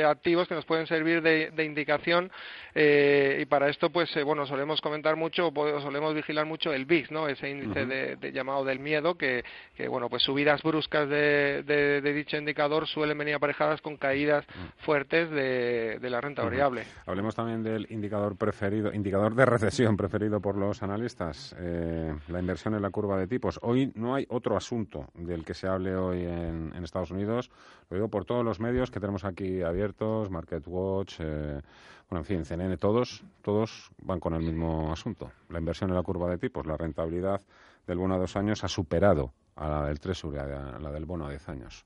activos 0.06 0.48
que 0.48 0.54
nos 0.54 0.64
pueden 0.64 0.86
servir 0.86 1.22
de, 1.22 1.64
indicación 1.64 2.30
y 2.74 3.44
para 3.46 3.68
esto, 3.68 3.90
pues 3.90 4.10
bueno, 4.24 4.46
solemos 4.46 4.80
comentar 4.80 5.16
mucho, 5.16 5.52
solemos 5.54 6.14
vigilar 6.14 6.46
mucho 6.46 6.72
el 6.72 6.86
VIX, 6.86 7.10
¿no? 7.10 7.28
Ese 7.28 7.50
índice 7.50 7.86
de, 7.86 8.32
llamado 8.32 8.64
del 8.64 8.78
miedo, 8.78 9.16
que, 9.16 9.44
bueno, 9.88 10.08
pues 10.08 10.22
subidas 10.22 10.62
bruscas 10.62 11.08
de, 11.08 12.12
dicho 12.14 12.36
indicador 12.36 12.86
suelen 12.86 13.18
venir 13.18 13.34
aparejadas 13.34 13.80
con 13.80 13.96
caídas 13.96 14.44
mm. 14.46 14.84
fuertes 14.84 15.30
de, 15.30 15.98
la 16.02 16.20
renta 16.20 16.42
variable. 16.42 16.84
Hablemos 17.06 17.34
también 17.34 17.62
del 17.62 17.86
indicador 17.90 18.36
preferido, 18.36 18.92
indicador 18.92 19.34
de 19.34 19.46
recesión 19.46 19.96
preferido 19.96 20.40
por 20.40 20.56
los 20.56 20.82
analistas, 20.82 21.54
eh, 21.58 22.14
la 22.28 22.38
inversión 22.38 22.74
en 22.74 22.82
la 22.82 22.90
curva 22.90 23.16
de 23.18 23.26
tipos. 23.26 23.58
Hoy 23.62 23.92
no 23.94 24.14
hay 24.14 24.26
otro 24.28 24.56
asunto 24.56 25.06
del 25.14 25.44
que 25.44 25.54
se 25.54 25.66
hable 25.66 25.94
hoy 25.94 26.24
en, 26.24 26.72
Estados 26.82 27.12
Unidos, 27.12 27.48
lo 27.90 27.96
digo 27.96 28.08
por 28.08 28.24
todos 28.24 28.44
los 28.44 28.58
medios 28.58 28.90
que 28.90 28.98
tenemos 28.98 29.21
aquí 29.24 29.62
abiertos, 29.62 30.30
MarketWatch, 30.30 31.16
eh, 31.20 31.60
bueno, 32.08 32.20
en 32.20 32.24
fin, 32.24 32.44
CNN, 32.44 32.76
todos, 32.76 33.24
todos 33.42 33.90
van 34.02 34.20
con 34.20 34.34
el 34.34 34.42
mismo 34.42 34.92
asunto. 34.92 35.32
La 35.48 35.58
inversión 35.58 35.90
en 35.90 35.96
la 35.96 36.02
curva 36.02 36.28
de 36.28 36.38
tipos, 36.38 36.66
la 36.66 36.76
rentabilidad 36.76 37.40
del 37.86 37.98
bono 37.98 38.14
a 38.14 38.18
dos 38.18 38.36
años 38.36 38.64
ha 38.64 38.68
superado 38.68 39.32
a 39.56 39.68
la 39.68 39.86
del 39.86 40.00
Treasury, 40.00 40.38
a 40.38 40.78
la 40.78 40.90
del 40.90 41.06
bono 41.06 41.26
a 41.26 41.30
diez 41.30 41.48
años. 41.48 41.84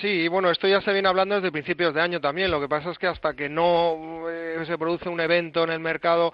Sí, 0.00 0.28
bueno, 0.28 0.50
esto 0.50 0.66
ya 0.66 0.80
se 0.80 0.92
viene 0.94 1.08
hablando 1.08 1.34
desde 1.34 1.52
principios 1.52 1.92
de 1.92 2.00
año 2.00 2.18
también. 2.18 2.50
Lo 2.50 2.58
que 2.58 2.68
pasa 2.68 2.90
es 2.90 2.98
que 2.98 3.06
hasta 3.06 3.34
que 3.34 3.50
no 3.50 4.24
eh, 4.30 4.64
se 4.66 4.78
produce 4.78 5.10
un 5.10 5.20
evento 5.20 5.62
en 5.62 5.70
el 5.70 5.80
mercado, 5.80 6.32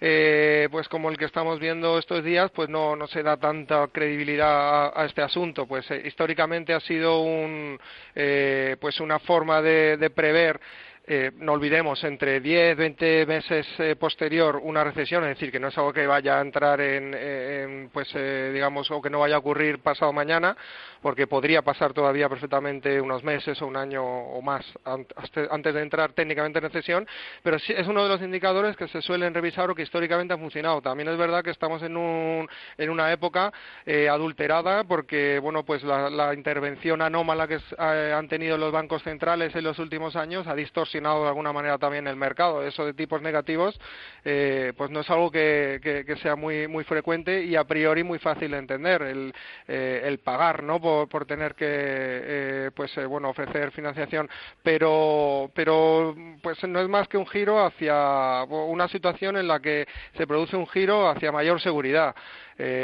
eh, 0.00 0.68
pues 0.70 0.86
como 0.86 1.08
el 1.08 1.16
que 1.16 1.24
estamos 1.24 1.58
viendo 1.58 1.98
estos 1.98 2.22
días, 2.22 2.50
pues 2.50 2.68
no, 2.68 2.96
no 2.96 3.06
se 3.06 3.22
da 3.22 3.38
tanta 3.38 3.88
credibilidad 3.88 4.92
a, 4.94 5.06
este 5.06 5.22
asunto. 5.22 5.66
Pues 5.66 5.90
eh, 5.90 6.02
históricamente 6.04 6.74
ha 6.74 6.80
sido 6.80 7.22
un, 7.22 7.78
pues 8.78 9.00
una 9.00 9.18
forma 9.18 9.62
de 9.62 10.10
prever 10.14 10.60
eh, 11.06 11.32
no 11.38 11.52
olvidemos, 11.54 12.04
entre 12.04 12.40
10, 12.40 12.76
20 12.76 13.26
meses 13.26 13.66
eh, 13.78 13.96
posterior 13.96 14.60
una 14.62 14.84
recesión, 14.84 15.24
es 15.24 15.30
decir, 15.30 15.50
que 15.50 15.58
no 15.58 15.68
es 15.68 15.78
algo 15.78 15.92
que 15.92 16.06
vaya 16.06 16.38
a 16.38 16.40
entrar 16.40 16.80
en, 16.80 17.90
pues, 17.92 18.08
eh, 18.14 18.50
digamos, 18.52 18.90
o 18.90 19.00
que 19.00 19.10
no 19.10 19.18
vaya 19.18 19.36
a 19.36 19.38
ocurrir 19.38 19.80
pasado 19.80 20.12
mañana, 20.12 20.56
porque 21.02 21.26
podría 21.26 21.62
pasar 21.62 21.94
todavía 21.94 22.28
perfectamente 22.28 23.00
unos 23.00 23.24
meses 23.24 23.60
o 23.60 23.66
un 23.66 23.76
año 23.76 24.04
o 24.04 24.40
más 24.42 24.64
antes 24.84 25.74
de 25.74 25.82
entrar 25.82 26.12
técnicamente 26.12 26.58
en 26.58 26.64
recesión, 26.64 27.08
pero 27.42 27.58
sí 27.58 27.72
es 27.74 27.88
uno 27.88 28.04
de 28.04 28.08
los 28.10 28.22
indicadores 28.22 28.76
que 28.76 28.86
se 28.86 29.02
suelen 29.02 29.34
revisar 29.34 29.68
o 29.70 29.74
que 29.74 29.82
históricamente 29.82 30.34
han 30.34 30.40
funcionado. 30.40 30.80
También 30.82 31.08
es 31.08 31.16
verdad 31.16 31.42
que 31.42 31.50
estamos 31.50 31.82
en, 31.82 31.96
un, 31.96 32.48
en 32.76 32.90
una 32.90 33.10
época 33.10 33.52
adulterada 34.10 34.84
porque, 34.84 35.38
bueno, 35.40 35.64
pues 35.64 35.82
la, 35.82 36.34
intervención 36.34 37.02
anómala 37.02 37.48
que 37.48 37.58
han 37.78 38.28
tenido 38.28 38.58
los 38.58 38.70
bancos 38.70 39.02
centrales 39.02 39.54
en 39.56 39.64
los 39.64 39.78
últimos 39.78 40.14
años 40.14 40.46
ha 40.46 40.54
distorsionado 40.54 40.99
de 41.00 41.28
alguna 41.28 41.52
manera 41.52 41.78
también 41.78 42.06
el 42.06 42.16
mercado. 42.16 42.64
Eso 42.64 42.84
de 42.84 42.94
tipos 42.94 43.22
negativos, 43.22 43.78
eh, 44.24 44.72
pues 44.76 44.90
no 44.90 45.00
es 45.00 45.10
algo 45.10 45.30
que, 45.30 46.04
sea 46.22 46.36
muy 46.36 46.68
muy 46.68 46.84
frecuente 46.84 47.42
y 47.44 47.56
a 47.56 47.64
priori 47.64 48.02
muy 48.02 48.18
fácil 48.18 48.50
de 48.50 48.58
entender 48.58 49.02
el, 49.02 49.34
eh, 49.68 50.02
el 50.04 50.18
pagar, 50.18 50.62
¿no? 50.62 50.80
Por, 50.80 51.26
tener 51.26 51.54
que, 51.54 51.66
eh, 51.68 52.70
pues 52.74 52.94
bueno, 53.08 53.30
ofrecer 53.30 53.70
financiación, 53.72 54.28
pero 54.62 55.50
pero 55.54 56.14
pues 56.42 56.62
no 56.64 56.80
es 56.80 56.88
más 56.88 57.08
que 57.08 57.16
un 57.16 57.26
giro 57.26 57.64
hacia 57.64 58.44
una 58.44 58.88
situación 58.88 59.36
en 59.36 59.48
la 59.48 59.60
que 59.60 59.86
se 60.16 60.26
produce 60.26 60.56
un 60.56 60.66
giro 60.66 61.08
hacia 61.08 61.32
mayor 61.32 61.60
seguridad. 61.60 62.14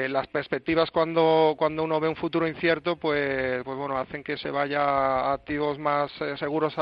Las 0.09 0.27
perspectivas 0.29 0.91
cuando, 0.91 1.55
cuando 1.59 1.85
uno 1.85 2.01
ve 2.01 2.09
un 2.09 2.17
futuro 2.17 2.49
incierto, 2.49 2.97
pues, 2.97 3.63
pues 3.65 3.77
bueno, 3.77 3.99
hacen 3.99 4.25
que 4.25 4.37
se 4.39 4.51
vaya 4.51 4.83
a 4.83 5.33
activos 5.35 5.79
más 5.79 6.11
seguros, 6.39 6.75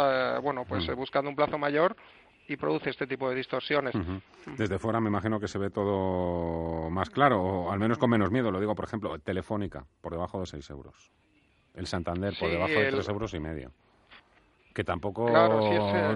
bueno, 0.43 0.65
pues 0.65 0.89
mm. 0.89 0.95
buscando 0.95 1.29
un 1.31 1.37
plazo 1.37 1.59
mayor 1.59 1.97
y 2.47 2.57
produce 2.57 2.91
este 2.91 3.07
tipo 3.07 3.29
de 3.29 3.37
distorsiones. 3.37 3.95
Desde 4.57 4.79
fuera 4.79 5.01
me 5.01 5.09
imagino 5.09 5.41
que 5.41 5.49
se 5.49 5.59
ve 5.59 5.71
todo 5.71 6.91
más 6.91 7.11
claro, 7.11 7.43
o 7.43 7.73
al 7.73 7.79
menos 7.79 7.99
con 7.99 8.11
menos 8.11 8.31
miedo. 8.31 8.51
Lo 8.51 8.61
digo, 8.61 8.75
por 8.75 8.85
ejemplo, 8.85 9.19
Telefónica, 9.19 9.85
por 10.01 10.13
debajo 10.13 10.41
de 10.41 10.47
6 10.47 10.71
euros. 10.71 11.11
El 11.75 11.87
Santander, 11.87 12.35
por 12.39 12.51
debajo 12.51 12.73
de 12.73 12.91
3 12.91 13.09
euros 13.09 13.35
y 13.35 13.41
medio. 13.41 13.73
Que 14.75 14.85
tampoco 14.85 15.27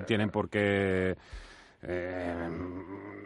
tienen 0.07 0.31
por 0.31 0.51
qué 0.51 1.17
eh, 1.83 2.49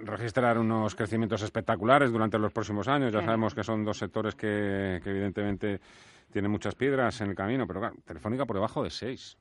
registrar 0.04 0.58
unos 0.58 0.94
crecimientos 0.94 1.42
espectaculares 1.42 2.10
durante 2.12 2.38
los 2.38 2.52
próximos 2.52 2.88
años. 2.88 3.12
Ya 3.12 3.22
sabemos 3.22 3.54
que 3.54 3.64
son 3.64 3.84
dos 3.84 3.98
sectores 3.98 4.34
que, 4.34 5.00
que 5.02 5.10
evidentemente 5.10 5.80
tienen 6.32 6.50
muchas 6.50 6.74
piedras 6.74 7.20
en 7.20 7.30
el 7.30 7.34
camino, 7.34 7.66
pero 7.66 7.80
claro, 7.80 7.96
Telefónica 8.04 8.46
por 8.46 8.56
debajo 8.56 8.82
de 8.82 8.90
6. 8.90 9.36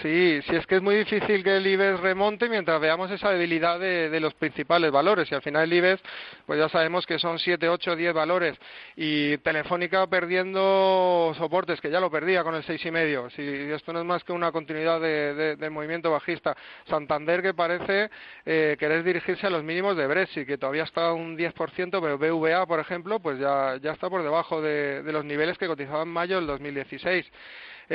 Sí, 0.00 0.40
sí 0.42 0.56
es 0.56 0.66
que 0.66 0.76
es 0.76 0.82
muy 0.82 0.96
difícil 0.96 1.42
que 1.42 1.56
el 1.56 1.66
IBEX 1.66 2.00
remonte 2.00 2.48
mientras 2.48 2.80
veamos 2.80 3.10
esa 3.10 3.30
debilidad 3.30 3.80
de, 3.80 4.20
los 4.20 4.34
principales 4.34 4.90
valores. 4.90 5.30
Y 5.30 5.34
al 5.34 5.42
final 5.42 5.64
el 5.64 5.72
IBEX, 5.72 6.02
pues 6.46 6.58
ya 6.58 6.68
sabemos 6.68 7.06
que 7.06 7.18
son 7.18 7.38
7, 7.38 7.68
8, 7.68 7.96
10 7.96 8.14
valores. 8.14 8.58
Y 8.96 9.38
Telefónica 9.38 10.06
perdiendo 10.06 11.32
soportes, 11.36 11.80
que 11.80 11.90
ya 11.90 12.00
lo 12.00 12.10
perdía 12.10 12.44
con 12.44 12.54
el 12.54 12.62
seis 12.64 12.84
y 12.84 12.90
medio. 12.90 13.28
Si 13.30 13.42
esto 13.42 13.92
no 13.92 14.00
es 14.00 14.04
más 14.04 14.22
que 14.24 14.32
una 14.32 14.52
continuidad 14.52 15.00
de, 15.00 15.56
del 15.56 15.70
movimiento 15.70 16.10
bajista. 16.10 16.56
Santander 16.88 17.42
que 17.42 17.54
parece 17.54 18.10
eh, 18.44 18.76
querer 18.78 19.02
dirigirse 19.02 19.46
a 19.46 19.50
los 19.50 19.64
mínimos 19.64 19.96
de 19.96 20.06
Brexit, 20.06 20.46
que 20.46 20.58
todavía 20.58 20.84
está 20.84 21.12
un 21.12 21.36
10%, 21.36 22.00
pero 22.00 22.18
BVA, 22.18 22.66
por 22.66 22.78
ejemplo, 22.78 23.18
pues 23.20 23.38
ya, 23.38 23.76
ya 23.80 23.92
está 23.92 24.08
por 24.08 24.22
debajo 24.22 24.62
de, 24.62 25.02
de 25.02 25.12
los 25.12 25.24
niveles 25.24 25.58
que 25.58 25.66
cotizaba 25.66 26.02
en 26.02 26.08
mayo 26.08 26.36
del 26.36 26.46
2016. 26.46 27.30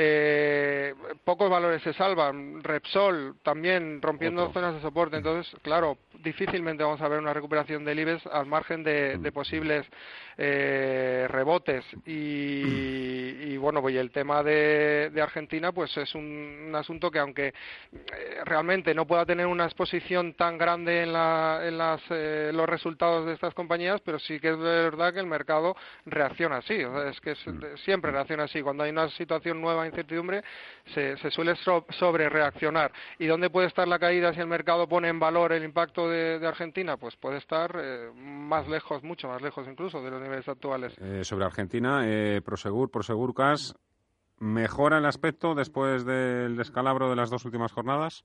Eh, 0.00 0.94
pocos 1.24 1.50
valores 1.50 1.82
se 1.82 1.92
salvan. 1.92 2.62
Repsol 2.62 3.34
también 3.42 4.00
rompiendo 4.00 4.52
zonas 4.52 4.74
de 4.74 4.80
soporte. 4.80 5.16
Entonces, 5.16 5.52
claro, 5.62 5.98
difícilmente 6.22 6.84
vamos 6.84 7.00
a 7.00 7.08
ver 7.08 7.18
una 7.18 7.34
recuperación 7.34 7.84
del 7.84 7.98
IBEX 7.98 8.24
al 8.28 8.46
margen 8.46 8.84
de, 8.84 9.18
de 9.18 9.32
posibles 9.32 9.84
eh, 10.40 11.26
rebotes. 11.28 11.84
Y, 12.06 13.56
bueno 13.56 13.82
pues 13.82 13.96
el 13.96 14.12
tema 14.12 14.44
de, 14.44 15.10
Argentina 15.20 15.72
pues 15.72 15.96
es 15.96 16.14
un, 16.14 16.72
asunto 16.76 17.10
que 17.10 17.18
aunque 17.18 17.48
eh, 17.48 17.52
realmente 18.44 18.94
no 18.94 19.04
pueda 19.04 19.26
tener 19.26 19.46
una 19.46 19.64
exposición 19.64 20.34
tan 20.34 20.56
grande 20.56 21.02
en, 21.02 21.12
las, 21.12 22.00
eh, 22.10 22.52
los 22.54 22.68
resultados 22.68 23.26
de 23.26 23.32
estas 23.32 23.52
compañías 23.52 24.00
pero 24.02 24.20
sí 24.20 24.38
que 24.38 24.50
es 24.50 24.58
verdad 24.58 25.12
que 25.12 25.18
el 25.18 25.26
mercado 25.26 25.74
reacciona 26.06 26.58
así. 26.58 26.76
Es 27.10 27.20
que 27.20 27.32
mm. 27.32 27.76
siempre 27.84 28.12
reacciona 28.12 28.44
así. 28.44 28.62
Cuando 28.62 28.84
hay 28.84 28.90
una 28.90 29.08
situación 29.10 29.60
nueva 29.60 29.87
incertidumbre 29.88 30.42
se, 30.94 31.16
suele 31.30 31.54
sobre 31.56 32.28
reaccionar 32.28 32.92
y 33.18 33.26
dónde 33.26 33.50
puede 33.50 33.66
estar 33.66 33.86
la 33.88 33.98
caída 33.98 34.32
si 34.32 34.40
el 34.40 34.46
mercado 34.46 34.88
pone 34.88 35.08
en 35.08 35.18
valor 35.18 35.52
el 35.52 35.64
impacto 35.64 36.08
de, 36.08 36.46
Argentina 36.46 36.96
pues 36.96 37.16
puede 37.16 37.38
estar 37.38 37.74
más 38.14 38.68
lejos 38.68 39.02
mucho 39.02 39.28
más 39.28 39.42
lejos 39.42 39.66
incluso 39.68 40.02
de 40.02 40.10
los 40.10 40.48
actuales. 40.48 40.94
Eh, 41.00 41.24
sobre 41.24 41.44
Argentina, 41.44 42.02
eh, 42.04 42.40
Prosegur, 42.44 42.90
Prosegur 42.90 43.34
Cas, 43.34 43.74
¿mejora 44.38 44.98
el 44.98 45.06
aspecto 45.06 45.54
después 45.54 46.04
del 46.04 46.56
descalabro 46.56 47.10
de 47.10 47.16
las 47.16 47.30
dos 47.30 47.44
últimas 47.44 47.72
jornadas? 47.72 48.24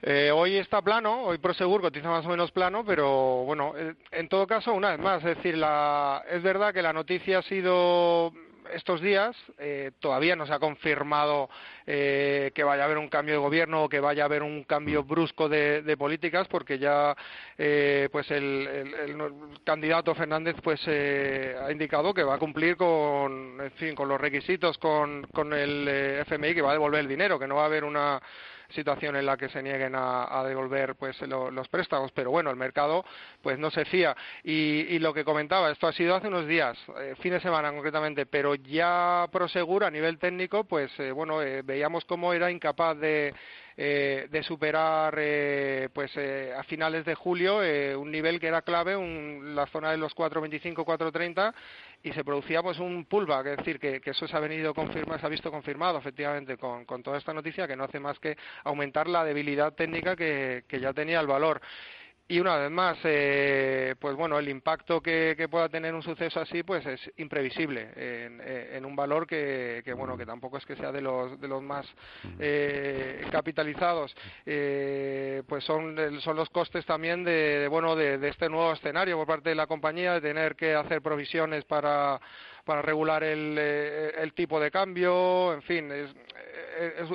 Eh, 0.00 0.30
hoy 0.30 0.56
está 0.56 0.80
plano, 0.80 1.24
hoy 1.24 1.38
Prosegur 1.38 1.80
cotiza 1.80 2.08
más 2.08 2.24
o 2.24 2.28
menos 2.28 2.52
plano, 2.52 2.84
pero 2.84 3.44
bueno, 3.44 3.74
en 4.12 4.28
todo 4.28 4.46
caso, 4.46 4.72
una 4.72 4.90
vez 4.90 5.00
más, 5.00 5.24
es 5.24 5.36
decir, 5.36 5.56
la, 5.56 6.22
es 6.30 6.42
verdad 6.42 6.72
que 6.72 6.82
la 6.82 6.92
noticia 6.92 7.38
ha 7.38 7.42
sido 7.42 8.32
estos 8.72 9.00
días 9.00 9.36
eh, 9.58 9.92
todavía 10.00 10.36
no 10.36 10.46
se 10.46 10.52
ha 10.52 10.58
confirmado 10.58 11.48
eh, 11.86 12.52
que 12.54 12.64
vaya 12.64 12.82
a 12.82 12.86
haber 12.86 12.98
un 12.98 13.08
cambio 13.08 13.34
de 13.34 13.40
gobierno 13.40 13.84
o 13.84 13.88
que 13.88 14.00
vaya 14.00 14.22
a 14.22 14.26
haber 14.26 14.42
un 14.42 14.64
cambio 14.64 15.04
brusco 15.04 15.48
de, 15.48 15.96
políticas 15.98 16.46
porque 16.48 16.78
ya 16.78 17.16
eh, 17.56 18.08
pues 18.12 18.30
el, 18.30 19.18
candidato 19.64 20.14
Fernández 20.14 20.56
pues 20.62 20.86
ha 20.86 21.72
indicado 21.72 22.14
que 22.14 22.22
va 22.22 22.34
a 22.34 22.38
cumplir 22.38 22.76
con 22.76 23.60
en 23.60 23.72
fin 23.72 23.94
con 23.94 24.08
los 24.08 24.20
requisitos 24.20 24.78
con, 24.78 25.22
con 25.32 25.52
el 25.52 25.88
FMI 26.26 26.54
que 26.54 26.62
va 26.62 26.70
a 26.70 26.74
devolver 26.74 27.00
el 27.00 27.08
dinero 27.08 27.38
que 27.38 27.46
no 27.46 27.56
va 27.56 27.62
a 27.62 27.66
haber 27.66 27.84
una 27.84 28.20
situación 28.70 29.16
en 29.16 29.26
la 29.26 29.36
que 29.36 29.48
se 29.48 29.62
nieguen 29.62 29.94
a, 29.94 30.42
devolver 30.46 30.94
pues 30.94 31.20
los 31.22 31.68
préstamos, 31.68 32.12
pero 32.12 32.30
bueno, 32.30 32.50
el 32.50 32.56
mercado 32.56 33.04
pues 33.42 33.58
no 33.58 33.70
se 33.70 33.84
fía. 33.84 34.16
Y, 34.44 34.98
lo 34.98 35.14
que 35.14 35.24
comentaba, 35.24 35.70
esto 35.70 35.86
ha 35.86 35.92
sido 35.92 36.16
hace 36.16 36.28
unos 36.28 36.46
días, 36.46 36.76
eh, 37.00 37.14
fin 37.20 37.32
de 37.32 37.40
semana 37.40 37.70
concretamente, 37.70 38.26
pero 38.26 38.54
ya 38.56 39.26
Prosegur 39.30 39.84
a 39.84 39.90
nivel 39.90 40.18
técnico, 40.18 40.64
pues 40.64 40.90
eh, 40.98 41.12
bueno, 41.12 41.40
eh, 41.40 41.62
veíamos 41.62 42.04
cómo 42.04 42.32
era 42.32 42.50
incapaz 42.50 42.98
de 42.98 43.32
de 43.78 44.42
superar 44.42 45.14
eh, 45.18 45.88
pues 45.92 46.10
eh, 46.16 46.52
a 46.56 46.64
finales 46.64 47.04
de 47.04 47.14
julio 47.14 47.58
un 47.96 48.10
nivel 48.10 48.40
que 48.40 48.48
era 48.48 48.62
clave, 48.62 48.96
un, 48.96 49.54
la 49.54 49.66
zona 49.66 49.92
de 49.92 49.98
los 49.98 50.16
4.25, 50.16 50.84
4.30 50.84 51.54
y 52.02 52.12
se 52.12 52.24
producía 52.24 52.60
pues 52.60 52.80
un 52.80 53.04
pullback, 53.04 53.46
es 53.46 53.56
decir, 53.58 53.78
que, 53.78 54.00
eso 54.04 54.26
se 54.26 54.36
ha 54.36 54.40
venido 54.40 54.74
confirmado, 54.74 55.20
se 55.20 55.26
ha 55.26 55.28
visto 55.28 55.50
confirmado 55.50 55.98
efectivamente 55.98 56.56
con, 56.56 56.84
con, 56.86 57.04
toda 57.04 57.18
esta 57.18 57.32
noticia 57.32 57.68
que 57.68 57.76
no 57.76 57.84
hace 57.84 58.00
más 58.00 58.18
que 58.18 58.36
aumentar 58.64 59.06
la 59.06 59.24
debilidad 59.24 59.72
técnica 59.72 60.16
que, 60.16 60.64
que 60.66 60.80
ya 60.80 60.92
tenía 60.92 61.20
el 61.20 61.28
valor. 61.28 61.60
Y 62.30 62.40
una 62.40 62.56
vez 62.56 62.70
más, 62.70 62.98
eh, 63.04 63.94
pues 63.98 64.14
bueno, 64.14 64.38
el 64.38 64.50
impacto 64.50 65.00
que, 65.00 65.48
pueda 65.50 65.70
tener 65.70 65.94
un 65.94 66.02
suceso 66.02 66.40
así, 66.40 66.62
pues 66.62 66.84
es 66.84 67.00
imprevisible 67.16 67.88
en, 67.96 68.84
un 68.84 68.94
valor 68.94 69.26
que, 69.26 69.82
bueno, 69.96 70.14
que 70.18 70.26
tampoco 70.26 70.58
es 70.58 70.66
que 70.66 70.76
sea 70.76 70.92
de 70.92 71.00
los 71.00 71.40
de 71.40 71.48
los 71.48 71.62
más 71.62 71.86
eh, 72.38 73.26
capitalizados. 73.32 74.14
Eh, 74.44 75.42
pues 75.48 75.64
son 75.64 75.96
son 76.20 76.36
los 76.36 76.50
costes 76.50 76.84
también 76.84 77.24
de, 77.24 77.66
bueno 77.70 77.96
de, 77.96 78.18
de 78.18 78.28
este 78.28 78.50
nuevo 78.50 78.72
escenario 78.72 79.16
por 79.16 79.26
parte 79.26 79.48
de 79.48 79.54
la 79.54 79.66
compañía 79.66 80.12
de 80.12 80.20
tener 80.20 80.54
que 80.54 80.74
hacer 80.74 81.00
provisiones 81.00 81.64
para 81.64 82.20
para 82.68 82.82
regular 82.82 83.24
el, 83.24 83.56
eh, 83.58 84.12
el, 84.18 84.34
tipo 84.34 84.60
de 84.60 84.70
cambio, 84.70 85.54
en 85.54 85.62
fin, 85.62 85.90
es, 85.90 86.14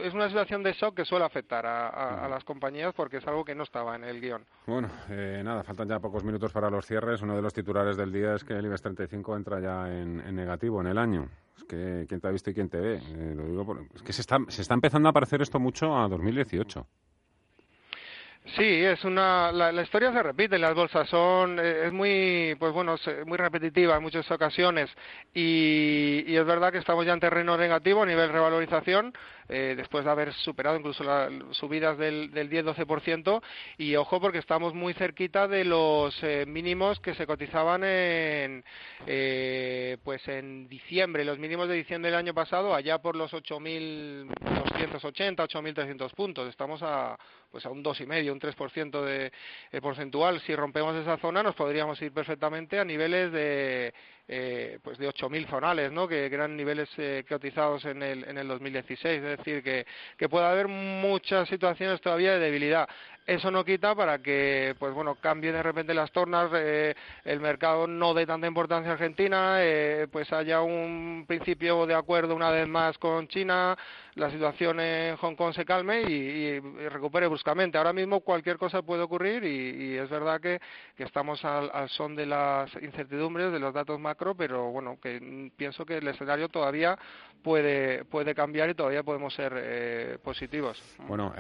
es, 0.04 0.14
una 0.16 0.28
situación 0.28 0.64
de 0.64 0.74
shock 0.74 0.96
que 0.96 1.06
suele 1.06 1.26
afectar 1.26 1.64
a, 1.64 2.28
las 2.28 2.44
compañías 2.44 2.92
porque 2.96 3.18
es 3.18 3.28
algo 3.28 3.46
que 3.46 3.54
no 3.54 3.62
estaba 3.62 3.96
en 3.96 4.04
el 4.04 4.20
guion. 4.20 4.44
Bueno, 4.66 4.90
eh, 5.12 5.44
nada, 5.46 5.64
faltan 5.64 5.88
ya 5.88 6.00
pocos 6.00 6.24
minutos 6.24 6.52
para 6.52 6.72
los 6.72 6.88
cierres. 6.88 7.22
Uno 7.22 7.36
de 7.36 7.44
los 7.44 7.54
titulares 7.54 7.98
del 7.98 8.12
día 8.12 8.34
es 8.34 8.44
que 8.44 8.54
el 8.54 8.66
IBEX 8.66 8.82
35 8.82 9.38
entra 9.38 9.60
ya 9.60 9.88
en, 9.88 10.36
negativo 10.36 10.82
en 10.82 10.88
el 10.88 10.98
año. 10.98 11.30
Es 11.56 11.64
que 11.66 12.06
quién 12.10 12.20
te 12.20 12.28
ha 12.28 12.32
visto 12.32 12.50
y 12.50 12.56
quién 12.56 12.70
te 12.70 12.80
ve. 12.80 12.96
Eh, 12.96 13.34
lo 13.36 13.46
digo 13.46 13.78
es 13.94 14.02
que 14.02 14.12
se 14.12 14.22
está, 14.22 14.40
se 14.48 14.64
está 14.64 14.74
empezando 14.74 15.08
a 15.08 15.14
parecer 15.14 15.44
esto 15.44 15.60
mucho 15.60 15.96
a 15.96 16.08
2018. 16.08 16.88
Sí, 18.46 18.84
es 18.84 19.04
una 19.06 19.54
la, 19.54 19.82
historia 19.82 20.12
se 20.12 20.22
repite, 20.22 20.60
las 20.60 20.76
bolsas 20.76 21.08
son 21.08 21.58
eh, 21.60 21.86
es 21.86 21.94
muy 21.94 22.56
pues 22.60 22.74
bueno 22.74 22.96
muy 23.26 23.38
repetitiva 23.38 23.96
en 23.96 24.04
muchas 24.04 24.30
ocasiones 24.30 24.90
y, 25.34 26.26
y, 26.28 26.36
es 26.36 26.46
verdad 26.46 26.72
que 26.72 26.78
estamos 26.78 27.06
ya 27.06 27.14
en 27.14 27.22
terreno 27.22 27.58
negativo 27.58 28.04
a 28.04 28.06
nivel 28.06 28.30
revalorización 28.30 29.14
eh, 29.50 29.74
después 29.76 30.06
de 30.06 30.12
haber 30.12 30.34
superado 30.34 30.78
incluso 30.78 31.04
las 31.04 31.32
subidas 31.52 31.98
del, 31.98 32.32
del 32.32 32.50
10-12% 32.50 33.42
y 33.78 33.96
ojo 33.96 34.22
porque 34.22 34.38
estamos 34.38 34.74
muy 34.74 34.94
cerquita 34.94 35.48
de 35.48 35.66
los 35.66 36.18
eh, 36.24 36.46
mínimos 36.48 37.00
que 37.00 37.14
se 37.14 37.28
cotizaban 37.28 37.84
en 37.84 38.64
eh, 39.06 39.98
pues 40.04 40.26
en 40.28 40.68
diciembre, 40.70 41.26
los 41.26 41.40
mínimos 41.40 41.68
de 41.68 41.76
diciembre 41.76 42.12
del 42.12 42.20
año 42.20 42.34
pasado 42.34 42.74
allá 42.74 43.00
por 43.00 43.16
los 43.16 43.34
8.280, 44.88 45.48
8.300 45.48 46.14
puntos. 46.14 46.50
Estamos 46.50 46.82
a 46.84 47.18
pues 47.52 47.66
a 47.66 47.70
un 47.70 47.84
dos 47.84 48.00
y 48.02 48.06
medio, 48.06 48.34
un 48.34 48.40
3% 48.40 49.02
de 49.04 49.32
eh, 49.72 49.82
porcentual. 49.82 50.40
Si 50.42 50.56
rompemos 50.56 50.96
esa 50.96 51.18
zona, 51.18 51.44
nos 51.44 51.56
podríamos 51.56 52.02
ir 52.02 52.12
perfectamente 52.12 52.80
a 52.80 52.86
niveles 52.86 53.32
de 53.32 53.94
eh, 54.28 54.80
pues 54.82 54.98
de 54.98 55.08
8.000 55.08 55.48
zonales, 55.50 55.92
¿no? 55.92 56.08
Que, 56.08 56.26
eran 56.26 56.56
niveles 56.56 56.90
eh, 56.98 57.24
cotizados 57.28 57.86
en 57.86 58.02
el, 58.02 58.24
en 58.24 58.38
el 58.38 58.48
2016. 58.48 59.24
Es 59.24 59.38
decir, 59.38 59.64
que, 59.64 59.86
que 60.18 60.30
puede 60.30 60.46
haber 60.46 60.68
muchas 60.68 61.48
situaciones 61.50 62.02
todavía 62.02 62.34
de 62.34 62.40
debilidad. 62.40 62.88
Eso 63.26 63.52
no 63.52 63.64
quita 63.64 63.96
para 63.96 64.20
que, 64.20 64.76
pues 64.78 64.94
bueno, 64.94 65.16
cambien 65.16 65.54
de 65.54 65.64
repente 65.64 65.94
las 65.94 66.12
tornas, 66.12 66.52
eh, 66.54 66.94
el 67.24 67.40
mercado 67.40 67.88
no 67.88 68.14
dé 68.14 68.26
tanta 68.26 68.48
importancia 68.48 68.92
a 68.92 68.94
Argentina, 68.96 69.60
eh, 69.60 70.08
pues 70.12 70.32
haya 70.34 70.62
un 70.62 71.24
principio 71.26 71.86
de 71.86 71.96
acuerdo 71.96 72.36
una 72.36 72.52
vez 72.52 72.68
más 72.68 72.98
con 72.98 73.30
China, 73.30 73.78
la 74.16 74.30
situación 74.30 74.82
en 74.82 75.16
Hong 75.16 75.36
Kong 75.36 75.54
se 75.54 75.64
calme 75.64 76.02
y, 76.02 76.60
recupere 76.90 77.28
bruscamente. 77.28 77.78
Ahora 77.78 77.94
mismo 77.94 78.20
cualquier 78.20 78.58
cosa 78.58 78.82
puede 78.82 79.04
ocurrir 79.04 79.46
y, 79.46 79.98
es 79.98 80.10
verdad 80.10 80.42
que, 80.42 80.60
estamos 80.98 81.46
al, 81.46 81.72
son 81.90 82.18
de 82.18 82.26
las 82.26 82.74
incertidumbres, 82.82 83.54
de 83.54 83.60
los 83.60 83.74
datos 83.74 84.02
pero 84.38 84.72
bueno, 84.72 84.98
que 85.02 85.52
pienso 85.56 85.86
que 85.86 85.98
el 85.98 86.08
escenario 86.08 86.50
todavía 86.50 86.98
puede, 87.42 88.06
puede 88.06 88.34
cambiar 88.34 88.70
y 88.70 88.74
todavía 88.74 89.04
podemos 89.04 89.34
ser 89.34 89.54
eh, 89.58 90.18
positivos. 90.24 90.82
Bueno, 91.08 91.34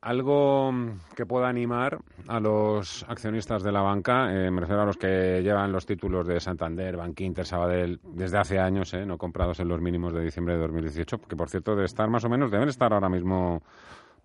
algo 0.00 0.72
que 1.16 1.26
pueda 1.26 1.48
animar 1.48 1.98
a 2.28 2.38
los 2.40 3.04
accionistas 3.08 3.62
de 3.62 3.72
la 3.72 3.80
banca, 3.80 4.32
eh, 4.32 4.50
me 4.50 4.60
refiero 4.60 4.82
a 4.82 4.86
los 4.86 4.96
que 4.96 5.40
llevan 5.42 5.72
los 5.72 5.86
títulos 5.86 6.26
de 6.26 6.40
Santander, 6.40 6.96
Bankinter, 6.96 7.46
Sabadell 7.46 8.00
desde 8.02 8.38
hace 8.38 8.58
años, 8.58 8.92
eh, 8.94 9.06
no 9.06 9.18
comprados 9.18 9.60
en 9.60 9.68
los 9.68 9.80
mínimos 9.80 10.12
de 10.12 10.22
diciembre 10.22 10.54
de 10.54 10.60
2018, 10.60 11.18
que 11.22 11.36
por 11.36 11.48
cierto 11.48 11.74
debe 11.74 11.86
estar 11.86 12.08
más 12.08 12.24
o 12.24 12.28
menos, 12.28 12.50
deben 12.50 12.68
estar 12.68 12.92
ahora 12.92 13.08
mismo 13.08 13.62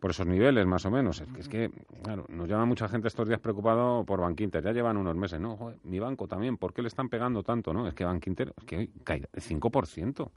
por 0.04 0.12
esos 0.12 0.28
niveles 0.28 0.66
más 0.66 0.86
o 0.86 0.92
menos. 0.92 1.22
Es 1.22 1.30
que, 1.30 1.40
es 1.40 1.48
que 1.48 1.72
claro, 2.04 2.26
nos 2.28 2.50
llama 2.50 2.66
mucha 2.66 2.90
gente 2.90 3.08
estos 3.08 3.26
días 3.26 3.40
preocupado 3.40 4.04
por 4.04 4.20
Bankinter. 4.20 4.62
Ya 4.62 4.74
llevan 4.74 4.98
unos 4.98 5.16
meses, 5.16 5.40
¿no? 5.40 5.76
mi 5.86 5.98
banco 5.98 6.28
también, 6.28 6.58
¿por 6.58 6.74
qué 6.74 6.82
le 6.82 6.90
están 6.90 7.08
pegando 7.08 7.42
tanto, 7.42 7.72
no? 7.74 7.88
Es 7.88 7.94
que 7.94 8.04
Bankinter, 8.04 8.54
es 8.58 8.66
que 8.66 8.90
cae 9.06 9.30
el 9.32 9.42
5%. 9.42 10.30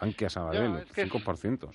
Bankia 0.00 0.30
Sabadell, 0.30 0.86
ya, 0.94 1.06
5%. 1.06 1.70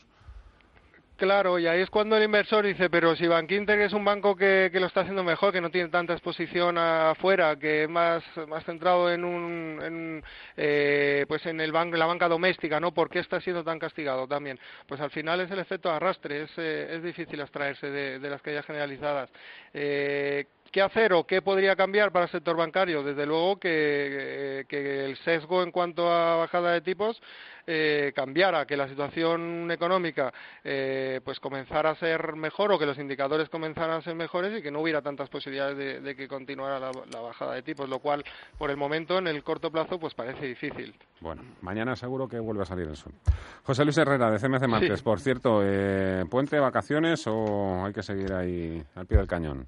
Claro, 1.16 1.60
y 1.60 1.68
ahí 1.68 1.82
es 1.82 1.92
cuando 1.92 2.18
el 2.18 2.24
inversor 2.24 2.66
dice, 2.66 2.90
pero 2.90 3.16
si 3.16 3.28
Bankinter 3.28 3.80
es 3.80 3.94
un 3.94 4.04
banco 4.04 4.36
que, 4.36 4.70
que, 4.72 4.80
lo 4.80 4.88
está 4.88 5.02
haciendo 5.02 5.24
mejor, 5.24 5.54
que 5.54 5.62
no 5.62 5.70
tiene 5.70 5.90
tanta 5.90 6.14
exposición 6.14 6.78
afuera, 6.78 7.56
que 7.56 7.84
es 7.84 7.90
más, 7.90 8.24
más 8.48 8.66
centrado 8.66 9.12
en 9.12 9.24
un, 9.24 9.80
en, 9.84 10.24
eh, 10.58 11.26
pues 11.28 11.46
en 11.46 11.62
el 11.62 11.72
banco, 11.72 11.98
la 11.98 12.08
banca 12.08 12.28
doméstica, 12.28 12.80
¿no? 12.80 12.94
¿Por 12.94 13.10
qué 13.12 13.20
está 13.20 13.40
siendo 13.40 13.64
tan 13.64 13.78
castigado 13.78 14.28
también? 14.28 14.60
Pues 14.88 15.00
al 15.02 15.12
final 15.12 15.40
es 15.40 15.52
el 15.52 15.60
efecto 15.60 15.92
arrastre, 15.92 16.44
es, 16.44 16.52
eh, 16.58 16.96
es 16.96 17.04
difícil 17.04 17.40
abstraerse 17.42 17.92
de, 17.92 18.20
de 18.20 18.30
las 18.30 18.42
caídas 18.42 18.66
generalizadas. 18.66 19.30
Eh, 19.72 20.46
¿Qué 20.74 20.82
hacer 20.82 21.14
o 21.14 21.24
qué 21.24 21.44
podría 21.44 21.76
cambiar 21.76 22.12
para 22.12 22.26
el 22.26 22.32
sector 22.32 22.58
bancario? 22.58 23.04
Desde 23.04 23.28
luego 23.28 23.60
que, 23.60 24.66
que 24.68 25.06
el 25.06 25.16
sesgo 25.18 25.62
en 25.62 25.70
cuanto 25.70 26.12
a 26.12 26.38
bajada 26.38 26.72
de 26.72 26.82
tipos 26.82 27.22
eh, 27.68 28.12
cambiara, 28.16 28.66
que 28.66 28.76
la 28.76 28.88
situación 28.88 29.70
económica 29.70 30.34
eh, 30.64 31.22
pues 31.24 31.40
comenzara 31.40 31.92
a 31.92 31.96
ser 31.96 32.36
mejor 32.36 32.72
o 32.72 32.80
que 32.80 32.88
los 32.88 32.98
indicadores 32.98 33.50
comenzaran 33.50 33.98
a 33.98 34.02
ser 34.02 34.16
mejores 34.16 34.58
y 34.58 34.64
que 34.64 34.72
no 34.72 34.82
hubiera 34.82 35.04
tantas 35.04 35.30
posibilidades 35.30 36.04
de, 36.04 36.16
que 36.16 36.28
continuara 36.28 36.80
la, 36.80 37.22
bajada 37.22 37.54
de 37.54 37.62
tipos, 37.62 37.88
lo 37.88 38.00
cual 38.00 38.24
por 38.58 38.72
el 38.72 38.76
momento 38.78 39.20
en 39.20 39.28
el 39.28 39.44
corto 39.44 39.70
plazo 39.70 40.00
pues 40.00 40.16
parece 40.16 40.48
difícil. 40.48 40.96
Bueno, 41.22 41.44
mañana 41.62 41.96
seguro 41.96 42.28
que 42.28 42.40
vuelve 42.40 42.64
a 42.64 42.66
salir 42.66 42.88
el 42.88 42.96
sol. 42.96 43.14
José 43.62 43.84
Luis 43.84 44.00
Herrera 44.00 44.32
de 44.32 44.40
CMC 44.40 44.68
Martes, 44.68 45.04
por 45.04 45.20
cierto, 45.20 45.62
eh, 45.64 46.26
¿puente, 46.32 46.60
vacaciones 46.60 47.28
o 47.28 47.86
hay 47.86 47.94
que 47.94 48.02
seguir 48.02 48.34
ahí 48.34 48.84
al 48.96 49.06
pie 49.06 49.20
del 49.20 49.28
cañón? 49.28 49.68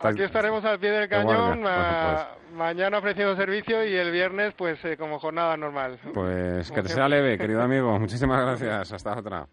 Aquí 0.00 0.22
estaremos 0.22 0.64
al 0.64 0.78
pie 0.78 0.90
del 0.90 1.08
cañón, 1.08 1.60
pues. 1.62 2.26
mañana 2.54 2.98
ofreciendo 2.98 3.36
servicio 3.36 3.84
y 3.84 3.94
el 3.94 4.10
viernes 4.10 4.54
pues 4.56 4.82
eh, 4.84 4.96
como 4.96 5.18
jornada 5.18 5.56
normal. 5.56 5.98
Pues 6.14 6.70
que 6.70 6.82
te 6.82 6.88
sea 6.88 7.08
leve, 7.08 7.38
querido 7.38 7.62
amigo. 7.62 7.98
Muchísimas 7.98 8.40
gracias. 8.40 8.92
Hasta 8.92 9.18
otra. 9.18 9.46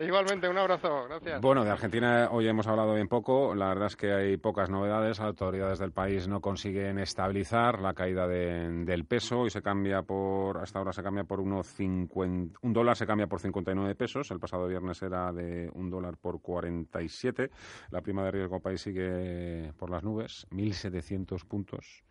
Igualmente, 0.00 0.48
un 0.48 0.56
abrazo, 0.56 1.06
gracias. 1.08 1.40
Bueno, 1.40 1.64
de 1.64 1.70
Argentina 1.70 2.28
hoy 2.30 2.46
hemos 2.46 2.68
hablado 2.68 2.94
bien 2.94 3.08
poco. 3.08 3.52
La 3.56 3.68
verdad 3.68 3.88
es 3.88 3.96
que 3.96 4.12
hay 4.12 4.36
pocas 4.36 4.70
novedades. 4.70 5.18
Autoridades 5.18 5.80
del 5.80 5.90
país 5.90 6.28
no 6.28 6.40
consiguen 6.40 7.00
estabilizar 7.00 7.80
la 7.80 7.94
caída 7.94 8.28
del 8.28 9.04
peso 9.06 9.44
y 9.44 9.50
se 9.50 9.60
cambia 9.60 10.02
por, 10.02 10.58
hasta 10.58 10.78
ahora 10.78 10.92
se 10.92 11.02
cambia 11.02 11.24
por 11.24 11.40
unos 11.40 11.74
un 11.80 12.72
dólar 12.72 12.96
se 12.96 13.08
cambia 13.08 13.26
por 13.26 13.40
59 13.40 13.96
pesos. 13.96 14.30
El 14.30 14.38
pasado 14.38 14.68
viernes 14.68 15.02
era 15.02 15.32
de 15.32 15.68
un 15.74 15.90
dólar 15.90 16.16
por 16.16 16.40
47. 16.40 17.50
La 17.90 18.00
prima 18.00 18.22
de 18.24 18.30
riesgo 18.30 18.60
país 18.60 18.80
sigue 18.80 19.72
por 19.76 19.90
las 19.90 20.04
nubes, 20.04 20.46
1.700 20.50 21.44
puntos 21.44 22.04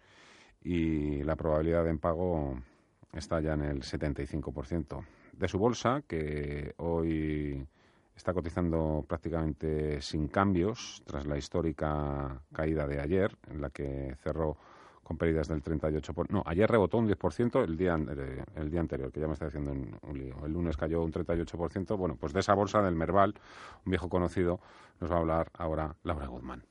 y 0.61 1.23
la 1.23 1.37
probabilidad 1.37 1.85
de 1.85 1.91
impago 1.91 2.59
está 3.13 3.39
ya 3.39 3.53
en 3.53 3.63
el 3.63 3.81
75% 3.83 5.05
de 5.31 5.47
su 5.47 5.57
bolsa, 5.57 6.01
que 6.07 6.73
hoy 6.77 7.65
está 8.17 8.33
cotizando 8.33 9.05
prácticamente 9.07 10.01
sin 10.01 10.27
cambios 10.27 11.01
tras 11.05 11.25
la 11.27 11.37
histórica 11.37 12.41
caída 12.51 12.87
de 12.87 12.99
ayer, 12.99 13.37
en 13.49 13.61
la 13.61 13.69
que 13.69 14.15
cerró 14.23 14.57
con 15.03 15.17
pérdidas 15.17 15.47
del 15.47 15.63
38%. 15.63 16.25
No, 16.29 16.43
ayer 16.45 16.69
rebotó 16.69 16.97
un 16.97 17.07
10% 17.07 17.63
el 17.63 17.77
día, 17.77 17.95
eh, 17.95 18.43
el 18.55 18.69
día 18.69 18.81
anterior, 18.81 19.11
que 19.11 19.21
ya 19.21 19.27
me 19.27 19.33
está 19.33 19.45
haciendo 19.45 19.71
un 19.71 20.17
lío. 20.17 20.35
El 20.45 20.51
lunes 20.51 20.75
cayó 20.75 21.01
un 21.01 21.13
38%. 21.13 21.95
Bueno, 21.95 22.17
pues 22.19 22.33
de 22.33 22.41
esa 22.41 22.55
bolsa 22.55 22.81
del 22.81 22.95
Merval, 22.95 23.35
un 23.85 23.91
viejo 23.91 24.09
conocido, 24.09 24.59
nos 24.99 25.09
va 25.09 25.15
a 25.15 25.19
hablar 25.19 25.51
ahora 25.53 25.95
Laura 26.03 26.27
Guzmán. 26.27 26.63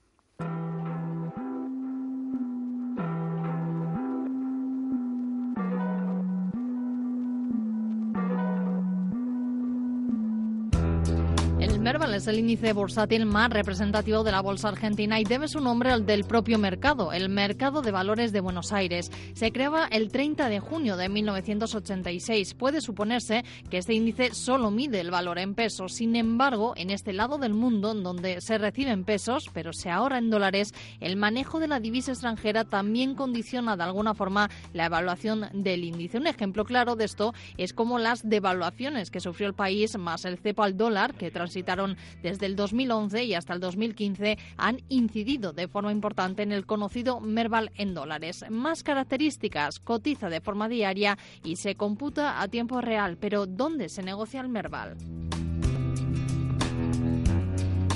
Es 12.17 12.25
el 12.25 12.39
índice 12.39 12.73
bursátil 12.73 13.27
más 13.27 13.51
representativo 13.51 14.23
de 14.23 14.31
la 14.31 14.41
bolsa 14.41 14.69
argentina 14.69 15.19
y 15.19 15.23
debe 15.23 15.47
su 15.47 15.59
nombre 15.59 15.91
al 15.91 16.07
del 16.07 16.23
propio 16.23 16.57
mercado, 16.57 17.13
el 17.13 17.29
Mercado 17.29 17.83
de 17.83 17.91
Valores 17.91 18.31
de 18.31 18.39
Buenos 18.39 18.73
Aires. 18.73 19.11
Se 19.33 19.51
creaba 19.51 19.85
el 19.85 20.11
30 20.11 20.49
de 20.49 20.59
junio 20.59 20.97
de 20.97 21.09
1986. 21.09 22.55
Puede 22.55 22.81
suponerse 22.81 23.45
que 23.69 23.77
este 23.77 23.93
índice 23.93 24.33
solo 24.33 24.71
mide 24.71 24.99
el 24.99 25.11
valor 25.11 25.37
en 25.37 25.53
pesos. 25.53 25.93
Sin 25.93 26.15
embargo, 26.15 26.73
en 26.75 26.89
este 26.89 27.13
lado 27.13 27.37
del 27.37 27.53
mundo, 27.53 27.93
donde 27.93 28.41
se 28.41 28.57
reciben 28.57 29.03
pesos, 29.03 29.51
pero 29.53 29.71
se 29.71 29.91
ahorra 29.91 30.17
en 30.17 30.31
dólares, 30.31 30.73
el 30.99 31.17
manejo 31.17 31.59
de 31.59 31.67
la 31.67 31.79
divisa 31.79 32.13
extranjera 32.13 32.63
también 32.63 33.13
condiciona 33.13 33.77
de 33.77 33.83
alguna 33.83 34.15
forma 34.15 34.49
la 34.73 34.85
evaluación 34.85 35.49
del 35.53 35.83
índice. 35.83 36.17
Un 36.17 36.25
ejemplo 36.25 36.65
claro 36.65 36.95
de 36.95 37.05
esto 37.05 37.35
es 37.57 37.73
como 37.73 37.99
las 37.99 38.27
devaluaciones 38.27 39.11
que 39.11 39.19
sufrió 39.19 39.47
el 39.47 39.53
país 39.53 39.95
más 39.99 40.25
el 40.25 40.39
cepo 40.39 40.63
al 40.63 40.77
dólar, 40.77 41.13
que 41.13 41.29
transitaron 41.29 41.95
desde 42.21 42.45
el 42.45 42.55
2011 42.55 43.23
y 43.23 43.33
hasta 43.33 43.53
el 43.53 43.59
2015, 43.59 44.37
han 44.57 44.81
incidido 44.89 45.53
de 45.53 45.67
forma 45.67 45.91
importante 45.91 46.43
en 46.43 46.51
el 46.51 46.65
conocido 46.65 47.19
Merval 47.19 47.71
en 47.75 47.93
dólares. 47.93 48.45
Más 48.49 48.83
características, 48.83 49.79
cotiza 49.79 50.29
de 50.29 50.41
forma 50.41 50.69
diaria 50.69 51.17
y 51.43 51.57
se 51.57 51.75
computa 51.75 52.41
a 52.41 52.47
tiempo 52.47 52.81
real. 52.81 53.17
Pero 53.19 53.45
¿dónde 53.45 53.89
se 53.89 54.03
negocia 54.03 54.41
el 54.41 54.49
Merval? 54.49 54.97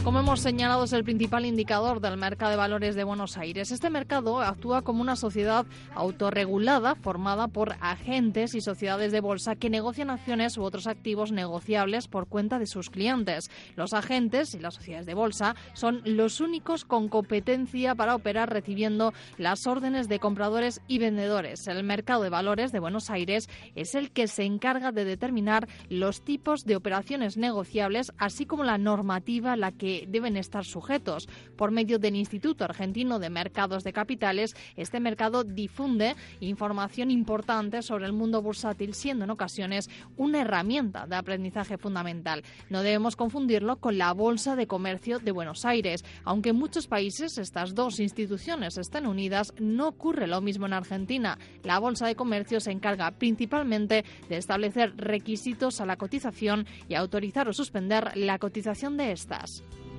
Como 0.04 0.20
hemos 0.20 0.40
señalado, 0.40 0.86
es 0.86 0.94
el 0.94 1.04
principal 1.04 1.46
indicador 1.46 2.02
del 2.02 2.18
mercado 2.18 2.50
de 2.50 2.58
valores 2.58 2.96
de 2.96 3.04
Buenos 3.04 3.38
Aires. 3.38 3.72
Este 3.72 3.92
mercado 3.92 4.42
actúa 4.42 4.82
como 4.82 5.00
una 5.00 5.16
sociedad 5.16 5.68
autorregulada 5.94 6.96
formada 6.96 7.48
por 7.48 7.76
agentes 7.82 8.56
y 8.56 8.62
sociedades 8.62 9.12
de 9.12 9.22
bolsa 9.22 9.56
que 9.56 9.70
negocian 9.70 10.10
acciones 10.10 10.58
u 10.58 10.64
otros 10.64 10.88
activos 10.88 11.32
negociables 11.32 12.08
por 12.08 12.28
cuenta 12.28 12.58
de 12.58 12.66
sus 12.66 12.90
clientes. 12.90 13.52
Los 13.76 13.94
agentes 13.94 14.56
y 14.56 14.60
las 14.60 14.74
sociedades 14.74 15.06
de 15.06 15.14
bolsa 15.14 15.56
son 15.74 16.02
los 16.04 16.42
únicos 16.42 16.84
con 16.84 17.08
competencia 17.08 17.94
para 17.94 18.16
operar 18.16 18.52
recibiendo 18.52 19.14
las 19.38 19.68
órdenes 19.68 20.10
de 20.10 20.18
compradores 20.18 20.82
y 20.88 20.98
vendedores. 20.98 21.68
El 21.68 21.84
mercado 21.84 22.24
de 22.24 22.30
valores 22.30 22.72
de 22.72 22.80
Buenos 22.80 23.12
Aires 23.12 23.50
es 23.76 23.94
el 23.94 24.10
que 24.10 24.28
se 24.28 24.46
encarga 24.46 24.92
de 24.92 25.06
determinar 25.06 25.68
los 25.90 26.24
tipos 26.24 26.66
de 26.66 26.76
operaciones 26.76 27.38
negociables, 27.38 28.12
así 28.18 28.48
como 28.48 28.64
la 28.64 28.80
normativa 28.80 29.56
la 29.56 29.72
que 29.72 29.91
deben 30.08 30.38
estar 30.38 30.66
sujetos. 30.66 31.28
Por 31.56 31.72
medio 31.72 32.00
del 32.00 32.16
Instituto 32.16 32.64
Argentino 32.64 33.20
de 33.20 33.30
Mercados 33.30 33.84
de 33.84 33.94
Capitales, 33.94 34.56
este 34.76 35.00
mercado 35.00 35.44
difunde 35.44 36.16
información 36.40 37.12
importante 37.12 37.82
sobre 37.82 38.06
el 38.06 38.14
mundo 38.14 38.42
bursátil, 38.42 38.94
siendo 38.94 39.26
en 39.26 39.32
ocasiones 39.32 39.90
una 40.18 40.42
herramienta 40.42 41.08
de 41.08 41.16
aprendizaje 41.16 41.78
fundamental. 41.78 42.44
No 42.70 42.84
debemos 42.84 43.16
confundirlo 43.16 43.78
con 43.78 43.98
la 43.98 44.14
Bolsa 44.14 44.56
de 44.56 44.68
Comercio 44.68 45.20
de 45.20 45.32
Buenos 45.32 45.66
Aires. 45.66 46.04
Aunque 46.24 46.50
en 46.50 46.58
muchos 46.58 46.88
países 46.88 47.38
estas 47.38 47.76
dos 47.76 48.00
instituciones 48.00 48.78
están 48.78 49.08
unidas, 49.08 49.54
no 49.60 49.88
ocurre 49.88 50.28
lo 50.28 50.42
mismo 50.42 50.66
en 50.66 50.74
Argentina. 50.74 51.38
La 51.64 51.80
Bolsa 51.80 52.08
de 52.08 52.16
Comercio 52.16 52.60
se 52.60 52.72
encarga 52.72 53.12
principalmente 53.12 54.06
de 54.30 54.38
establecer 54.38 54.94
requisitos 54.98 55.82
a 55.82 55.86
la 55.86 55.98
cotización 55.98 56.66
y 56.88 56.96
autorizar 56.96 57.48
o 57.48 57.54
suspender 57.54 58.16
la 58.16 58.40
cotización 58.40 58.98
de 58.98 59.12
estas. 59.12 59.64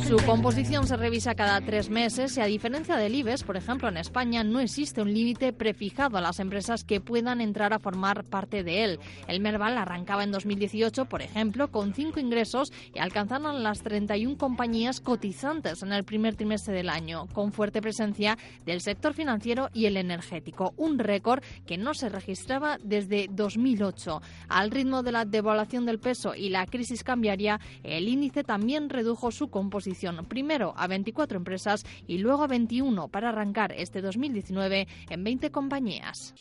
Su 0.00 0.16
composición 0.24 0.86
se 0.86 0.96
revisa 0.96 1.34
cada 1.34 1.60
tres 1.60 1.90
meses 1.90 2.36
y 2.36 2.40
a 2.40 2.46
diferencia 2.46 2.96
del 2.96 3.14
IBEX, 3.14 3.44
por 3.44 3.58
ejemplo, 3.58 3.88
en 3.88 3.98
España 3.98 4.42
no 4.42 4.58
existe 4.58 5.02
un 5.02 5.12
límite 5.12 5.52
prefijado 5.52 6.16
a 6.16 6.22
las 6.22 6.40
empresas 6.40 6.82
que 6.82 7.00
puedan 7.00 7.42
entrar 7.42 7.74
a 7.74 7.78
formar 7.78 8.24
parte 8.24 8.64
de 8.64 8.84
él. 8.84 9.00
El 9.28 9.40
Merval 9.40 9.76
arrancaba 9.76 10.24
en 10.24 10.32
2018, 10.32 11.04
por 11.06 11.20
ejemplo, 11.20 11.70
con 11.70 11.92
cinco 11.92 12.20
ingresos 12.20 12.72
y 12.94 13.00
alcanzaron 13.00 13.62
las 13.62 13.82
31 13.82 14.38
compañías 14.38 15.00
cotizantes 15.00 15.82
en 15.82 15.92
el 15.92 16.04
primer 16.04 16.36
trimestre 16.36 16.74
del 16.74 16.88
año, 16.88 17.26
con 17.32 17.52
fuerte 17.52 17.82
presencia 17.82 18.38
del 18.64 18.80
sector 18.80 19.12
financiero 19.12 19.68
y 19.74 19.86
el 19.86 19.98
energético, 19.98 20.72
un 20.78 20.98
récord 20.98 21.42
que 21.66 21.76
no 21.76 21.92
se 21.92 22.08
registraba 22.08 22.78
desde 22.82 23.28
2008. 23.30 24.22
Al 24.48 24.70
ritmo 24.70 25.02
de 25.02 25.12
la 25.12 25.26
devaluación 25.26 25.84
del 25.84 25.98
peso 25.98 26.34
y 26.34 26.48
la 26.48 26.66
crisis 26.66 27.04
cambiaria, 27.04 27.60
el 27.82 28.08
índice 28.08 28.42
también 28.42 28.88
redujo 28.88 29.30
su 29.30 29.48
composición 29.48 29.81
primero 30.28 30.74
a 30.76 30.86
24 30.86 31.36
empresas 31.36 31.84
y 32.06 32.18
luego 32.18 32.44
a 32.44 32.46
21 32.46 33.08
para 33.08 33.30
arrancar 33.30 33.72
este 33.72 34.00
2019 34.00 34.86
en 35.10 35.24
20 35.24 35.50
compañías. 35.50 36.34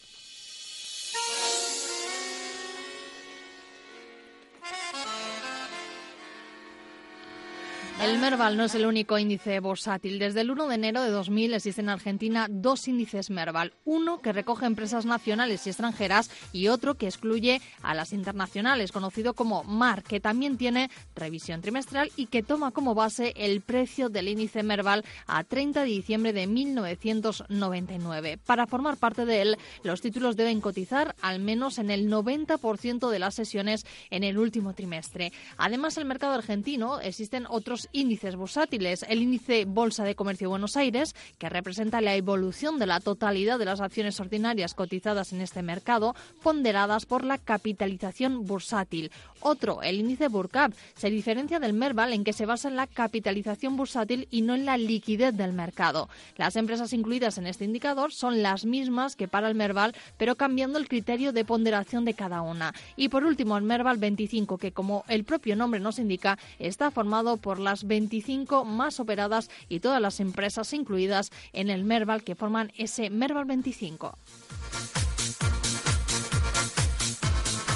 El 8.01 8.17
Merval 8.17 8.57
no 8.57 8.63
es 8.63 8.73
el 8.73 8.87
único 8.87 9.19
índice 9.19 9.59
bursátil. 9.59 10.17
Desde 10.17 10.41
el 10.41 10.49
1 10.49 10.67
de 10.69 10.73
enero 10.73 11.03
de 11.03 11.11
2000 11.11 11.53
existen 11.53 11.85
en 11.85 11.89
Argentina 11.89 12.47
dos 12.49 12.87
índices 12.87 13.29
Merval. 13.29 13.73
Uno 13.85 14.21
que 14.21 14.33
recoge 14.33 14.65
empresas 14.65 15.05
nacionales 15.05 15.67
y 15.67 15.69
extranjeras 15.69 16.31
y 16.51 16.69
otro 16.69 16.95
que 16.95 17.05
excluye 17.05 17.61
a 17.83 17.93
las 17.93 18.11
internacionales, 18.11 18.91
conocido 18.91 19.35
como 19.35 19.63
MAR, 19.65 20.01
que 20.01 20.19
también 20.19 20.57
tiene 20.57 20.89
revisión 21.13 21.61
trimestral 21.61 22.11
y 22.15 22.25
que 22.25 22.41
toma 22.41 22.71
como 22.71 22.95
base 22.95 23.33
el 23.35 23.61
precio 23.61 24.09
del 24.09 24.29
índice 24.29 24.63
Merval 24.63 25.05
a 25.27 25.43
30 25.43 25.81
de 25.81 25.85
diciembre 25.85 26.33
de 26.33 26.47
1999. 26.47 28.39
Para 28.43 28.65
formar 28.65 28.97
parte 28.97 29.27
de 29.27 29.43
él, 29.43 29.57
los 29.83 30.01
títulos 30.01 30.35
deben 30.35 30.59
cotizar 30.59 31.15
al 31.21 31.39
menos 31.39 31.77
en 31.77 31.91
el 31.91 32.09
90% 32.09 33.11
de 33.11 33.19
las 33.19 33.35
sesiones 33.35 33.85
en 34.09 34.23
el 34.23 34.39
último 34.39 34.73
trimestre. 34.73 35.31
Además, 35.57 35.97
en 35.97 36.01
el 36.01 36.07
mercado 36.07 36.33
argentino 36.33 36.99
existen 36.99 37.45
otros 37.47 37.89
índices 37.91 38.35
bursátiles. 38.35 39.05
El 39.07 39.21
índice 39.21 39.65
Bolsa 39.65 40.03
de 40.03 40.15
Comercio 40.15 40.45
de 40.45 40.51
Buenos 40.51 40.77
Aires, 40.77 41.15
que 41.37 41.49
representa 41.49 42.01
la 42.01 42.15
evolución 42.15 42.79
de 42.79 42.87
la 42.87 42.99
totalidad 42.99 43.59
de 43.59 43.65
las 43.65 43.81
acciones 43.81 44.19
ordinarias 44.19 44.73
cotizadas 44.73 45.33
en 45.33 45.41
este 45.41 45.61
mercado, 45.61 46.15
ponderadas 46.43 47.05
por 47.05 47.23
la 47.23 47.37
capitalización 47.37 48.45
bursátil. 48.45 49.11
Otro, 49.41 49.81
el 49.81 49.99
índice 49.99 50.27
Burcap, 50.27 50.73
se 50.95 51.09
diferencia 51.09 51.59
del 51.59 51.73
Merval 51.73 52.13
en 52.13 52.23
que 52.23 52.33
se 52.33 52.45
basa 52.45 52.67
en 52.67 52.75
la 52.75 52.87
capitalización 52.87 53.75
bursátil 53.75 54.27
y 54.29 54.41
no 54.41 54.53
en 54.55 54.65
la 54.65 54.77
liquidez 54.77 55.35
del 55.35 55.53
mercado. 55.53 56.09
Las 56.37 56.55
empresas 56.55 56.93
incluidas 56.93 57.37
en 57.37 57.47
este 57.47 57.65
indicador 57.65 58.11
son 58.11 58.43
las 58.43 58.65
mismas 58.65 59.15
que 59.15 59.27
para 59.27 59.47
el 59.47 59.55
Merval, 59.55 59.95
pero 60.17 60.35
cambiando 60.35 60.77
el 60.77 60.87
criterio 60.87 61.33
de 61.33 61.45
ponderación 61.45 62.05
de 62.05 62.13
cada 62.13 62.41
una. 62.41 62.73
Y 62.95 63.09
por 63.09 63.23
último, 63.23 63.57
el 63.57 63.63
Merval 63.63 63.97
25, 63.97 64.57
que 64.57 64.71
como 64.71 65.03
el 65.07 65.23
propio 65.23 65.55
nombre 65.55 65.79
nos 65.79 65.99
indica, 65.99 66.37
está 66.59 66.91
formado 66.91 67.37
por 67.37 67.59
las 67.59 67.80
25 67.85 68.65
más 68.65 68.99
operadas 68.99 69.49
y 69.69 69.79
todas 69.79 70.01
las 70.01 70.19
empresas 70.19 70.73
incluidas 70.73 71.31
en 71.53 71.69
el 71.69 71.83
Merval 71.83 72.23
que 72.23 72.35
forman 72.35 72.71
ese 72.77 73.09
Merval 73.09 73.45
25. 73.45 74.17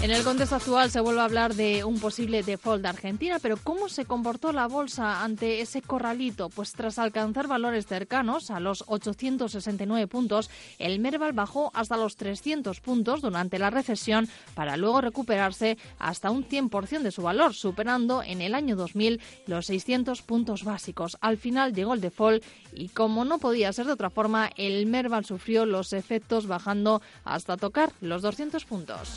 En 0.06 0.12
el 0.12 0.24
contexto 0.24 0.58
actual 0.58 0.92
se 0.92 1.00
vuelve 1.00 1.22
a 1.22 1.24
hablar 1.24 1.56
de 1.56 1.84
un 1.84 2.00
posible 2.00 2.44
default 2.44 2.84
de 2.84 2.90
Argentina, 2.90 3.40
pero 3.42 3.58
¿cómo 3.58 3.90
se 3.90 4.06
comportó 4.06 4.52
la 4.54 4.68
bolsa 4.68 5.24
ante 5.24 5.62
ese 5.62 5.82
corralito? 5.82 6.50
Pues 6.50 6.74
tras 6.74 7.00
alcanzar 7.00 7.48
valores 7.48 7.88
cercanos 7.88 8.52
a 8.52 8.60
los 8.60 8.84
869 8.86 10.06
puntos, 10.06 10.52
el 10.78 11.00
Merval 11.00 11.34
bajó 11.34 11.72
hasta 11.74 11.98
los 11.98 12.18
300 12.18 12.82
puntos 12.82 13.24
durante 13.24 13.58
la 13.58 13.72
recesión 13.72 14.30
para 14.54 14.78
luego 14.78 15.02
recuperarse 15.02 15.80
hasta 15.98 16.30
un 16.30 16.48
100% 16.48 17.02
de 17.02 17.10
su 17.10 17.24
valor, 17.24 17.56
superando 17.56 18.22
en 18.22 18.44
el 18.44 18.54
año 18.54 18.76
2000 18.76 19.20
los 19.48 19.66
600 19.66 20.22
puntos 20.22 20.64
básicos. 20.64 21.18
Al 21.20 21.38
final 21.40 21.74
llegó 21.74 21.96
el 21.96 22.02
default 22.02 22.44
y 22.74 22.90
como 22.90 23.26
no 23.26 23.40
podía 23.40 23.74
ser 23.74 23.88
de 23.88 23.94
otra 23.94 24.12
forma, 24.12 24.52
el 24.56 24.86
Merval 24.86 25.26
sufrió 25.26 25.66
los 25.66 25.94
efectos 25.94 26.46
bajando 26.46 27.02
hasta 27.24 27.58
tocar 27.58 27.92
los 28.02 28.22
200 28.22 28.66
puntos. 28.66 29.10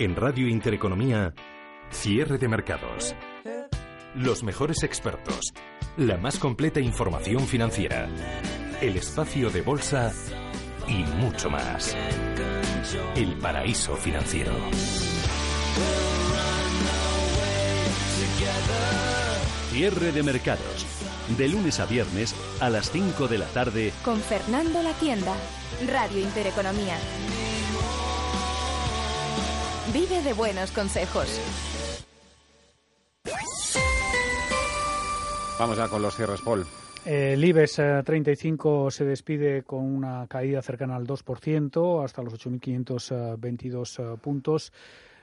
En 0.00 0.14
Radio 0.14 0.46
Intereconomía, 0.46 1.34
cierre 1.90 2.38
de 2.38 2.46
mercados. 2.46 3.16
Los 4.14 4.44
mejores 4.44 4.84
expertos, 4.84 5.52
la 5.96 6.16
más 6.16 6.38
completa 6.38 6.78
información 6.78 7.48
financiera, 7.48 8.08
el 8.80 8.96
espacio 8.96 9.50
de 9.50 9.60
bolsa 9.62 10.12
y 10.86 11.02
mucho 11.20 11.50
más. 11.50 11.96
El 13.16 13.38
paraíso 13.38 13.96
financiero. 13.96 14.52
Cierre 19.72 20.12
de 20.12 20.22
mercados. 20.22 20.86
De 21.36 21.48
lunes 21.48 21.80
a 21.80 21.86
viernes 21.86 22.36
a 22.60 22.70
las 22.70 22.92
5 22.92 23.26
de 23.26 23.38
la 23.38 23.46
tarde. 23.46 23.92
Con 24.04 24.20
Fernando 24.20 24.80
La 24.80 24.92
Tienda. 24.92 25.34
Radio 25.88 26.20
Intereconomía. 26.20 26.96
Vive 29.92 30.22
de 30.22 30.34
buenos 30.34 30.70
consejos. 30.70 31.40
Vamos 35.58 35.78
ya 35.78 35.88
con 35.88 36.02
los 36.02 36.14
cierres, 36.14 36.42
Paul. 36.42 36.66
El 37.06 37.42
IBEX 37.42 37.80
35 38.04 38.90
se 38.90 39.06
despide 39.06 39.62
con 39.62 39.80
una 39.80 40.26
caída 40.26 40.60
cercana 40.60 40.96
al 40.96 41.06
2%, 41.06 42.04
hasta 42.04 42.22
los 42.22 42.34
8.522 42.34 44.18
puntos. 44.18 44.74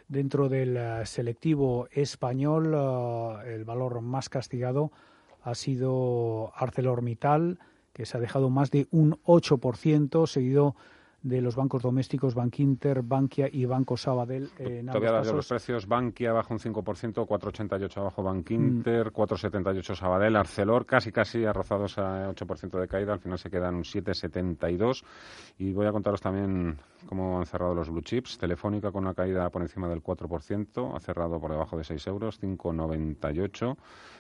Dentro 0.08 0.50
del 0.50 1.06
selectivo 1.06 1.88
español, 1.92 2.74
el 3.46 3.66
valor 3.66 4.02
más 4.02 4.30
castigado 4.30 4.92
ha 5.44 5.54
sido 5.54 6.54
ArcelorMittal, 6.56 7.60
que 7.94 8.08
se 8.08 8.18
ha 8.18 8.20
dejado 8.20 8.50
más 8.50 8.72
de 8.72 8.88
un 8.90 9.20
8%, 9.26 10.26
seguido 10.26 10.76
de 11.26 11.42
los 11.42 11.56
bancos 11.56 11.82
domésticos 11.82 12.36
Bankinter, 12.36 13.02
Bankia 13.02 13.50
y 13.52 13.66
Banco 13.66 13.98
Sabadell. 13.98 14.48
En 14.60 14.86
Todavía 14.86 15.22
de 15.22 15.34
los 15.34 15.48
precios, 15.48 15.88
Bankia 15.88 16.32
bajo 16.32 16.54
un 16.54 16.60
5%, 16.60 16.84
4,88 17.26 17.98
abajo 17.98 18.22
Bankinter, 18.22 19.12
4,78 19.12 19.92
mm. 19.92 19.96
Sabadell, 19.96 20.36
Arcelor 20.36 20.86
casi 20.86 21.12
casi 21.12 21.44
ha 21.44 21.52
rozado 21.52 21.86
ese 21.86 22.00
8% 22.00 22.80
de 22.80 22.88
caída, 22.88 23.14
al 23.14 23.20
final 23.20 23.40
se 23.40 23.50
quedan 23.50 23.74
un 23.74 23.82
7,72 23.82 25.04
y 25.58 25.74
voy 25.74 25.88
a 25.88 25.92
contaros 25.92 26.22
también 26.22 26.78
cómo 27.08 27.40
han 27.40 27.48
cerrado 27.48 27.74
los 27.74 27.90
blue 27.90 28.04
chips. 28.04 28.38
Telefónica 28.38 28.92
con 28.92 29.04
una 29.04 29.16
caída 29.16 29.50
por 29.50 29.64
encima 29.64 29.90
del 29.90 30.04
4%, 30.04 30.96
ha 30.96 31.00
cerrado 31.00 31.40
por 31.40 31.50
debajo 31.50 31.76
de 31.76 31.84
6 31.86 32.06
euros, 32.06 32.40
5,98. 32.40 33.76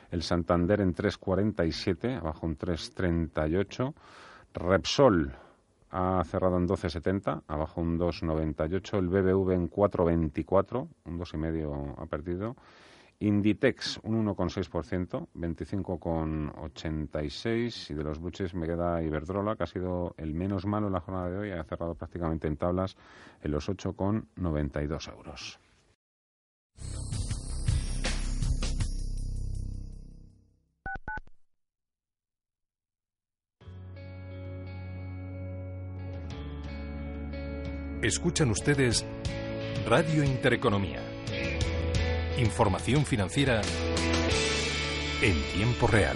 El 0.09 0.23
Santander 0.23 0.81
en 0.81 0.95
3,47, 0.95 2.17
abajo 2.17 2.47
un 2.47 2.57
3,38. 2.57 3.93
Repsol 4.55 5.44
ha 5.95 6.23
cerrado 6.25 6.57
en 6.57 6.67
12,70, 6.67 7.43
abajo 7.47 7.79
un 7.79 7.97
2,98. 7.97 8.97
El 8.97 9.07
BBV 9.07 9.53
en 9.53 9.69
4,24, 9.69 10.89
un 11.05 11.19
2,5 11.19 11.93
ha 11.97 12.05
perdido. 12.07 12.57
Inditex 13.19 14.01
un 14.03 14.25
1,6%, 14.25 15.29
25,86. 15.33 17.91
Y 17.91 17.93
de 17.93 18.03
los 18.03 18.19
buches 18.19 18.53
me 18.53 18.67
queda 18.67 19.01
Iberdrola, 19.01 19.55
que 19.55 19.63
ha 19.63 19.67
sido 19.67 20.13
el 20.17 20.33
menos 20.33 20.65
malo 20.65 20.87
en 20.87 20.93
la 20.93 20.99
jornada 20.99 21.29
de 21.29 21.37
hoy. 21.37 21.51
Ha 21.51 21.63
cerrado 21.63 21.95
prácticamente 21.95 22.49
en 22.49 22.57
tablas 22.57 22.97
en 23.41 23.51
los 23.51 23.69
8,92 23.69 25.13
euros. 25.13 25.61
Escuchan 38.05 38.51
ustedes 38.51 39.03
Radio 39.87 40.23
Intereconomía. 40.23 40.99
Información 42.37 43.03
financiera 43.03 43.63
en 45.23 45.41
tiempo 45.55 45.87
real. 45.87 46.15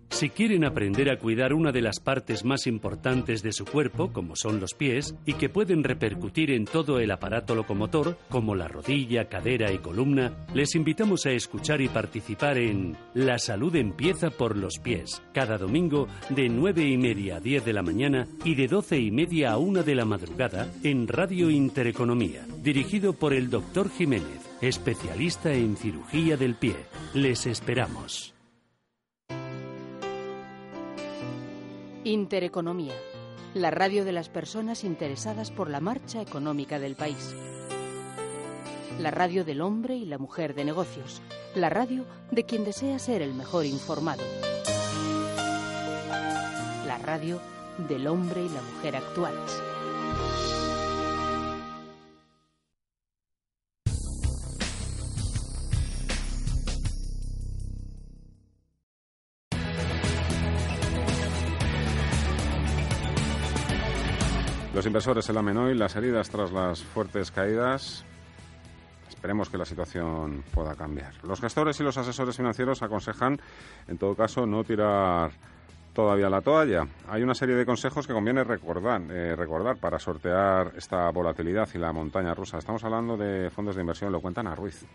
Si 0.11 0.29
quieren 0.29 0.65
aprender 0.65 1.09
a 1.09 1.17
cuidar 1.17 1.51
una 1.53 1.71
de 1.71 1.81
las 1.81 1.99
partes 1.99 2.45
más 2.45 2.67
importantes 2.67 3.41
de 3.41 3.53
su 3.53 3.65
cuerpo, 3.65 4.11
como 4.13 4.35
son 4.35 4.59
los 4.59 4.75
pies, 4.75 5.15
y 5.25 5.33
que 5.33 5.49
pueden 5.49 5.83
repercutir 5.83 6.51
en 6.51 6.65
todo 6.65 6.99
el 6.99 7.09
aparato 7.09 7.55
locomotor, 7.55 8.17
como 8.29 8.53
la 8.53 8.67
rodilla, 8.67 9.29
cadera 9.29 9.71
y 9.71 9.79
columna, 9.79 10.45
les 10.53 10.75
invitamos 10.75 11.25
a 11.25 11.31
escuchar 11.31 11.81
y 11.81 11.87
participar 11.87 12.59
en 12.59 12.95
La 13.15 13.39
salud 13.39 13.75
empieza 13.75 14.29
por 14.29 14.57
los 14.57 14.77
pies, 14.77 15.23
cada 15.33 15.57
domingo 15.57 16.07
de 16.29 16.49
9 16.49 16.87
y 16.87 16.97
media 16.97 17.37
a 17.37 17.39
10 17.39 17.65
de 17.65 17.73
la 17.73 17.81
mañana 17.81 18.27
y 18.43 18.53
de 18.53 18.67
12 18.67 18.99
y 18.99 19.11
media 19.11 19.53
a 19.53 19.57
1 19.57 19.81
de 19.81 19.95
la 19.95 20.05
madrugada 20.05 20.71
en 20.83 21.07
Radio 21.07 21.49
Intereconomía, 21.49 22.45
dirigido 22.61 23.13
por 23.13 23.33
el 23.33 23.49
doctor 23.49 23.89
Jiménez, 23.89 24.41
especialista 24.61 25.51
en 25.53 25.77
cirugía 25.77 26.37
del 26.37 26.55
pie. 26.55 26.75
Les 27.15 27.47
esperamos. 27.47 28.30
Intereconomía, 32.03 32.95
la 33.53 33.69
radio 33.69 34.03
de 34.03 34.11
las 34.11 34.27
personas 34.27 34.83
interesadas 34.83 35.51
por 35.51 35.69
la 35.69 35.79
marcha 35.79 36.19
económica 36.19 36.79
del 36.79 36.95
país. 36.95 37.35
La 38.99 39.11
radio 39.11 39.45
del 39.45 39.61
hombre 39.61 39.97
y 39.97 40.05
la 40.05 40.17
mujer 40.17 40.55
de 40.55 40.65
negocios. 40.65 41.21
La 41.53 41.69
radio 41.69 42.05
de 42.31 42.43
quien 42.43 42.65
desea 42.65 42.97
ser 42.97 43.21
el 43.21 43.35
mejor 43.35 43.67
informado. 43.67 44.23
La 46.87 46.97
radio 46.97 47.39
del 47.87 48.07
hombre 48.07 48.41
y 48.45 48.49
la 48.49 48.61
mujer 48.63 48.95
actuales. 48.95 49.61
Inversores 64.91 65.23
se 65.23 65.31
lamen 65.31 65.55
hoy 65.55 65.73
las 65.73 65.95
heridas 65.95 66.29
tras 66.29 66.51
las 66.51 66.83
fuertes 66.83 67.31
caídas. 67.31 68.03
Esperemos 69.07 69.49
que 69.49 69.57
la 69.57 69.63
situación 69.63 70.43
pueda 70.53 70.75
cambiar. 70.75 71.13
Los 71.23 71.39
gestores 71.39 71.79
y 71.79 71.83
los 71.83 71.95
asesores 71.97 72.35
financieros 72.35 72.81
aconsejan, 72.83 73.39
en 73.87 73.97
todo 73.97 74.15
caso, 74.15 74.45
no 74.45 74.65
tirar 74.65 75.31
todavía 75.93 76.29
la 76.29 76.41
toalla. 76.41 76.85
Hay 77.07 77.23
una 77.23 77.33
serie 77.33 77.55
de 77.55 77.65
consejos 77.65 78.05
que 78.05 78.11
conviene 78.11 78.43
recordar, 78.43 79.01
eh, 79.09 79.33
recordar 79.33 79.77
para 79.77 79.97
sortear 79.97 80.73
esta 80.75 81.09
volatilidad 81.11 81.69
y 81.73 81.77
la 81.77 81.93
montaña 81.93 82.33
rusa. 82.33 82.57
Estamos 82.57 82.83
hablando 82.83 83.15
de 83.15 83.49
fondos 83.49 83.77
de 83.77 83.81
inversión, 83.83 84.11
lo 84.11 84.19
cuentan 84.19 84.47
a 84.47 84.55
Ruiz. 84.55 84.85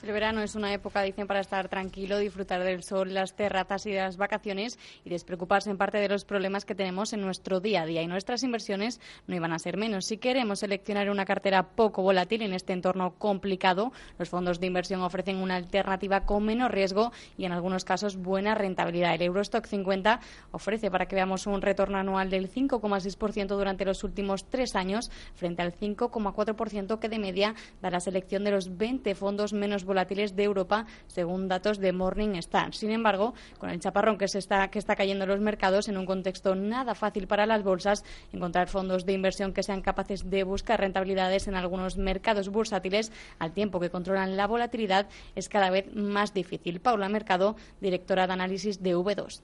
El 0.00 0.12
verano 0.12 0.42
es 0.42 0.54
una 0.54 0.72
época, 0.72 1.02
dicen, 1.02 1.26
para 1.26 1.40
estar 1.40 1.68
tranquilo, 1.68 2.18
disfrutar 2.18 2.62
del 2.62 2.84
sol, 2.84 3.12
las 3.12 3.34
terrazas 3.34 3.84
y 3.86 3.92
las 3.92 4.16
vacaciones 4.16 4.78
y 5.04 5.10
despreocuparse 5.10 5.70
en 5.70 5.76
parte 5.76 5.98
de 5.98 6.08
los 6.08 6.24
problemas 6.24 6.64
que 6.64 6.76
tenemos 6.76 7.12
en 7.12 7.20
nuestro 7.20 7.58
día 7.58 7.82
a 7.82 7.86
día. 7.86 8.02
Y 8.02 8.06
nuestras 8.06 8.44
inversiones 8.44 9.00
no 9.26 9.34
iban 9.34 9.52
a 9.52 9.58
ser 9.58 9.76
menos. 9.76 10.06
Si 10.06 10.18
queremos 10.18 10.60
seleccionar 10.60 11.10
una 11.10 11.24
cartera 11.24 11.70
poco 11.70 12.02
volátil 12.02 12.42
en 12.42 12.52
este 12.52 12.74
entorno 12.74 13.14
complicado, 13.18 13.92
los 14.18 14.28
fondos 14.28 14.60
de 14.60 14.68
inversión 14.68 15.02
ofrecen 15.02 15.38
una 15.38 15.56
alternativa 15.56 16.24
con 16.24 16.44
menos 16.44 16.70
riesgo 16.70 17.10
y 17.36 17.44
en 17.44 17.52
algunos 17.52 17.84
casos 17.84 18.16
buena 18.16 18.54
rentabilidad. 18.54 19.16
El 19.16 19.22
Eurostock 19.22 19.66
50 19.66 20.20
ofrece 20.52 20.92
para 20.92 21.06
que 21.06 21.16
veamos 21.16 21.48
un 21.48 21.60
retorno 21.60 21.98
anual 21.98 22.30
del 22.30 22.48
5,6% 22.48 23.48
durante 23.48 23.84
los 23.84 24.04
últimos 24.04 24.48
tres 24.48 24.76
años 24.76 25.10
frente 25.34 25.62
al 25.62 25.74
5,4% 25.74 27.00
que 27.00 27.08
de 27.08 27.18
media 27.18 27.56
da 27.82 27.90
la 27.90 27.98
selección 27.98 28.44
de 28.44 28.52
los 28.52 28.76
20 28.76 29.12
fondos 29.16 29.52
menos 29.52 29.87
volátiles 29.88 30.36
de 30.36 30.44
Europa, 30.44 30.86
según 31.08 31.48
datos 31.48 31.80
de 31.80 31.92
Morningstar. 31.92 32.74
Sin 32.74 32.92
embargo, 32.92 33.34
con 33.58 33.70
el 33.70 33.80
chaparrón 33.80 34.18
que, 34.18 34.28
se 34.28 34.38
está, 34.38 34.68
que 34.68 34.78
está 34.78 34.94
cayendo 34.94 35.24
en 35.24 35.30
los 35.30 35.40
mercados, 35.40 35.88
en 35.88 35.98
un 35.98 36.06
contexto 36.06 36.54
nada 36.54 36.94
fácil 36.94 37.26
para 37.26 37.46
las 37.46 37.64
bolsas, 37.64 38.04
encontrar 38.32 38.68
fondos 38.68 39.04
de 39.04 39.14
inversión 39.14 39.52
que 39.52 39.64
sean 39.64 39.82
capaces 39.82 40.30
de 40.30 40.44
buscar 40.44 40.78
rentabilidades 40.78 41.48
en 41.48 41.56
algunos 41.56 41.96
mercados 41.96 42.48
bursátiles 42.50 43.10
al 43.40 43.52
tiempo 43.52 43.80
que 43.80 43.90
controlan 43.90 44.36
la 44.36 44.46
volatilidad 44.46 45.08
es 45.34 45.48
cada 45.48 45.70
vez 45.70 45.92
más 45.92 46.32
difícil. 46.32 46.80
Paula 46.80 47.08
Mercado, 47.08 47.56
directora 47.80 48.28
de 48.28 48.34
análisis 48.34 48.80
de 48.80 48.94
V2 48.94 49.42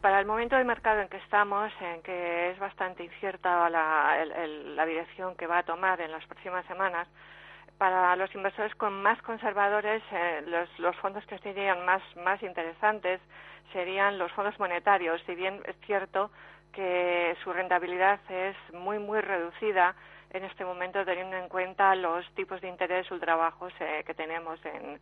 para 0.00 0.20
el 0.20 0.26
momento 0.26 0.56
de 0.56 0.62
mercado 0.62 1.00
en 1.00 1.08
que 1.08 1.16
estamos, 1.16 1.72
en 1.80 2.02
que 2.02 2.50
es 2.50 2.58
bastante 2.58 3.02
incierta 3.02 3.68
la, 3.70 4.24
la, 4.24 4.86
dirección 4.86 5.34
que 5.36 5.46
va 5.46 5.58
a 5.58 5.62
tomar 5.62 6.00
en 6.00 6.12
las 6.12 6.24
próximas 6.26 6.64
semanas, 6.66 7.08
Para 7.78 8.16
los 8.16 8.34
inversores 8.34 8.74
con 8.76 9.02
más 9.02 9.20
conservadores, 9.22 10.02
eh, 10.10 10.42
los, 10.46 10.78
los, 10.78 10.96
fondos 10.96 11.24
que 11.26 11.38
serían 11.38 11.84
más, 11.84 12.02
más 12.16 12.42
interesantes 12.42 13.20
serían 13.72 14.18
los 14.18 14.32
fondos 14.32 14.58
monetarios, 14.58 15.20
si 15.26 15.34
bien 15.34 15.60
es 15.66 15.76
cierto 15.84 16.30
que 16.72 17.36
su 17.42 17.52
rentabilidad 17.52 18.20
es 18.30 18.56
muy, 18.72 18.98
muy 18.98 19.20
reducida 19.20 19.94
en 20.30 20.44
este 20.44 20.64
momento 20.64 21.04
teniendo 21.04 21.36
en 21.36 21.48
cuenta 21.48 21.94
los 21.94 22.28
tipos 22.34 22.60
de 22.60 22.68
interés 22.68 23.10
ultra 23.10 23.36
bajos 23.36 23.72
eh, 23.80 24.04
que 24.06 24.14
tenemos 24.14 24.58
en, 24.64 24.98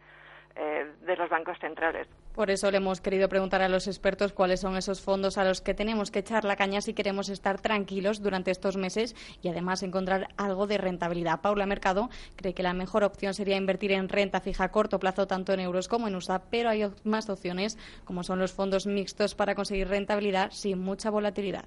eh, 0.56 0.86
de 1.04 1.16
los 1.16 1.28
bancos 1.28 1.58
centrales. 1.58 2.06
Por 2.34 2.50
eso 2.50 2.70
le 2.70 2.78
hemos 2.78 3.00
querido 3.00 3.28
preguntar 3.28 3.62
a 3.62 3.68
los 3.68 3.86
expertos 3.86 4.32
cuáles 4.32 4.60
son 4.60 4.76
esos 4.76 5.02
fondos 5.02 5.38
a 5.38 5.44
los 5.44 5.60
que 5.60 5.74
tenemos 5.74 6.10
que 6.10 6.20
echar 6.20 6.44
la 6.44 6.56
caña 6.56 6.80
si 6.80 6.94
queremos 6.94 7.28
estar 7.28 7.60
tranquilos 7.60 8.22
durante 8.22 8.50
estos 8.50 8.76
meses 8.76 9.14
y 9.42 9.48
además 9.48 9.82
encontrar 9.82 10.28
algo 10.36 10.66
de 10.66 10.78
rentabilidad. 10.78 11.40
Paula 11.40 11.66
Mercado 11.66 12.08
cree 12.36 12.54
que 12.54 12.62
la 12.62 12.72
mejor 12.72 13.04
opción 13.04 13.34
sería 13.34 13.56
invertir 13.56 13.92
en 13.92 14.08
renta 14.08 14.40
fija 14.40 14.64
a 14.64 14.70
corto 14.70 14.98
plazo 14.98 15.26
tanto 15.26 15.52
en 15.52 15.60
euros 15.60 15.88
como 15.88 16.08
en 16.08 16.16
USA, 16.16 16.42
pero 16.50 16.70
hay 16.70 16.84
más 17.04 17.28
opciones 17.30 17.76
como 18.04 18.22
son 18.22 18.38
los 18.38 18.52
fondos 18.52 18.86
mixtos 18.86 19.34
para 19.34 19.54
conseguir 19.54 19.88
rentabilidad 19.88 20.50
sin 20.50 20.80
mucha 20.80 21.10
volatilidad. 21.10 21.64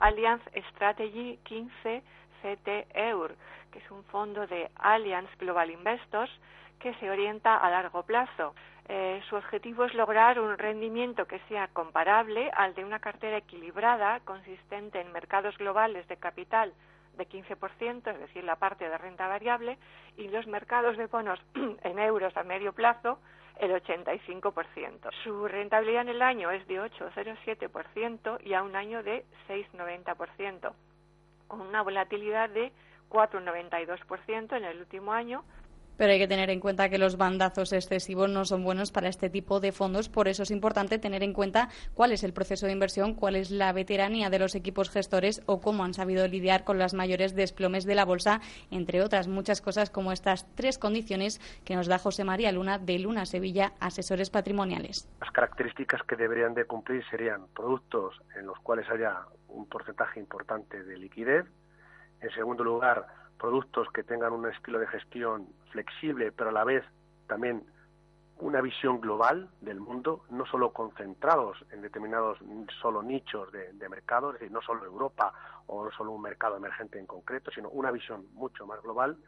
Allianz 0.00 0.42
Strategy 0.70 1.38
15 1.44 2.02
CT 2.42 2.96
EUR, 2.96 3.36
que 3.70 3.78
es 3.78 3.90
un 3.90 4.02
fondo 4.04 4.46
de 4.46 4.70
Allianz 4.76 5.30
Global 5.38 5.70
Investors 5.70 6.30
que 6.80 6.94
se 6.94 7.10
orienta 7.10 7.56
a 7.56 7.70
largo 7.70 8.02
plazo. 8.02 8.54
Eh, 8.88 9.22
su 9.28 9.36
objetivo 9.36 9.84
es 9.84 9.94
lograr 9.94 10.40
un 10.40 10.58
rendimiento 10.58 11.26
que 11.26 11.38
sea 11.48 11.68
comparable 11.68 12.50
al 12.56 12.74
de 12.74 12.84
una 12.84 12.98
cartera 12.98 13.36
equilibrada 13.36 14.18
consistente 14.20 15.00
en 15.00 15.12
mercados 15.12 15.56
globales 15.58 16.08
de 16.08 16.16
capital 16.16 16.72
de 17.16 17.28
15%, 17.28 18.10
es 18.10 18.18
decir, 18.18 18.42
la 18.42 18.56
parte 18.56 18.88
de 18.88 18.98
renta 18.98 19.28
variable, 19.28 19.78
y 20.16 20.28
los 20.28 20.46
mercados 20.46 20.96
de 20.96 21.06
bonos 21.06 21.38
en 21.54 21.98
euros 21.98 22.36
a 22.36 22.42
medio 22.42 22.72
plazo, 22.72 23.20
el 23.58 23.72
85%. 23.72 25.10
Su 25.22 25.46
rentabilidad 25.46 26.02
en 26.02 26.08
el 26.08 26.22
año 26.22 26.50
es 26.50 26.66
de 26.66 26.80
8,07% 26.80 28.42
y 28.42 28.54
a 28.54 28.62
un 28.62 28.74
año 28.74 29.02
de 29.02 29.24
6,90%, 29.48 30.72
con 31.46 31.60
una 31.60 31.82
volatilidad 31.82 32.48
de 32.48 32.72
4,92% 33.10 34.56
en 34.56 34.64
el 34.64 34.78
último 34.78 35.12
año, 35.12 35.44
pero 36.00 36.12
hay 36.12 36.18
que 36.18 36.28
tener 36.28 36.48
en 36.48 36.60
cuenta 36.60 36.88
que 36.88 36.96
los 36.96 37.18
bandazos 37.18 37.74
excesivos 37.74 38.30
no 38.30 38.46
son 38.46 38.64
buenos 38.64 38.90
para 38.90 39.10
este 39.10 39.28
tipo 39.28 39.60
de 39.60 39.70
fondos. 39.70 40.08
Por 40.08 40.28
eso 40.28 40.44
es 40.44 40.50
importante 40.50 40.98
tener 40.98 41.22
en 41.22 41.34
cuenta 41.34 41.68
cuál 41.92 42.12
es 42.12 42.24
el 42.24 42.32
proceso 42.32 42.64
de 42.64 42.72
inversión, 42.72 43.12
cuál 43.12 43.36
es 43.36 43.50
la 43.50 43.70
veteranía 43.74 44.30
de 44.30 44.38
los 44.38 44.54
equipos 44.54 44.88
gestores 44.88 45.42
o 45.44 45.60
cómo 45.60 45.84
han 45.84 45.92
sabido 45.92 46.26
lidiar 46.26 46.64
con 46.64 46.78
las 46.78 46.94
mayores 46.94 47.34
desplomes 47.34 47.84
de 47.84 47.96
la 47.96 48.06
bolsa, 48.06 48.40
entre 48.70 49.02
otras 49.02 49.28
muchas 49.28 49.60
cosas 49.60 49.90
como 49.90 50.10
estas 50.10 50.50
tres 50.54 50.78
condiciones 50.78 51.38
que 51.66 51.76
nos 51.76 51.86
da 51.86 51.98
José 51.98 52.24
María 52.24 52.50
Luna 52.50 52.78
de 52.78 52.98
Luna 52.98 53.26
Sevilla, 53.26 53.74
asesores 53.78 54.30
patrimoniales. 54.30 55.06
Las 55.20 55.32
características 55.32 56.02
que 56.04 56.16
deberían 56.16 56.54
de 56.54 56.64
cumplir 56.64 57.04
serían 57.10 57.46
productos 57.54 58.18
en 58.38 58.46
los 58.46 58.58
cuales 58.60 58.88
haya 58.88 59.18
un 59.48 59.68
porcentaje 59.68 60.18
importante 60.18 60.82
de 60.82 60.96
liquidez. 60.96 61.44
En 62.22 62.30
segundo 62.30 62.64
lugar, 62.64 63.19
productos 63.40 63.88
que 63.92 64.02
tengan 64.02 64.32
un 64.32 64.46
estilo 64.46 64.78
de 64.78 64.86
gestión 64.86 65.48
flexible, 65.72 66.30
pero 66.30 66.50
a 66.50 66.52
la 66.52 66.64
vez 66.64 66.84
también 67.26 67.64
una 68.38 68.60
visión 68.60 69.00
global 69.00 69.50
del 69.60 69.80
mundo, 69.80 70.24
no 70.30 70.46
solo 70.46 70.72
concentrados 70.72 71.58
en 71.70 71.82
determinados 71.82 72.38
solo 72.80 73.02
nichos 73.02 73.50
de, 73.52 73.88
mercado, 73.88 74.30
es 74.30 74.34
decir, 74.34 74.50
no 74.50 74.62
solo 74.62 74.84
Europa 74.84 75.32
o 75.66 75.84
no 75.84 75.90
solo 75.90 76.12
un 76.12 76.22
mercado 76.22 76.56
emergente 76.56 76.98
en 76.98 77.06
concreto, 77.06 77.50
sino 77.50 77.68
una 77.70 77.90
visión 77.90 78.26
mucho 78.32 78.66
más 78.66 78.82
global. 78.82 79.18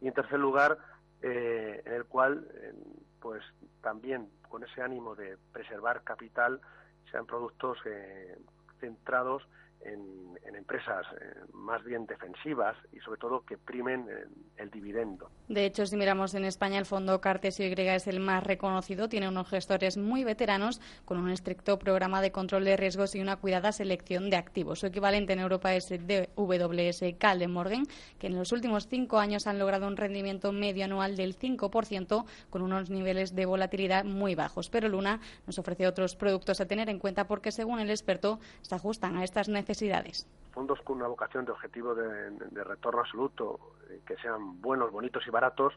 Y 0.00 0.08
en 0.08 0.14
tercer 0.14 0.38
lugar, 0.38 0.78
eh, 1.22 1.82
en 1.84 1.92
el 1.92 2.04
cual, 2.04 2.46
pues 3.20 3.42
también 3.82 4.30
con 4.48 4.64
ese 4.64 4.82
ánimo 4.82 5.14
de 5.14 5.38
preservar 5.52 6.02
capital, 6.02 6.60
sean 7.10 7.26
productos 7.26 7.78
eh, 7.86 8.38
centrados 8.78 9.42
en, 9.84 10.30
empresas 10.56 11.06
eh, 11.18 11.40
más 11.54 11.82
bien 11.84 12.06
defensivas 12.06 12.76
y 12.92 12.98
sobre 13.00 13.18
todo 13.18 13.44
que 13.46 13.56
primen 13.56 14.06
el 14.56 14.70
dividendo. 14.70 15.30
De 15.48 15.64
hecho, 15.64 15.86
si 15.86 15.96
miramos 15.96 16.34
en 16.34 16.44
España, 16.44 16.78
el 16.78 16.84
fondo 16.84 17.20
Cartesio 17.20 17.66
Y 17.66 17.72
es 17.72 18.06
el 18.06 18.20
más 18.20 18.44
reconocido, 18.44 19.08
tiene 19.08 19.28
unos 19.28 19.48
gestores 19.48 19.96
muy 19.96 20.22
veteranos 20.22 20.80
con 21.04 21.18
un 21.18 21.30
estricto 21.30 21.78
programa 21.78 22.20
de 22.20 22.30
control 22.30 22.64
de 22.64 22.76
riesgos 22.76 23.14
y 23.14 23.20
una 23.20 23.36
cuidada 23.36 23.72
selección 23.72 24.28
de 24.28 24.36
activos. 24.36 24.80
Su 24.80 24.86
equivalente 24.86 25.32
en 25.32 25.38
Europa 25.38 25.74
es 25.74 25.88
DWS 25.88 27.04
Calde 27.18 27.48
Morgan, 27.48 27.86
que 28.18 28.26
en 28.26 28.36
los 28.36 28.52
últimos 28.52 28.86
cinco 28.86 29.18
años 29.18 29.46
han 29.46 29.58
logrado 29.58 29.86
un 29.86 29.96
rendimiento 29.96 30.52
medio 30.52 30.84
anual 30.84 31.16
del 31.16 31.38
5% 31.38 32.24
con 32.50 32.62
unos 32.62 32.90
niveles 32.90 33.34
de 33.34 33.46
volatilidad 33.46 34.04
muy 34.04 34.34
bajos. 34.34 34.68
Pero 34.68 34.88
Luna 34.88 35.20
nos 35.46 35.58
ofrece 35.58 35.86
otros 35.86 36.16
productos 36.16 36.60
a 36.60 36.66
tener 36.66 36.90
en 36.90 36.98
cuenta 36.98 37.26
porque, 37.26 37.50
según 37.50 37.80
el 37.80 37.90
experto, 37.90 38.40
se 38.60 38.74
ajustan 38.74 39.16
a 39.16 39.24
estas 39.24 39.48
necesidades 39.48 39.69
Fondos 40.52 40.80
con 40.82 40.96
una 40.96 41.06
vocación 41.06 41.44
de 41.44 41.52
objetivo 41.52 41.94
de, 41.94 42.64
retorno 42.64 43.00
absoluto, 43.00 43.76
eh, 43.88 44.00
que 44.04 44.16
sean 44.16 44.60
buenos, 44.60 44.90
bonitos 44.90 45.24
y 45.26 45.30
baratos, 45.30 45.74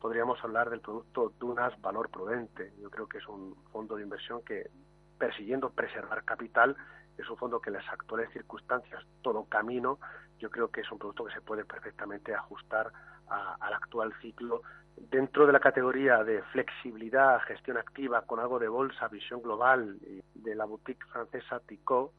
podríamos 0.00 0.42
hablar 0.42 0.70
del 0.70 0.80
producto 0.80 1.32
Dunas 1.38 1.78
Valor 1.80 2.10
Prudente. 2.10 2.72
Yo 2.80 2.90
creo 2.90 3.06
que 3.06 3.18
es 3.18 3.28
un 3.28 3.54
fondo 3.70 3.96
de 3.96 4.02
inversión 4.02 4.42
que, 4.42 4.70
persiguiendo 5.18 5.70
preservar 5.70 6.24
capital, 6.24 6.76
es 7.18 7.28
un 7.28 7.36
fondo 7.36 7.60
que 7.60 7.70
en 7.70 7.74
las 7.74 7.88
actuales 7.88 8.30
circunstancias, 8.32 9.04
todo 9.22 9.44
camino, 9.44 9.98
yo 10.38 10.50
creo 10.50 10.68
que 10.68 10.80
es 10.80 10.90
un 10.90 10.98
producto 10.98 11.24
que 11.24 11.34
se 11.34 11.40
puede 11.40 11.64
perfectamente 11.64 12.34
ajustar 12.34 12.90
al 13.28 13.72
actual 13.72 14.12
ciclo 14.20 14.62
dentro 14.96 15.46
de 15.46 15.52
la 15.52 15.60
categoría 15.60 16.22
de 16.24 16.42
flexibilidad, 16.44 17.40
gestión 17.42 17.76
activa, 17.76 18.22
con 18.22 18.40
algo 18.40 18.58
de 18.58 18.68
bolsa, 18.68 19.08
visión 19.08 19.42
global 19.42 19.98
de 20.34 20.54
la 20.54 20.64
boutique 20.64 21.06
francesa 21.06 21.60
Ticot, 21.60 22.12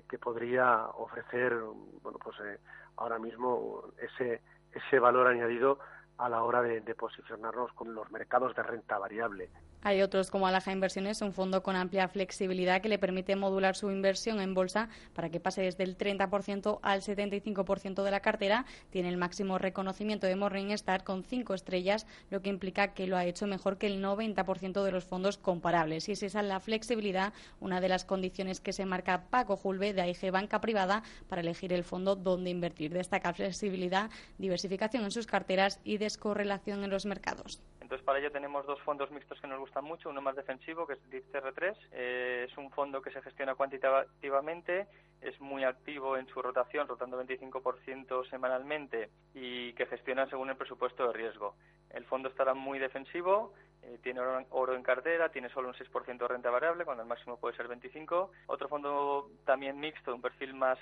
que, 0.00 0.18
podría 0.18 0.86
ofrecer 0.96 1.54
bueno 2.02 2.18
pues 2.18 2.36
eh, 2.40 2.58
ahora 2.96 3.18
mismo 3.18 3.84
ese 3.98 4.40
ese 4.72 4.98
valor 4.98 5.26
añadido 5.26 5.78
a 6.18 6.28
la 6.28 6.42
hora 6.42 6.62
de, 6.62 6.80
posicionarnos 6.94 7.72
con 7.72 7.94
los 7.94 8.10
mercados 8.10 8.54
de 8.54 8.62
renta 8.62 8.98
variable. 8.98 9.50
Hay 9.84 10.00
otros 10.00 10.30
como 10.30 10.46
Alaja 10.46 10.70
Inversiones, 10.70 11.22
un 11.22 11.32
fondo 11.32 11.64
con 11.64 11.74
amplia 11.74 12.06
flexibilidad 12.06 12.80
que 12.80 12.88
le 12.88 13.00
permite 13.00 13.34
modular 13.34 13.74
su 13.74 13.90
inversión 13.90 14.40
en 14.40 14.54
bolsa 14.54 14.88
para 15.12 15.28
que 15.28 15.40
pase 15.40 15.62
desde 15.62 15.82
el 15.82 15.98
30% 15.98 16.78
al 16.82 17.02
75% 17.02 18.04
de 18.04 18.10
la 18.12 18.20
cartera. 18.20 18.64
Tiene 18.90 19.08
el 19.08 19.16
máximo 19.16 19.58
reconocimiento 19.58 20.28
de 20.28 20.36
Morningstar 20.36 21.02
con 21.02 21.24
cinco 21.24 21.54
estrellas, 21.54 22.06
lo 22.30 22.42
que 22.42 22.50
implica 22.50 22.94
que 22.94 23.08
lo 23.08 23.16
ha 23.16 23.24
hecho 23.24 23.48
mejor 23.48 23.76
que 23.76 23.88
el 23.88 24.00
90% 24.00 24.84
de 24.84 24.92
los 24.92 25.04
fondos 25.04 25.36
comparables. 25.36 26.08
Y 26.08 26.12
es 26.12 26.22
esa 26.22 26.42
la 26.42 26.60
flexibilidad, 26.60 27.32
una 27.58 27.80
de 27.80 27.88
las 27.88 28.04
condiciones 28.04 28.60
que 28.60 28.72
se 28.72 28.86
marca 28.86 29.24
Paco 29.30 29.56
Julve 29.56 29.94
de 29.94 30.02
AIG 30.02 30.30
Banca 30.30 30.60
Privada 30.60 31.02
para 31.28 31.40
elegir 31.40 31.72
el 31.72 31.82
fondo 31.82 32.14
donde 32.14 32.50
invertir. 32.50 32.92
Destaca 32.92 33.34
flexibilidad, 33.34 34.10
diversificación 34.38 35.02
en 35.02 35.10
sus 35.10 35.26
carteras 35.26 35.80
y 35.82 35.98
descorrelación 35.98 36.84
en 36.84 36.90
los 36.90 37.04
mercados. 37.04 37.60
Entonces, 37.92 38.06
para 38.06 38.20
ello 38.20 38.32
tenemos 38.32 38.64
dos 38.64 38.80
fondos 38.80 39.10
mixtos 39.10 39.38
que 39.38 39.46
nos 39.46 39.58
gustan 39.58 39.84
mucho. 39.84 40.08
Uno 40.08 40.22
más 40.22 40.34
defensivo, 40.34 40.86
que 40.86 40.94
es 40.94 41.00
el 41.10 41.22
CR3. 41.30 41.76
Eh, 41.92 42.46
es 42.48 42.56
un 42.56 42.70
fondo 42.70 43.02
que 43.02 43.10
se 43.10 43.20
gestiona 43.20 43.54
cuantitativamente, 43.54 44.86
es 45.20 45.38
muy 45.42 45.62
activo 45.64 46.16
en 46.16 46.26
su 46.28 46.40
rotación, 46.40 46.88
rotando 46.88 47.22
25% 47.22 48.30
semanalmente 48.30 49.10
y 49.34 49.74
que 49.74 49.84
gestiona 49.84 50.24
según 50.30 50.48
el 50.48 50.56
presupuesto 50.56 51.06
de 51.06 51.12
riesgo. 51.12 51.54
El 51.90 52.06
fondo 52.06 52.30
estará 52.30 52.54
muy 52.54 52.78
defensivo, 52.78 53.52
eh, 53.82 53.98
tiene 54.02 54.20
oro 54.20 54.74
en 54.74 54.82
cartera, 54.82 55.28
tiene 55.28 55.50
solo 55.50 55.68
un 55.68 55.74
6% 55.74 56.16
de 56.16 56.28
renta 56.28 56.48
variable, 56.48 56.86
cuando 56.86 57.02
el 57.02 57.08
máximo 57.10 57.38
puede 57.38 57.58
ser 57.58 57.68
25%. 57.68 58.30
Otro 58.46 58.68
fondo 58.68 59.30
también 59.44 59.78
mixto, 59.78 60.14
un 60.14 60.22
perfil 60.22 60.54
más, 60.54 60.78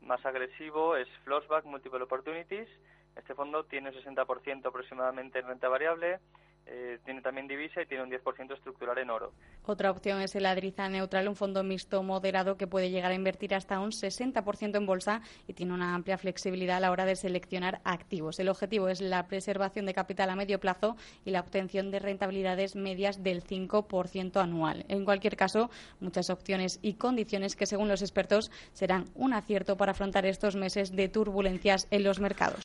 más 0.00 0.24
agresivo, 0.24 0.96
es 0.96 1.08
Flossback 1.24 1.66
Multiple 1.66 2.04
Opportunities. 2.04 2.70
Este 3.16 3.34
fondo 3.34 3.64
tiene 3.64 3.90
un 3.90 3.94
60% 3.94 4.66
aproximadamente 4.66 5.40
en 5.40 5.46
renta 5.46 5.68
variable, 5.68 6.20
eh, 6.66 6.98
tiene 7.04 7.20
también 7.20 7.46
divisa 7.46 7.82
y 7.82 7.86
tiene 7.86 8.04
un 8.04 8.10
10% 8.10 8.54
estructural 8.54 8.96
en 8.98 9.10
oro. 9.10 9.32
Otra 9.64 9.90
opción 9.90 10.20
es 10.20 10.34
el 10.34 10.46
Adriza 10.46 10.88
Neutral, 10.88 11.28
un 11.28 11.36
fondo 11.36 11.62
mixto 11.62 12.02
moderado 12.02 12.56
que 12.56 12.66
puede 12.66 12.90
llegar 12.90 13.12
a 13.12 13.14
invertir 13.14 13.54
hasta 13.54 13.80
un 13.80 13.90
60% 13.90 14.76
en 14.76 14.86
bolsa 14.86 15.20
y 15.46 15.52
tiene 15.52 15.74
una 15.74 15.94
amplia 15.94 16.18
flexibilidad 16.18 16.78
a 16.78 16.80
la 16.80 16.90
hora 16.90 17.04
de 17.04 17.16
seleccionar 17.16 17.80
activos. 17.84 18.38
El 18.38 18.48
objetivo 18.48 18.88
es 18.88 19.00
la 19.00 19.26
preservación 19.26 19.86
de 19.86 19.94
capital 19.94 20.30
a 20.30 20.36
medio 20.36 20.58
plazo 20.58 20.96
y 21.24 21.30
la 21.30 21.40
obtención 21.40 21.90
de 21.90 21.98
rentabilidades 21.98 22.76
medias 22.76 23.22
del 23.22 23.42
5% 23.42 24.40
anual. 24.40 24.84
En 24.88 25.04
cualquier 25.04 25.36
caso, 25.36 25.70
muchas 26.00 26.30
opciones 26.30 26.78
y 26.82 26.94
condiciones 26.94 27.56
que, 27.56 27.66
según 27.66 27.88
los 27.88 28.02
expertos, 28.02 28.50
serán 28.72 29.04
un 29.14 29.34
acierto 29.34 29.76
para 29.76 29.92
afrontar 29.92 30.26
estos 30.26 30.56
meses 30.56 30.96
de 30.96 31.08
turbulencias 31.08 31.88
en 31.90 32.04
los 32.04 32.20
mercados. 32.20 32.64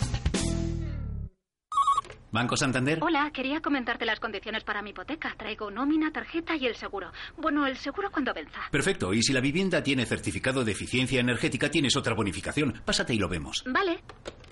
Banco 2.31 2.55
Santander. 2.55 2.99
Hola, 3.01 3.29
quería 3.33 3.61
comentarte 3.61 4.05
las 4.05 4.19
condiciones 4.19 4.63
para 4.63 4.81
mi 4.81 4.91
hipoteca. 4.91 5.35
Traigo 5.37 5.69
nómina, 5.69 6.11
tarjeta 6.11 6.55
y 6.55 6.65
el 6.65 6.75
seguro. 6.75 7.11
Bueno, 7.37 7.67
el 7.67 7.77
seguro 7.77 8.09
cuando 8.11 8.33
venza. 8.33 8.61
Perfecto. 8.71 9.13
Y 9.13 9.21
si 9.21 9.33
la 9.33 9.41
vivienda 9.41 9.83
tiene 9.83 10.05
certificado 10.05 10.63
de 10.63 10.71
eficiencia 10.71 11.19
energética, 11.19 11.69
tienes 11.69 11.95
otra 11.97 12.13
bonificación. 12.13 12.81
Pásate 12.85 13.13
y 13.13 13.17
lo 13.17 13.27
vemos. 13.27 13.63
Vale. 13.65 13.99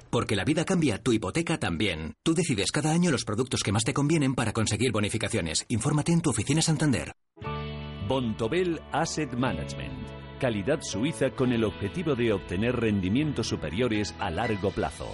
Porque 0.10 0.36
la 0.36 0.44
vida 0.44 0.66
cambia, 0.66 1.02
tu 1.02 1.14
hipoteca 1.14 1.58
también. 1.58 2.16
Tú 2.24 2.34
decides 2.34 2.72
cada 2.72 2.92
año 2.92 3.12
los 3.12 3.24
productos 3.24 3.64
que 3.64 3.72
más 3.72 3.84
te 3.84 3.94
convienen 3.94 4.36
para 4.36 4.52
conseguir 4.52 4.92
bonificaciones. 4.92 5.66
Infórmate 5.70 6.12
en 6.12 6.22
tu 6.22 6.32
oficina 6.32 6.62
Santander. 6.62 7.14
Bontobel 8.08 8.82
Asset 8.92 9.34
Management 9.34 10.20
calidad 10.40 10.80
suiza 10.82 11.32
con 11.32 11.52
el 11.52 11.66
objetivo 11.66 12.16
de 12.16 12.32
obtener 12.32 12.76
rendimientos 12.78 13.48
superiores 13.48 14.16
a 14.20 14.32
largo 14.32 14.72
plazo. 14.72 15.14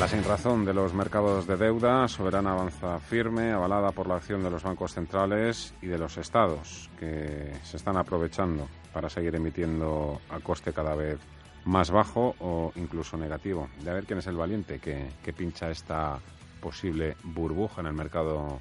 La 0.00 0.08
sinrazón 0.08 0.64
de 0.64 0.72
los 0.72 0.94
mercados 0.94 1.46
de 1.46 1.58
deuda 1.58 2.08
soberana 2.08 2.52
avanza 2.52 2.98
firme, 3.00 3.52
avalada 3.52 3.92
por 3.92 4.06
la 4.06 4.16
acción 4.16 4.42
de 4.42 4.48
los 4.48 4.62
bancos 4.62 4.94
centrales 4.94 5.74
y 5.82 5.88
de 5.88 5.98
los 5.98 6.16
estados, 6.16 6.88
que 6.98 7.52
se 7.64 7.76
están 7.76 7.98
aprovechando 7.98 8.66
para 8.94 9.10
seguir 9.10 9.36
emitiendo 9.36 10.18
a 10.30 10.40
coste 10.40 10.72
cada 10.72 10.94
vez 10.94 11.18
más 11.66 11.90
bajo 11.90 12.34
o 12.40 12.72
incluso 12.76 13.18
negativo. 13.18 13.68
De 13.84 13.90
a 13.90 13.92
ver 13.92 14.04
quién 14.04 14.20
es 14.20 14.26
el 14.26 14.36
valiente 14.36 14.78
que, 14.78 15.06
que 15.22 15.34
pincha 15.34 15.70
esta 15.70 16.18
posible 16.62 17.18
burbuja 17.22 17.82
en 17.82 17.88
el 17.88 17.92
mercado 17.92 18.58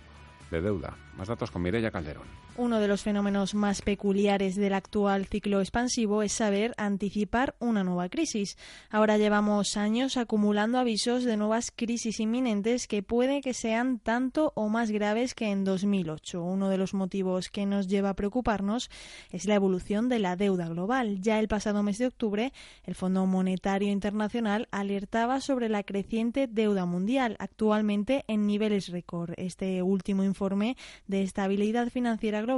de 0.52 0.60
deuda. 0.60 0.98
Más 1.16 1.30
datos 1.30 1.52
con 1.52 1.62
Mireya 1.62 1.90
Calderón. 1.90 2.28
Uno 2.60 2.82
de 2.82 2.90
los 2.90 3.04
fenómenos 3.04 3.56
más 3.56 3.82
peculiares 3.82 4.58
del 4.58 4.74
actual 4.74 5.28
ciclo 5.28 5.62
expansivo 5.62 6.24
es 6.24 6.34
saber 6.34 6.74
anticipar 6.76 7.56
una 7.60 7.86
nueva 7.86 8.10
crisis. 8.10 8.58
Ahora 8.90 9.18
llevamos 9.18 9.78
años 9.78 10.18
acumulando 10.18 10.78
avisos 10.78 11.24
de 11.24 11.38
nuevas 11.38 11.72
crisis 11.74 12.20
inminentes 12.20 12.86
que 12.88 13.02
puede 13.02 13.40
que 13.40 13.54
sean 13.54 13.98
tanto 14.00 14.52
o 14.56 14.68
más 14.68 14.92
graves 14.92 15.36
que 15.36 15.52
en 15.52 15.64
2008. 15.64 16.44
Uno 16.44 16.68
de 16.68 16.78
los 16.78 16.94
motivos 16.94 17.48
que 17.48 17.66
nos 17.66 17.88
lleva 17.88 18.10
a 18.10 18.16
preocuparnos 18.16 18.92
es 19.32 19.46
la 19.46 19.56
evolución 19.56 20.10
de 20.10 20.20
la 20.20 20.36
deuda 20.36 20.68
global. 20.68 21.22
Ya 21.22 21.40
el 21.40 21.48
pasado 21.48 21.82
mes 21.82 21.98
de 21.98 22.08
octubre, 22.08 22.52
el 22.84 22.94
Fondo 22.94 23.26
Monetario 23.26 23.90
Internacional 23.90 24.68
alertaba 24.72 25.40
sobre 25.40 25.70
la 25.70 25.84
creciente 25.84 26.48
deuda 26.48 26.86
mundial, 26.86 27.38
actualmente 27.40 28.26
en 28.28 28.48
niveles 28.48 28.90
récord. 28.90 29.32
Este 29.38 29.82
último 29.82 30.26
informe 30.26 30.76
de 31.08 31.22
estabilidad 31.22 31.90
financiera 31.90 32.42
global 32.42 32.49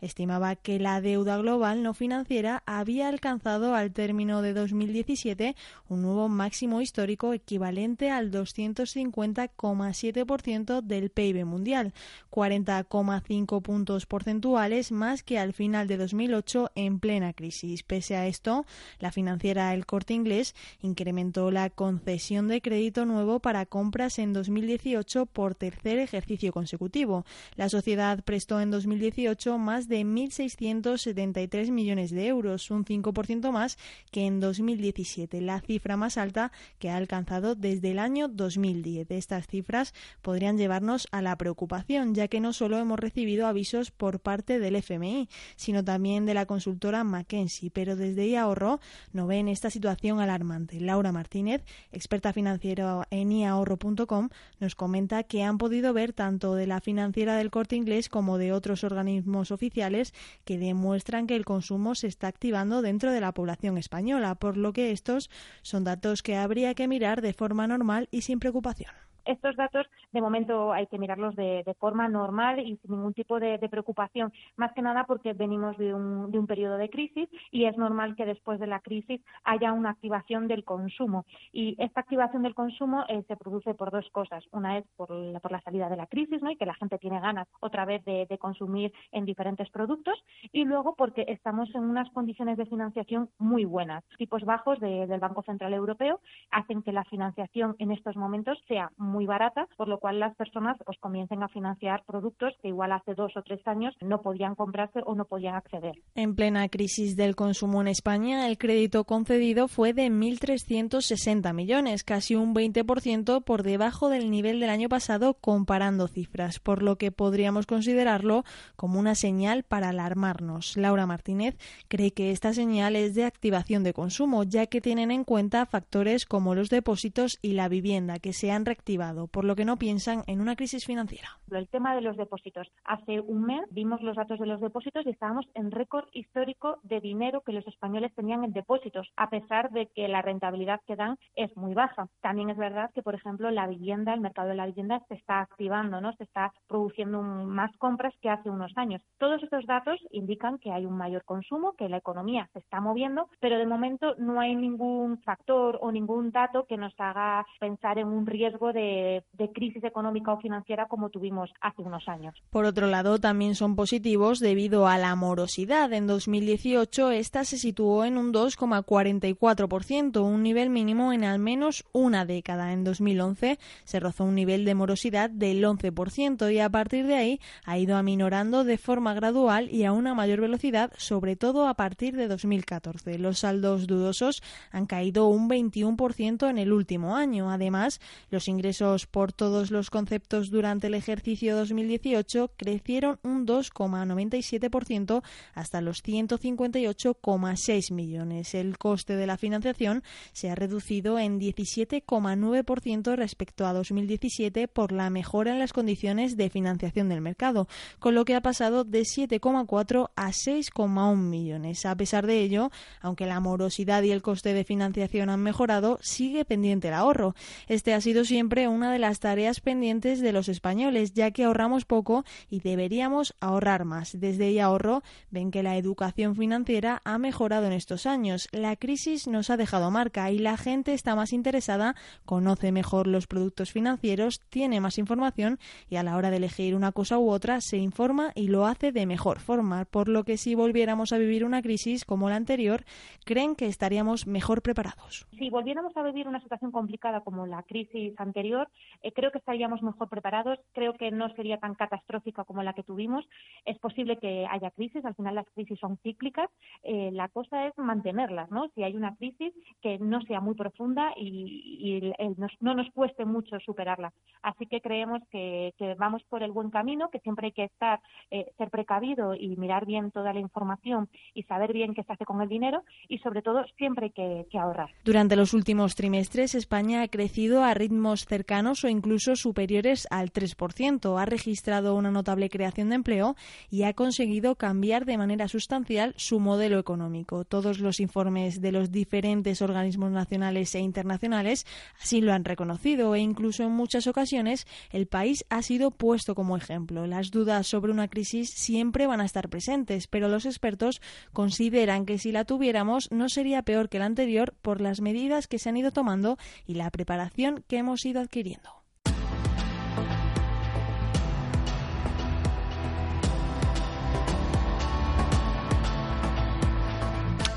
estimaba 0.00 0.56
que 0.56 0.80
la 0.80 1.00
deuda 1.00 1.38
global 1.38 1.82
no 1.82 1.94
financiera 1.94 2.62
había 2.66 3.08
alcanzado 3.08 3.74
al 3.74 3.92
término 3.92 4.42
de 4.42 4.52
2017 4.52 5.56
un 5.88 6.02
nuevo 6.02 6.28
máximo 6.28 6.80
histórico 6.80 7.32
equivalente 7.32 8.10
al 8.10 8.30
250,7% 8.30 10.82
del 10.82 11.10
PIB 11.10 11.44
mundial, 11.44 11.92
40,5 12.30 13.62
puntos 13.62 14.06
porcentuales 14.06 14.92
más 14.92 15.22
que 15.22 15.38
al 15.38 15.52
final 15.52 15.86
de 15.86 15.96
2008 15.96 16.72
en 16.74 16.98
plena 16.98 17.32
crisis. 17.32 17.82
Pese 17.82 18.16
a 18.16 18.26
esto, 18.26 18.66
la 18.98 19.12
financiera 19.12 19.74
El 19.74 19.86
Corte 19.86 20.14
Inglés 20.14 20.54
incrementó 20.82 21.50
la 21.50 21.70
concesión 21.70 22.48
de 22.48 22.60
crédito 22.60 23.04
nuevo 23.04 23.40
para 23.40 23.66
compras 23.66 24.18
en 24.18 24.32
2018 24.32 25.26
por 25.26 25.54
tercer 25.54 25.98
ejercicio 25.98 26.52
consecutivo. 26.52 27.24
La 27.56 27.68
sociedad 27.68 28.22
prestó 28.24 28.60
en 28.60 28.70
2018 28.70 29.17
más 29.58 29.88
de 29.88 30.02
1.673 30.02 31.72
millones 31.72 32.12
de 32.12 32.28
euros, 32.28 32.70
un 32.70 32.84
5% 32.84 33.50
más 33.50 33.76
que 34.12 34.26
en 34.26 34.38
2017, 34.38 35.40
la 35.40 35.60
cifra 35.60 35.96
más 35.96 36.16
alta 36.16 36.52
que 36.78 36.88
ha 36.88 36.96
alcanzado 36.96 37.56
desde 37.56 37.90
el 37.90 37.98
año 37.98 38.28
2010. 38.28 39.10
Estas 39.10 39.48
cifras 39.48 39.92
podrían 40.22 40.56
llevarnos 40.56 41.08
a 41.10 41.20
la 41.20 41.36
preocupación, 41.36 42.14
ya 42.14 42.28
que 42.28 42.38
no 42.38 42.52
solo 42.52 42.78
hemos 42.78 43.00
recibido 43.00 43.48
avisos 43.48 43.90
por 43.90 44.20
parte 44.20 44.60
del 44.60 44.76
FMI, 44.76 45.28
sino 45.56 45.82
también 45.82 46.24
de 46.24 46.34
la 46.34 46.46
consultora 46.46 47.02
McKinsey, 47.02 47.70
pero 47.70 47.96
desde 47.96 48.38
ahorro 48.38 48.78
no 49.12 49.26
ven 49.26 49.48
esta 49.48 49.68
situación 49.68 50.20
alarmante. 50.20 50.80
Laura 50.80 51.10
Martínez, 51.10 51.64
experta 51.90 52.32
financiera 52.32 53.08
en 53.10 53.32
iahorro.com, 53.32 54.28
nos 54.60 54.76
comenta 54.76 55.24
que 55.24 55.42
han 55.42 55.58
podido 55.58 55.92
ver 55.92 56.12
tanto 56.12 56.54
de 56.54 56.68
la 56.68 56.80
financiera 56.80 57.36
del 57.36 57.50
corte 57.50 57.74
inglés 57.74 58.08
como 58.08 58.38
de 58.38 58.52
otros 58.52 58.84
organismos 58.84 59.07
oficiales 59.50 60.14
que 60.44 60.58
demuestran 60.58 61.26
que 61.26 61.36
el 61.36 61.44
consumo 61.44 61.94
se 61.94 62.06
está 62.06 62.28
activando 62.28 62.82
dentro 62.82 63.12
de 63.12 63.20
la 63.20 63.32
población 63.32 63.78
española, 63.78 64.34
por 64.34 64.56
lo 64.56 64.72
que 64.72 64.92
estos 64.92 65.30
son 65.62 65.84
datos 65.84 66.22
que 66.22 66.36
habría 66.36 66.74
que 66.74 66.88
mirar 66.88 67.22
de 67.22 67.32
forma 67.32 67.66
normal 67.66 68.08
y 68.10 68.22
sin 68.22 68.38
preocupación 68.38 69.07
estos 69.28 69.56
datos 69.56 69.86
de 70.12 70.20
momento 70.20 70.72
hay 70.72 70.86
que 70.86 70.98
mirarlos 70.98 71.36
de, 71.36 71.64
forma 71.78 72.08
normal 72.08 72.58
y 72.60 72.76
sin 72.78 72.90
ningún 72.92 73.14
tipo 73.14 73.38
de, 73.38 73.58
preocupación, 73.68 74.32
más 74.56 74.72
que 74.72 74.82
nada 74.82 75.04
porque 75.04 75.34
venimos 75.34 75.76
de 75.76 75.94
un, 75.94 76.30
de 76.30 76.38
un 76.38 76.46
periodo 76.46 76.76
de 76.78 76.88
crisis 76.88 77.28
y 77.50 77.66
es 77.66 77.76
normal 77.76 78.16
que 78.16 78.24
después 78.24 78.58
de 78.58 78.66
la 78.66 78.80
crisis 78.80 79.20
haya 79.44 79.72
una 79.72 79.90
activación 79.90 80.48
del 80.48 80.64
consumo. 80.64 81.26
Y 81.52 81.76
esta 81.78 82.00
activación 82.00 82.42
del 82.42 82.54
consumo 82.54 83.04
eh, 83.08 83.22
se 83.28 83.36
produce 83.36 83.74
por 83.74 83.90
dos 83.90 84.08
cosas. 84.10 84.44
Una 84.50 84.78
es 84.78 84.86
por 84.96 85.10
la, 85.10 85.40
por 85.40 85.52
la 85.52 85.60
salida 85.60 85.88
de 85.88 85.96
la 85.96 86.06
crisis 86.06 86.42
¿no? 86.42 86.50
y 86.50 86.56
que 86.56 86.66
la 86.66 86.74
gente 86.74 86.98
tiene 86.98 87.20
ganas 87.20 87.46
otra 87.60 87.84
vez 87.84 88.04
de, 88.04 88.26
consumir 88.38 88.92
en 89.10 89.24
diferentes 89.24 89.68
productos 89.70 90.22
y 90.52 90.64
luego 90.64 90.94
porque 90.94 91.24
estamos 91.26 91.74
en 91.74 91.82
unas 91.82 92.08
condiciones 92.10 92.56
de 92.56 92.66
financiación 92.66 93.28
muy 93.38 93.64
buenas. 93.64 94.04
Tipos 94.16 94.44
bajos 94.44 94.78
del 94.78 95.18
Banco 95.18 95.42
Central 95.42 95.74
Europeo 95.74 96.20
hacen 96.50 96.82
que 96.82 96.92
la 96.92 97.04
financiación 97.04 97.74
en 97.78 97.90
estos 97.90 98.16
momentos 98.16 98.62
sea 98.68 98.92
muy 98.96 99.17
muy 99.18 99.26
barata, 99.26 99.66
por 99.76 99.88
lo 99.88 99.98
cual 99.98 100.20
las 100.20 100.36
personas 100.36 100.76
comiencen 101.00 101.42
a 101.42 101.48
financiar 101.48 102.04
productos 102.06 102.54
que 102.62 102.68
igual 102.68 102.92
hace 102.92 103.14
dos 103.14 103.36
o 103.36 103.42
tres 103.42 103.58
años 103.66 103.92
no 104.00 104.22
podían 104.22 104.54
comprarse 104.54 105.00
o 105.04 105.16
no 105.16 105.24
podían 105.24 105.56
acceder. 105.56 106.00
En 106.14 106.36
plena 106.36 106.68
crisis 106.68 107.16
del 107.16 107.34
consumo 107.34 107.80
en 107.80 107.88
España, 107.88 108.46
el 108.46 108.58
crédito 108.58 109.02
concedido 109.02 109.66
fue 109.66 109.92
de 109.92 110.06
1.360 110.06 111.52
millones, 111.52 112.04
casi 112.04 112.36
un 112.36 112.54
20% 112.54 113.42
por 113.42 113.64
debajo 113.64 114.08
del 114.08 114.30
nivel 114.30 114.60
del 114.60 114.70
año 114.70 114.88
pasado 114.88 115.34
comparando 115.34 116.06
cifras, 116.06 116.60
por 116.60 116.84
lo 116.84 116.94
que 116.94 117.10
podríamos 117.10 117.66
considerarlo 117.66 118.44
como 118.76 119.00
una 119.00 119.16
señal 119.16 119.64
para 119.64 119.88
alarmarnos. 119.88 120.76
Laura 120.76 121.06
Martínez 121.06 121.56
cree 121.88 122.12
que 122.12 122.30
esta 122.30 122.52
señal 122.52 122.94
es 122.94 123.16
de 123.16 123.24
activación 123.24 123.82
de 123.82 123.94
consumo, 123.94 124.44
ya 124.44 124.66
que 124.66 124.80
tienen 124.80 125.10
en 125.10 125.24
cuenta 125.24 125.66
factores 125.66 126.24
como 126.24 126.54
los 126.54 126.70
depósitos 126.70 127.40
y 127.42 127.54
la 127.54 127.68
vivienda 127.68 128.20
que 128.20 128.32
se 128.32 128.52
han 128.52 128.64
reactivado 128.64 129.07
por 129.30 129.44
lo 129.44 129.56
que 129.56 129.64
no 129.64 129.76
piensan 129.76 130.22
en 130.26 130.40
una 130.40 130.56
crisis 130.56 130.84
financiera. 130.84 131.28
El 131.50 131.68
tema 131.68 131.94
de 131.94 132.00
los 132.00 132.16
depósitos. 132.16 132.70
Hace 132.84 133.20
un 133.20 133.44
mes 133.44 133.62
vimos 133.70 134.02
los 134.02 134.16
datos 134.16 134.38
de 134.38 134.46
los 134.46 134.60
depósitos 134.60 135.06
y 135.06 135.10
estábamos 135.10 135.46
en 135.54 135.70
récord 135.70 136.06
histórico 136.12 136.78
de 136.82 137.00
dinero 137.00 137.42
que 137.44 137.52
los 137.52 137.66
españoles 137.66 138.14
tenían 138.14 138.44
en 138.44 138.52
depósitos, 138.52 139.10
a 139.16 139.30
pesar 139.30 139.70
de 139.70 139.86
que 139.94 140.08
la 140.08 140.22
rentabilidad 140.22 140.80
que 140.86 140.96
dan 140.96 141.16
es 141.34 141.56
muy 141.56 141.74
baja. 141.74 142.08
También 142.20 142.50
es 142.50 142.56
verdad 142.56 142.90
que, 142.94 143.02
por 143.02 143.14
ejemplo, 143.14 143.50
la 143.50 143.66
vivienda, 143.66 144.14
el 144.14 144.20
mercado 144.20 144.48
de 144.48 144.54
la 144.54 144.66
vivienda 144.66 145.02
se 145.08 145.14
está 145.14 145.40
activando, 145.40 146.00
¿no? 146.00 146.12
Se 146.14 146.24
está 146.24 146.52
produciendo 146.66 147.22
más 147.22 147.74
compras 147.78 148.14
que 148.20 148.30
hace 148.30 148.50
unos 148.50 148.72
años. 148.76 149.02
Todos 149.18 149.42
estos 149.42 149.66
datos 149.66 150.00
indican 150.10 150.58
que 150.58 150.72
hay 150.72 150.86
un 150.86 150.96
mayor 150.96 151.24
consumo, 151.24 151.72
que 151.72 151.88
la 151.88 151.96
economía 151.96 152.48
se 152.52 152.58
está 152.58 152.80
moviendo, 152.80 153.28
pero 153.40 153.58
de 153.58 153.66
momento 153.66 154.14
no 154.18 154.40
hay 154.40 154.54
ningún 154.54 155.18
factor 155.22 155.78
o 155.80 155.90
ningún 155.92 156.30
dato 156.30 156.66
que 156.66 156.76
nos 156.76 156.94
haga 156.98 157.46
pensar 157.60 157.98
en 157.98 158.08
un 158.08 158.26
riesgo 158.26 158.72
de 158.72 158.87
de, 158.88 159.52
crisis 159.52 159.82
económica 159.84 160.32
o 160.32 160.40
financiera 160.40 160.86
como 160.86 161.10
tuvimos 161.10 161.50
hace 161.60 161.82
unos 161.82 162.06
años. 162.08 162.34
Por 162.50 162.64
otro 162.64 162.86
lado, 162.86 163.18
también 163.18 163.54
son 163.54 163.76
positivos 163.76 164.40
debido 164.40 164.86
a 164.86 164.98
la 164.98 165.14
morosidad. 165.16 165.92
En 165.92 166.06
2018 166.06 167.10
esta 167.10 167.44
se 167.44 167.58
situó 167.58 168.04
en 168.04 168.18
un 168.18 168.32
2,44%, 168.32 170.22
un 170.22 170.42
nivel 170.42 170.70
mínimo 170.70 171.12
en 171.12 171.24
al 171.24 171.38
menos 171.38 171.84
una 171.92 172.24
década. 172.24 172.72
En 172.72 172.84
2011 172.84 173.58
se 173.84 174.00
rozó 174.00 174.24
un 174.24 174.34
nivel 174.34 174.64
de 174.64 174.74
morosidad 174.74 175.30
del 175.30 175.64
11% 175.64 176.52
y 176.52 176.58
a 176.58 176.68
partir 176.68 177.06
de 177.06 177.16
ahí 177.16 177.40
ha 177.64 177.78
ido 177.78 177.96
aminorando 177.96 178.64
de 178.64 178.78
forma 178.78 179.14
gradual 179.14 179.70
y 179.70 179.84
a 179.84 179.92
una 179.92 180.14
mayor 180.14 180.40
velocidad, 180.40 180.92
sobre 180.96 181.36
todo 181.36 181.66
a 181.66 181.74
partir 181.74 182.16
de 182.16 182.28
2014. 182.28 183.18
Los 183.18 183.40
saldos 183.40 183.86
dudosos 183.86 184.42
han 184.70 184.86
caído 184.86 185.26
un 185.28 185.48
21% 185.48 186.48
en 186.48 186.58
el 186.58 186.72
último 186.72 187.16
año. 187.16 187.50
Además, 187.50 188.00
los 188.30 188.48
ingresos 188.48 188.77
por 189.10 189.32
todos 189.32 189.72
los 189.72 189.90
conceptos 189.90 190.50
durante 190.50 190.86
el 190.86 190.94
ejercicio 190.94 191.56
2018 191.56 192.52
crecieron 192.56 193.18
un 193.24 193.44
2,97% 193.44 195.22
hasta 195.54 195.80
los 195.80 196.04
158,6 196.04 197.92
millones. 197.92 198.54
El 198.54 198.78
coste 198.78 199.16
de 199.16 199.26
la 199.26 199.36
financiación 199.36 200.04
se 200.32 200.50
ha 200.50 200.54
reducido 200.54 201.18
en 201.18 201.40
17,9% 201.40 203.16
respecto 203.16 203.66
a 203.66 203.72
2017 203.72 204.68
por 204.68 204.92
la 204.92 205.10
mejora 205.10 205.50
en 205.50 205.58
las 205.58 205.72
condiciones 205.72 206.36
de 206.36 206.48
financiación 206.48 207.08
del 207.08 207.20
mercado, 207.20 207.66
con 207.98 208.14
lo 208.14 208.24
que 208.24 208.36
ha 208.36 208.42
pasado 208.42 208.84
de 208.84 209.00
7,4 209.00 210.10
a 210.14 210.28
6,1 210.28 211.16
millones. 211.16 211.84
A 211.84 211.96
pesar 211.96 212.28
de 212.28 212.42
ello, 212.42 212.70
aunque 213.00 213.26
la 213.26 213.40
morosidad 213.40 214.04
y 214.04 214.12
el 214.12 214.22
coste 214.22 214.52
de 214.54 214.62
financiación 214.62 215.30
han 215.30 215.42
mejorado, 215.42 215.98
sigue 216.00 216.44
pendiente 216.44 216.88
el 216.88 216.94
ahorro. 216.94 217.34
Este 217.66 217.92
ha 217.92 218.00
sido 218.00 218.24
siempre 218.24 218.67
una 218.70 218.92
de 218.92 218.98
las 218.98 219.20
tareas 219.20 219.60
pendientes 219.60 220.20
de 220.20 220.32
los 220.32 220.48
españoles, 220.48 221.12
ya 221.12 221.30
que 221.30 221.44
ahorramos 221.44 221.84
poco 221.84 222.24
y 222.50 222.60
deberíamos 222.60 223.34
ahorrar 223.40 223.84
más. 223.84 224.18
Desde 224.18 224.50
y 224.50 224.58
ahorro 224.58 225.02
ven 225.30 225.50
que 225.50 225.62
la 225.62 225.76
educación 225.76 226.34
financiera 226.34 227.00
ha 227.04 227.18
mejorado 227.18 227.66
en 227.66 227.72
estos 227.72 228.06
años. 228.06 228.48
La 228.52 228.76
crisis 228.76 229.28
nos 229.28 229.50
ha 229.50 229.56
dejado 229.56 229.90
marca 229.90 230.30
y 230.30 230.38
la 230.38 230.56
gente 230.56 230.94
está 230.94 231.14
más 231.14 231.32
interesada, 231.32 231.94
conoce 232.24 232.72
mejor 232.72 233.06
los 233.06 233.26
productos 233.26 233.70
financieros, 233.70 234.40
tiene 234.48 234.80
más 234.80 234.98
información 234.98 235.58
y 235.88 235.96
a 235.96 236.02
la 236.02 236.16
hora 236.16 236.30
de 236.30 236.38
elegir 236.38 236.74
una 236.74 236.92
cosa 236.92 237.18
u 237.18 237.30
otra 237.30 237.60
se 237.60 237.76
informa 237.76 238.32
y 238.34 238.48
lo 238.48 238.66
hace 238.66 238.92
de 238.92 239.06
mejor 239.06 239.40
forma, 239.40 239.84
por 239.84 240.08
lo 240.08 240.24
que 240.24 240.36
si 240.36 240.54
volviéramos 240.54 241.12
a 241.12 241.18
vivir 241.18 241.44
una 241.44 241.62
crisis 241.62 242.04
como 242.04 242.28
la 242.28 242.36
anterior, 242.36 242.84
creen 243.24 243.54
que 243.54 243.66
estaríamos 243.66 244.26
mejor 244.26 244.62
preparados. 244.62 245.26
Si 245.38 245.50
volviéramos 245.50 245.96
a 245.96 246.02
vivir 246.02 246.26
una 246.26 246.40
situación 246.40 246.72
complicada 246.72 247.20
como 247.20 247.46
la 247.46 247.62
crisis 247.62 248.18
anterior, 248.18 248.57
eh, 249.02 249.12
creo 249.12 249.30
que 249.30 249.38
estaríamos 249.38 249.82
mejor 249.82 250.08
preparados, 250.08 250.58
creo 250.72 250.94
que 250.94 251.10
no 251.10 251.28
sería 251.34 251.58
tan 251.58 251.74
catastrófica 251.74 252.44
como 252.44 252.62
la 252.62 252.72
que 252.72 252.82
tuvimos. 252.82 253.24
Es 253.64 253.78
posible 253.78 254.18
que 254.18 254.46
haya 254.50 254.70
crisis, 254.70 255.04
al 255.04 255.14
final 255.14 255.34
las 255.34 255.48
crisis 255.54 255.78
son 255.78 255.98
cíclicas, 255.98 256.50
eh, 256.82 257.10
la 257.12 257.28
cosa 257.28 257.66
es 257.66 257.76
mantenerlas, 257.78 258.50
¿no? 258.50 258.70
Si 258.74 258.82
hay 258.82 258.96
una 258.96 259.14
crisis 259.16 259.52
que 259.82 259.98
no 259.98 260.20
sea 260.22 260.40
muy 260.40 260.54
profunda 260.54 261.12
y, 261.16 262.12
no 262.60 262.74
nos 262.74 262.90
cueste 262.90 263.24
mucho 263.24 263.58
superarla. 263.60 264.12
Así 264.42 264.66
que 264.66 264.80
creemos 264.80 265.22
que, 265.30 265.72
vamos 265.98 266.22
por 266.24 266.42
el 266.42 266.52
buen 266.52 266.70
camino, 266.70 267.10
que 267.10 267.20
siempre 267.20 267.46
hay 267.46 267.52
que 267.52 267.64
estar, 267.64 268.00
eh, 268.30 268.52
ser 268.56 268.70
precavido 268.70 269.34
y 269.34 269.56
mirar 269.56 269.86
bien 269.86 270.10
toda 270.10 270.32
la 270.32 270.40
información 270.40 271.08
y 271.34 271.42
saber 271.44 271.72
bien 271.72 271.94
qué 271.94 272.02
se 272.02 272.12
hace 272.12 272.24
con 272.24 272.40
el 272.42 272.48
dinero 272.48 272.82
y 273.08 273.18
sobre 273.18 273.42
todo 273.42 273.64
siempre 273.76 274.06
hay 274.06 274.10
que, 274.12 274.46
que 274.50 274.58
ahorrar. 274.58 274.90
Durante 275.04 275.36
los 275.36 275.54
últimos 275.54 275.94
trimestres 275.94 276.54
España 276.54 277.02
ha 277.02 277.08
crecido 277.08 277.62
a 277.62 277.74
ritmos 277.74 278.26
cercanos 278.26 278.47
o 278.50 278.88
incluso 278.88 279.36
superiores 279.36 280.08
al 280.10 280.32
3%, 280.32 281.20
ha 281.20 281.26
registrado 281.26 281.94
una 281.94 282.10
notable 282.10 282.48
creación 282.48 282.88
de 282.88 282.94
empleo 282.94 283.36
y 283.70 283.82
ha 283.82 283.92
conseguido 283.92 284.56
cambiar 284.56 285.04
de 285.04 285.18
manera 285.18 285.48
sustancial 285.48 286.14
su 286.16 286.40
modelo 286.40 286.78
económico. 286.78 287.44
Todos 287.44 287.78
los 287.78 288.00
informes 288.00 288.62
de 288.62 288.72
los 288.72 288.90
diferentes 288.90 289.60
organismos 289.60 290.12
nacionales 290.12 290.74
e 290.74 290.80
internacionales 290.80 291.66
así 292.00 292.22
lo 292.22 292.32
han 292.32 292.46
reconocido 292.46 293.14
e 293.14 293.20
incluso 293.20 293.64
en 293.64 293.72
muchas 293.72 294.06
ocasiones 294.06 294.66
el 294.92 295.06
país 295.06 295.44
ha 295.50 295.60
sido 295.60 295.90
puesto 295.90 296.34
como 296.34 296.56
ejemplo. 296.56 297.06
Las 297.06 297.30
dudas 297.30 297.66
sobre 297.66 297.92
una 297.92 298.08
crisis 298.08 298.48
siempre 298.48 299.06
van 299.06 299.20
a 299.20 299.26
estar 299.26 299.50
presentes, 299.50 300.06
pero 300.06 300.28
los 300.28 300.46
expertos 300.46 301.02
consideran 301.34 302.06
que 302.06 302.18
si 302.18 302.32
la 302.32 302.46
tuviéramos 302.46 303.10
no 303.10 303.28
sería 303.28 303.62
peor 303.62 303.90
que 303.90 303.98
la 303.98 304.06
anterior 304.06 304.54
por 304.62 304.80
las 304.80 305.02
medidas 305.02 305.48
que 305.48 305.58
se 305.58 305.68
han 305.68 305.76
ido 305.76 305.90
tomando 305.90 306.38
y 306.66 306.74
la 306.74 306.90
preparación 306.90 307.62
que 307.68 307.76
hemos 307.76 308.06
ido 308.06 308.22
adquiriendo. 308.22 308.37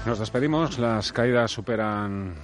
Nos 0.06 0.20
despedimos. 0.20 0.80
Las 0.80 1.14
caídas 1.14 1.52
superan 1.52 2.36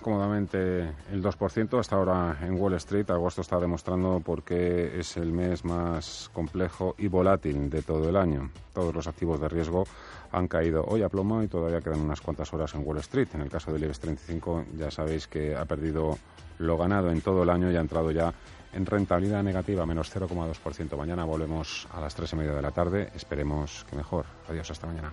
cómodamente 0.00 0.80
el 1.12 1.22
2%. 1.22 1.78
Hasta 1.78 1.96
ahora 1.96 2.38
en 2.42 2.60
Wall 2.60 2.74
Street, 2.74 3.10
agosto 3.10 3.40
está 3.40 3.58
demostrando 3.58 4.20
por 4.20 4.42
qué 4.42 4.98
es 4.98 5.16
el 5.16 5.32
mes 5.32 5.64
más 5.64 6.30
complejo 6.32 6.94
y 6.98 7.08
volátil 7.08 7.70
de 7.70 7.82
todo 7.82 8.08
el 8.08 8.16
año. 8.16 8.50
Todos 8.72 8.94
los 8.94 9.06
activos 9.06 9.40
de 9.40 9.48
riesgo 9.48 9.84
han 10.32 10.48
caído 10.48 10.84
hoy 10.84 11.02
a 11.02 11.08
plomo 11.08 11.42
y 11.42 11.48
todavía 11.48 11.80
quedan 11.80 12.00
unas 12.00 12.20
cuantas 12.20 12.52
horas 12.52 12.74
en 12.74 12.86
Wall 12.86 12.98
Street. 12.98 13.28
En 13.34 13.42
el 13.42 13.50
caso 13.50 13.72
del 13.72 13.84
IBEX 13.84 14.00
35 14.00 14.64
ya 14.76 14.90
sabéis 14.90 15.26
que 15.26 15.56
ha 15.56 15.64
perdido 15.64 16.18
lo 16.58 16.76
ganado 16.76 17.10
en 17.10 17.20
todo 17.20 17.42
el 17.42 17.50
año 17.50 17.70
y 17.70 17.76
ha 17.76 17.80
entrado 17.80 18.10
ya 18.10 18.32
en 18.72 18.86
rentabilidad 18.86 19.42
negativa, 19.42 19.84
menos 19.86 20.14
0,2%. 20.14 20.96
Mañana 20.96 21.24
volvemos 21.24 21.88
a 21.92 22.00
las 22.00 22.14
tres 22.14 22.32
y 22.32 22.36
media 22.36 22.52
de 22.52 22.62
la 22.62 22.70
tarde. 22.70 23.10
Esperemos 23.14 23.84
que 23.88 23.96
mejor. 23.96 24.26
Adiós, 24.48 24.70
hasta 24.70 24.86
mañana. 24.86 25.12